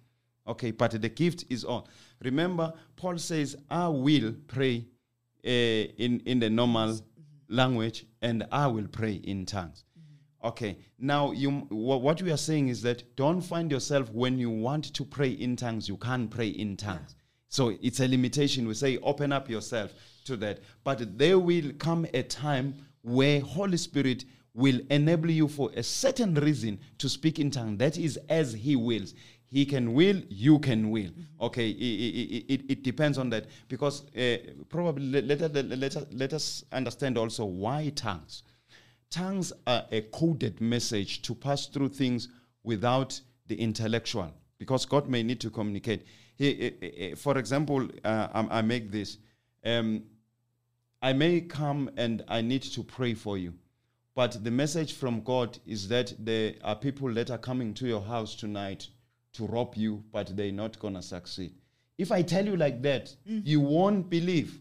Okay, 0.48 0.72
but 0.72 1.00
the 1.00 1.08
gift 1.08 1.44
is 1.48 1.64
all. 1.64 1.86
Remember, 2.24 2.72
Paul 2.96 3.18
says, 3.18 3.56
"I 3.70 3.86
will 3.86 4.34
pray 4.48 4.86
Eh, 5.44 5.86
in 5.96 6.20
in 6.20 6.38
the 6.40 6.50
normal 6.50 6.88
mm-hmm. 6.90 7.54
language, 7.54 8.06
and 8.20 8.46
I 8.52 8.66
will 8.66 8.88
pray 8.88 9.14
in 9.14 9.46
tongues." 9.46 9.84
Mm-hmm. 9.98 10.48
Okay. 10.48 10.78
Now, 10.98 11.32
you 11.32 11.66
wha- 11.70 11.96
what 11.96 12.20
we 12.22 12.30
are 12.30 12.36
saying 12.36 12.68
is 12.68 12.82
that 12.82 13.16
don't 13.16 13.40
find 13.40 13.70
yourself 13.70 14.10
when 14.12 14.38
you 14.38 14.50
want 14.50 14.92
to 14.94 15.04
pray 15.04 15.30
in 15.30 15.56
tongues, 15.56 15.88
you 15.88 15.96
can't 15.96 16.30
pray 16.30 16.48
in 16.48 16.76
tongues. 16.76 17.14
So 17.48 17.76
it's 17.82 17.98
a 18.00 18.06
limitation. 18.06 18.68
We 18.68 18.74
say 18.74 18.98
open 18.98 19.32
up 19.32 19.50
yourself 19.50 19.92
to 20.26 20.36
that. 20.36 20.60
But 20.84 21.18
there 21.18 21.38
will 21.38 21.72
come 21.78 22.06
a 22.14 22.22
time 22.22 22.74
where 23.02 23.40
Holy 23.40 23.76
Spirit 23.76 24.24
will 24.54 24.80
enable 24.90 25.30
you 25.30 25.48
for 25.48 25.70
a 25.74 25.82
certain 25.82 26.34
reason 26.34 26.78
to 26.98 27.08
speak 27.08 27.38
in 27.38 27.50
tongues. 27.50 27.78
That 27.78 27.98
is 27.98 28.18
as 28.28 28.52
He 28.52 28.76
wills. 28.76 29.14
He 29.50 29.66
can 29.66 29.94
will, 29.94 30.22
you 30.28 30.60
can 30.60 30.90
will. 30.90 31.10
Okay, 31.40 31.66
i- 31.66 31.74
i- 31.74 32.36
i- 32.36 32.44
it, 32.54 32.70
it 32.70 32.82
depends 32.84 33.18
on 33.18 33.30
that 33.30 33.46
because 33.68 34.04
uh, 34.14 34.36
probably 34.68 35.22
let, 35.22 35.40
let, 35.40 35.52
let, 35.78 35.96
us, 35.96 36.06
let 36.12 36.32
us 36.32 36.64
understand 36.70 37.18
also 37.18 37.44
why 37.44 37.90
tongues. 37.96 38.44
Tongues 39.10 39.52
are 39.66 39.84
a 39.90 40.02
coded 40.02 40.60
message 40.60 41.22
to 41.22 41.34
pass 41.34 41.66
through 41.66 41.88
things 41.88 42.28
without 42.62 43.20
the 43.48 43.60
intellectual, 43.60 44.32
because 44.58 44.86
God 44.86 45.08
may 45.08 45.24
need 45.24 45.40
to 45.40 45.50
communicate. 45.50 46.06
He, 46.36 46.50
eh, 46.50 46.70
eh, 46.80 46.90
eh, 46.96 47.14
for 47.16 47.36
example, 47.36 47.88
uh, 48.04 48.28
I, 48.32 48.58
I 48.58 48.62
make 48.62 48.92
this. 48.92 49.18
Um, 49.64 50.04
I 51.02 51.12
may 51.12 51.40
come 51.40 51.90
and 51.96 52.22
I 52.28 52.40
need 52.40 52.62
to 52.62 52.84
pray 52.84 53.14
for 53.14 53.36
you, 53.36 53.54
but 54.14 54.44
the 54.44 54.50
message 54.52 54.92
from 54.92 55.22
God 55.22 55.58
is 55.66 55.88
that 55.88 56.14
there 56.20 56.54
are 56.62 56.76
people 56.76 57.12
that 57.14 57.30
are 57.30 57.38
coming 57.38 57.74
to 57.74 57.88
your 57.88 58.02
house 58.02 58.36
tonight 58.36 58.88
to 59.32 59.46
rob 59.46 59.74
you, 59.76 60.02
but 60.12 60.36
they're 60.36 60.52
not 60.52 60.78
gonna 60.78 61.02
succeed. 61.02 61.52
If 61.98 62.10
I 62.10 62.22
tell 62.22 62.44
you 62.44 62.56
like 62.56 62.82
that, 62.82 63.14
mm. 63.28 63.46
you 63.46 63.60
won't 63.60 64.08
believe. 64.08 64.58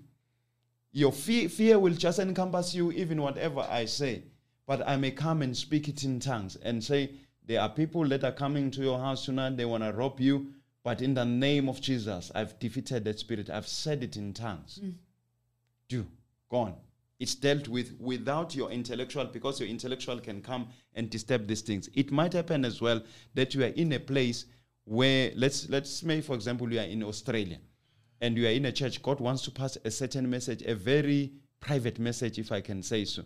Your 0.91 1.11
fear, 1.11 1.47
fear 1.49 1.79
will 1.79 1.93
just 1.93 2.19
encompass 2.19 2.73
you 2.73 2.91
even 2.91 3.21
whatever 3.21 3.61
i 3.69 3.85
say. 3.85 4.23
But 4.65 4.87
i 4.87 4.95
may 4.97 5.11
come 5.11 5.41
and 5.41 5.55
speak 5.55 5.87
it 5.87 6.03
in 6.03 6.19
tongues 6.19 6.55
and 6.57 6.83
say 6.83 7.11
there 7.45 7.61
are 7.61 7.69
people 7.69 8.07
that 8.09 8.23
are 8.23 8.31
coming 8.31 8.69
to 8.71 8.81
your 8.81 8.99
house 8.99 9.25
tonight 9.25 9.57
they 9.57 9.65
want 9.65 9.83
to 9.83 9.91
rob 9.91 10.19
you 10.19 10.53
but 10.83 11.01
in 11.01 11.15
the 11.15 11.25
name 11.25 11.67
of 11.67 11.81
jesus 11.81 12.31
i've 12.35 12.57
defeated 12.59 13.03
that 13.03 13.19
spirit. 13.19 13.49
I've 13.49 13.67
said 13.67 14.03
it 14.03 14.17
in 14.17 14.33
tongues. 14.33 14.79
Mm. 14.83 14.93
Do 15.87 16.05
gone 16.49 16.75
it's 17.19 17.35
dealt 17.35 17.67
with 17.67 17.95
without 17.99 18.55
your 18.55 18.71
intellectual 18.71 19.25
because 19.25 19.59
your 19.59 19.69
intellectual 19.69 20.19
can 20.19 20.41
come 20.41 20.69
and 20.95 21.09
disturb 21.09 21.47
these 21.47 21.61
things. 21.61 21.89
It 21.93 22.11
might 22.11 22.33
happen 22.33 22.63
as 22.63 22.81
well 22.81 23.01
that 23.33 23.53
you 23.53 23.63
are 23.63 23.73
in 23.75 23.91
a 23.91 23.99
place 23.99 24.45
where 24.89 25.31
let's 25.35 25.69
let's 25.69 25.89
say 25.89 26.19
for 26.19 26.33
example 26.33 26.71
you 26.73 26.79
are 26.79 26.83
in 26.83 27.03
australia 27.03 27.59
and 28.21 28.37
you 28.37 28.47
are 28.47 28.51
in 28.51 28.65
a 28.65 28.71
church, 28.71 29.01
God 29.01 29.19
wants 29.19 29.43
to 29.43 29.51
pass 29.51 29.77
a 29.85 29.91
certain 29.91 30.29
message, 30.29 30.61
a 30.63 30.75
very 30.75 31.31
private 31.59 31.99
message, 31.99 32.37
if 32.37 32.51
I 32.51 32.61
can 32.61 32.83
say 32.83 33.05
so. 33.05 33.23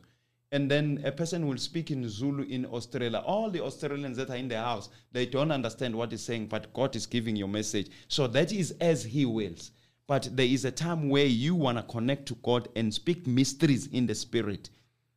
And 0.52 0.70
then 0.70 1.02
a 1.04 1.12
person 1.12 1.48
will 1.48 1.58
speak 1.58 1.90
in 1.90 2.08
Zulu 2.08 2.44
in 2.44 2.66
Australia. 2.68 3.24
All 3.26 3.50
the 3.50 3.64
Australians 3.64 4.18
that 4.18 4.30
are 4.30 4.36
in 4.36 4.48
the 4.48 4.58
house, 4.58 4.90
they 5.12 5.26
don't 5.26 5.52
understand 5.52 5.96
what 5.96 6.12
he's 6.12 6.22
saying, 6.22 6.46
but 6.48 6.72
God 6.74 6.96
is 6.96 7.08
giving 7.08 7.36
your 7.36 7.48
message. 7.48 7.90
So 8.08 8.28
that 8.28 8.52
is 8.52 8.76
as 8.80 9.04
He 9.04 9.26
wills. 9.26 9.72
But 10.06 10.30
there 10.32 10.46
is 10.46 10.66
a 10.66 10.72
time 10.72 11.10
where 11.10 11.26
you 11.26 11.56
want 11.56 11.80
to 11.80 11.84
connect 11.84 12.28
to 12.28 12.36
God 12.36 12.70
and 12.76 12.94
speak 12.94 13.26
mysteries 13.26 13.88
in 13.88 14.06
the 14.06 14.14
spirit. 14.14 14.70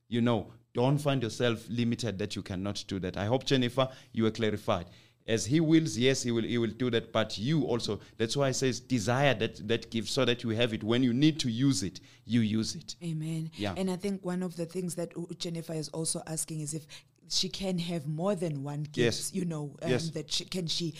You 0.09 0.22
know, 0.22 0.53
don't 0.72 0.97
find 0.97 1.22
yourself 1.22 1.66
limited 1.68 2.18
that 2.18 2.34
you 2.34 2.40
cannot 2.40 2.82
do 2.88 2.99
that. 3.01 3.18
I 3.18 3.26
hope, 3.26 3.44
Jennifer, 3.44 3.88
you 4.12 4.24
are 4.24 4.30
clarified 4.30 4.86
as 5.29 5.47
he 5.47 5.61
wills 5.61 5.97
yes 5.99 6.22
he 6.22 6.31
will 6.31 6.45
he 6.45 6.59
will 6.59 6.70
do 6.70 6.91
that 6.91 7.12
but 7.12 7.37
you 7.39 7.62
also 7.64 7.99
that's 8.16 8.37
why 8.37 8.49
it 8.49 8.55
says 8.55 8.79
desire 8.81 9.35
that 9.35 9.66
that 9.68 9.91
gift 9.91 10.09
so 10.09 10.24
that 10.24 10.43
you 10.45 10.51
have 10.51 10.72
it 10.72 10.85
when 10.85 11.03
you 11.03 11.12
need 11.12 11.39
to 11.41 11.51
use 11.51 11.83
it 11.83 12.01
you 12.24 12.41
use 12.41 12.74
it 12.74 12.95
Amen. 13.03 13.51
Yeah. 13.57 13.74
And 13.77 13.91
I 13.91 13.97
think 13.97 14.24
one 14.24 14.43
of 14.43 14.57
the 14.57 14.66
things 14.66 14.95
that 14.97 15.12
Jennifer 15.39 15.72
is 15.74 15.89
also 15.91 16.22
asking 16.27 16.61
is 16.61 16.74
if 16.74 16.87
she 17.29 17.49
can 17.49 17.79
have 17.79 18.07
more 18.07 18.35
than 18.37 18.62
one 18.62 18.83
gift, 18.85 18.97
Yes. 18.97 19.35
you 19.35 19.45
know, 19.45 19.77
um, 19.83 19.91
Yes. 19.91 20.11
that 20.11 20.31
she, 20.33 20.45
can 20.45 20.66
she 20.68 20.95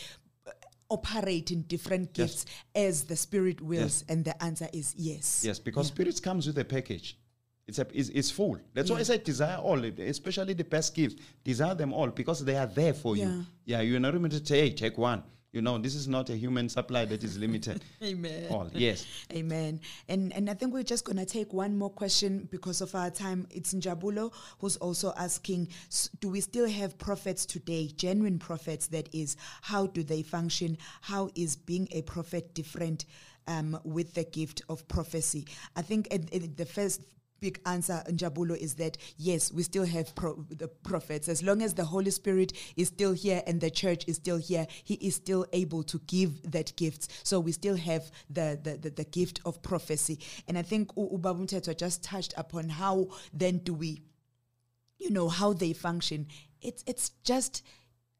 uh, 0.47 0.51
operate 0.91 1.51
in 1.51 1.63
different 1.63 2.11
Yes. 2.17 2.31
gifts 2.45 2.47
as 2.75 3.05
the 3.05 3.17
Spirit 3.17 3.61
wills? 3.61 4.03
Yes. 4.03 4.05
And 4.09 4.25
the 4.25 4.41
answer 4.43 4.69
is 4.73 4.95
yes. 4.97 5.43
yes 5.45 5.59
because 5.61 5.87
spirits 5.89 6.21
comes 6.21 6.47
with 6.47 6.59
a 6.59 6.65
package 6.65 7.17
It's, 7.69 7.79
a, 7.81 7.87
it's, 7.93 8.09
it's 8.11 8.31
full. 8.31 8.59
That's 8.75 8.91
why 8.91 8.97
I 8.97 9.01
Yeah. 9.01 9.05
said 9.05 9.25
desire 9.25 9.57
all, 9.59 9.85
especially 9.85 10.55
the 10.55 10.65
best 10.65 10.95
gifts. 10.95 11.17
Desire 11.43 11.75
them 11.75 11.93
all 11.93 12.09
because 12.09 12.45
they 12.45 12.57
are 12.57 12.67
there 12.67 12.95
for 12.95 13.17
Yeah. 13.17 13.25
you. 13.27 13.47
Yeah, 13.65 13.81
you're 13.81 14.01
not 14.01 14.15
limited 14.15 14.47
to 14.47 14.55
hey, 14.55 14.71
take 14.71 14.97
one. 14.99 15.23
You 15.53 15.63
know, 15.63 15.79
this 15.79 15.95
is 15.95 16.07
not 16.07 16.29
a 16.29 16.37
human 16.37 16.69
supply 16.69 17.07
that 17.07 17.25
is 17.25 17.39
limited. 17.39 17.83
Amen. 18.05 18.47
All, 18.51 18.69
yes. 18.75 19.07
Amen. 19.33 19.81
And 20.07 20.31
and 20.35 20.51
I 20.51 20.55
think 20.55 20.75
we're 20.75 20.83
just 20.83 21.05
gonna 21.07 21.25
take 21.25 21.53
one 21.55 21.77
more 21.79 21.89
question 21.89 22.47
because 22.53 22.83
of 22.83 22.95
our 22.95 23.11
time. 23.11 23.47
It's 23.51 23.73
Njabulo 23.73 24.33
who's 24.59 24.77
also 24.77 25.15
asking: 25.17 25.69
s- 25.91 26.11
Do 26.21 26.29
we 26.29 26.43
still 26.43 26.69
have 26.69 26.99
prophets 26.99 27.47
today? 27.47 27.87
Genuine 27.97 28.39
prophets, 28.39 28.89
that 28.89 29.09
is. 29.15 29.37
How 29.63 29.87
do 29.87 30.03
they 30.05 30.23
function? 30.23 30.77
How 31.01 31.31
is 31.35 31.57
being 31.57 31.89
a 31.91 32.03
prophet 32.03 32.55
different 32.55 33.07
um, 33.49 33.79
with 33.83 34.13
the 34.13 34.25
gift 34.25 34.61
of 34.69 34.87
prophecy? 34.89 35.47
I 35.75 35.81
think 35.81 36.09
uh, 36.13 36.17
uh, 36.37 36.41
the 36.55 36.67
first 36.67 37.01
big 37.41 37.61
answer 37.67 38.03
Njabulo 38.09 38.57
is 38.57 38.75
that 38.75 38.97
yes 39.17 39.53
we 39.53 39.63
still 39.63 39.85
have 39.85 40.15
pro- 40.15 40.45
the 40.49 40.69
prophets. 40.69 41.29
As 41.29 41.43
long 41.43 41.63
as 41.63 41.75
the 41.75 41.85
holy 41.85 42.11
spirit 42.11 42.53
is 42.77 42.89
still 42.89 43.13
here 43.13 43.43
and 43.47 43.61
the 43.61 43.71
church 43.71 44.05
is 44.07 44.17
still 44.17 44.39
here 44.39 44.67
he 44.85 44.95
is 44.95 45.15
still 45.17 45.47
able 45.53 45.83
to 45.85 45.99
give 46.07 46.51
that 46.51 46.75
gift. 46.77 47.09
So 47.27 47.41
we 47.41 47.53
still 47.53 47.77
have 47.77 48.11
the 48.31 48.59
the, 48.63 48.77
the, 48.77 48.91
the 48.91 49.05
gift 49.05 49.41
of 49.45 49.63
prophecy. 49.63 50.19
And 50.49 50.57
i 50.59 50.63
think 50.63 50.91
U- 50.97 51.11
Ubaba 51.13 51.41
Mthethwa 51.47 51.77
just 51.77 52.03
touched 52.03 52.35
upon 52.37 52.69
how 52.69 53.09
then 53.33 53.59
do 53.59 53.75
we 53.75 54.03
you 54.99 55.11
know 55.11 55.29
how 55.29 55.53
they 55.53 55.73
function. 55.73 56.27
It's 56.63 56.83
it's 56.87 57.11
just 57.23 57.63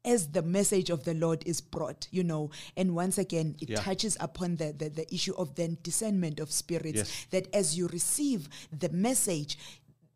as 0.05 0.27
the 0.29 0.41
message 0.41 0.89
of 0.89 1.03
the 1.03 1.13
lord 1.13 1.43
is 1.45 1.59
brought 1.61 2.07
you 2.11 2.23
know 2.23 2.49
and 2.75 2.95
once 2.95 3.17
again 3.17 3.55
it 3.61 3.69
Yeah. 3.69 3.79
touches 3.81 4.15
upon 4.19 4.55
the, 4.57 4.73
the 4.73 4.89
the 4.89 5.13
issue 5.13 5.33
of 5.37 5.55
then 5.55 5.77
discernment 5.83 6.39
of 6.39 6.51
spirits 6.51 6.97
Yes. 6.97 7.25
that 7.31 7.53
as 7.53 7.77
you 7.77 7.87
receive 7.87 8.47
the 8.71 8.89
message 8.89 9.57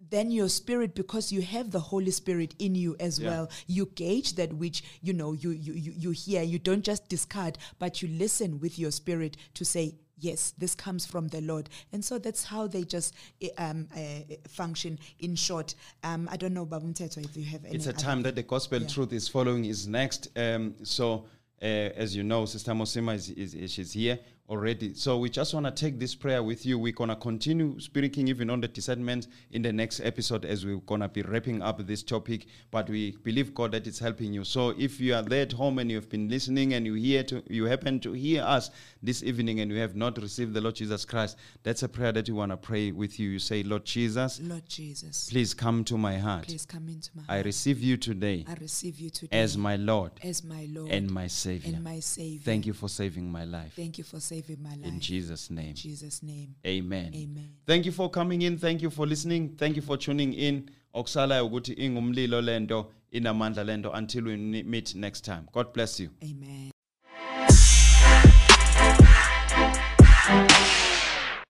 then 0.10 0.30
your 0.32 0.50
spirit 0.50 0.94
because 0.94 1.32
you 1.32 1.42
have 1.42 1.72
the 1.72 1.80
holy 1.80 2.12
spirit 2.12 2.54
in 2.60 2.76
you 2.76 2.96
as 3.00 3.18
Yeah. 3.20 3.30
well 3.30 3.50
you 3.68 3.86
gauge 3.96 4.34
that 4.36 4.54
which 4.54 4.84
you 5.02 5.14
know 5.14 5.34
you, 5.34 5.52
you 5.52 5.74
you 5.74 5.92
you 5.96 6.12
hear 6.12 6.42
you 6.44 6.60
don't 6.60 6.84
just 6.84 7.08
discard 7.10 7.58
but 7.80 8.02
you 8.02 8.08
listen 8.08 8.60
with 8.60 8.78
your 8.80 8.92
spirit 8.92 9.38
to 9.56 9.64
say 9.66 9.96
yes 10.22 10.54
this 10.58 10.76
comes 10.76 11.06
from 11.06 11.28
the 11.30 11.42
lord 11.42 11.70
and 11.92 12.04
so 12.04 12.18
that's 12.18 12.44
how 12.46 12.68
they 12.68 12.84
just 12.84 13.14
eh, 13.42 13.50
um 13.58 13.88
uh, 13.96 14.00
function 14.48 14.98
in 15.20 15.36
short 15.36 15.76
um 16.04 16.30
i 16.32 16.38
don't 16.38 16.54
know 16.54 16.66
babu 16.66 16.88
Mthethwa, 16.88 17.24
if 17.26 17.36
you 17.36 17.44
have 17.44 17.66
any 17.66 17.76
it's 17.76 17.88
a 17.88 17.94
time 17.94 18.22
that 18.24 18.36
the 18.36 18.44
gospel 18.44 18.80
Yeah. 18.82 18.88
truth 18.88 19.14
is 19.14 19.28
following 19.28 19.66
is 19.66 19.88
next. 19.88 20.30
Um, 20.36 20.76
so, 20.84 21.26
uh, 21.62 21.66
as 21.66 22.16
you 22.16 22.24
know, 22.24 22.46
Sister 22.46 22.74
Mosima 22.74 23.14
is, 23.14 23.30
is, 23.30 23.54
is 23.54 23.72
she's 23.72 23.94
here 23.94 24.20
already. 24.56 24.94
So 24.94 25.18
we 25.18 25.30
just 25.30 25.54
want 25.54 25.66
to 25.66 25.72
take 25.72 25.98
this 25.98 26.14
prayer 26.14 26.44
with 26.44 26.66
you. 26.66 26.78
We're 26.78 26.92
gonna 26.92 27.16
continue 27.16 27.80
speaking 27.80 28.28
even 28.28 28.50
on 28.50 28.60
the 28.60 28.68
discernment 28.68 29.28
in 29.52 29.62
the 29.62 29.72
next 29.72 30.02
episode 30.02 30.44
as 30.44 30.66
we're 30.66 30.76
gonna 30.86 31.08
be 31.08 31.22
wrapping 31.22 31.62
up 31.62 31.86
this 31.88 32.04
topic. 32.04 32.48
But 32.70 32.90
we 32.90 33.12
believe 33.24 33.54
God 33.56 33.72
that 33.72 33.88
it's 33.88 34.00
helping 34.00 34.34
you. 34.34 34.44
So 34.44 34.76
if 34.78 35.00
you 35.00 35.16
are 35.16 35.22
there 35.22 35.44
at 35.44 35.54
home 35.54 35.80
and 35.80 35.90
you 35.90 35.96
have 35.96 36.10
been 36.10 36.28
listening 36.28 36.74
and 36.74 36.86
you 36.86 36.96
hear 36.96 37.24
to 37.24 37.42
you 37.48 37.64
happen 37.66 38.00
to 38.02 38.12
hear 38.12 38.44
us 38.44 38.72
this 39.02 39.24
evening 39.24 39.62
and 39.62 39.72
you 39.72 39.78
have 39.78 39.96
not 39.96 40.18
received 40.22 40.54
the 40.54 40.60
Lord 40.62 40.76
Jesus 40.76 41.06
Christ, 41.06 41.38
that's 41.64 41.84
a 41.84 41.90
prayer 41.90 42.12
that 42.12 42.28
we 42.28 42.34
want 42.36 42.52
to 42.52 42.58
pray 42.58 42.92
with 42.92 43.20
you. 43.20 43.30
You 43.30 43.40
say, 43.40 43.64
Lord 43.64 43.86
Jesus, 43.86 44.42
lord 44.44 44.68
jesus 44.68 45.30
please 45.30 45.54
come 45.54 45.84
to 45.86 45.98
my 45.98 46.18
heart. 46.18 46.46
please 46.48 46.66
come 46.66 46.90
into 46.90 47.10
my 47.16 47.24
heart. 47.24 47.40
I 47.40 47.42
receive 47.44 47.82
you 47.82 47.96
today 47.96 48.46
I 48.50 48.56
receive 48.56 49.00
you 49.00 49.10
today 49.10 49.40
as 49.40 49.58
my 49.58 49.78
Lord 49.78 50.12
as 50.24 50.44
my 50.44 50.68
lord 50.70 50.92
and 50.92 51.10
my 51.10 51.28
Savior. 51.28 51.74
and 51.74 51.84
my 51.84 52.00
savior 52.02 52.42
Thank 52.44 52.66
you 52.66 52.74
for 52.74 52.90
saving 52.90 53.32
my 53.32 53.46
life. 53.46 53.72
thank 53.76 53.98
you 53.98 54.04
for 54.04 54.20
saving 54.20 54.41
my 54.60 54.76
life 54.76 54.88
In 54.88 55.00
Jesus' 55.00 55.50
name. 55.50 55.68
in 55.70 55.76
jesus 55.76 56.24
name 56.24 56.56
Amen. 56.66 57.14
Amen. 57.16 57.50
Thank 57.66 57.86
you 57.86 57.92
for 57.92 58.10
coming 58.10 58.42
in. 58.42 58.58
Thank 58.58 58.82
you 58.82 58.90
for 58.90 59.06
listening. 59.08 59.56
Thank 59.58 59.76
you 59.76 59.82
for 59.82 59.98
tuning 59.98 60.34
in. 60.34 60.70
Okusalayo 60.94 61.46
ukuthi 61.48 61.74
ingumlilo 61.74 62.42
lento 62.42 62.92
inamandla 63.12 63.64
lento 63.64 63.92
until 63.92 64.24
we 64.26 64.38
meet 64.64 64.96
next 64.96 65.22
time. 65.26 65.44
God 65.54 65.74
bless 65.74 66.00
you. 66.00 66.10
amen 66.24 66.71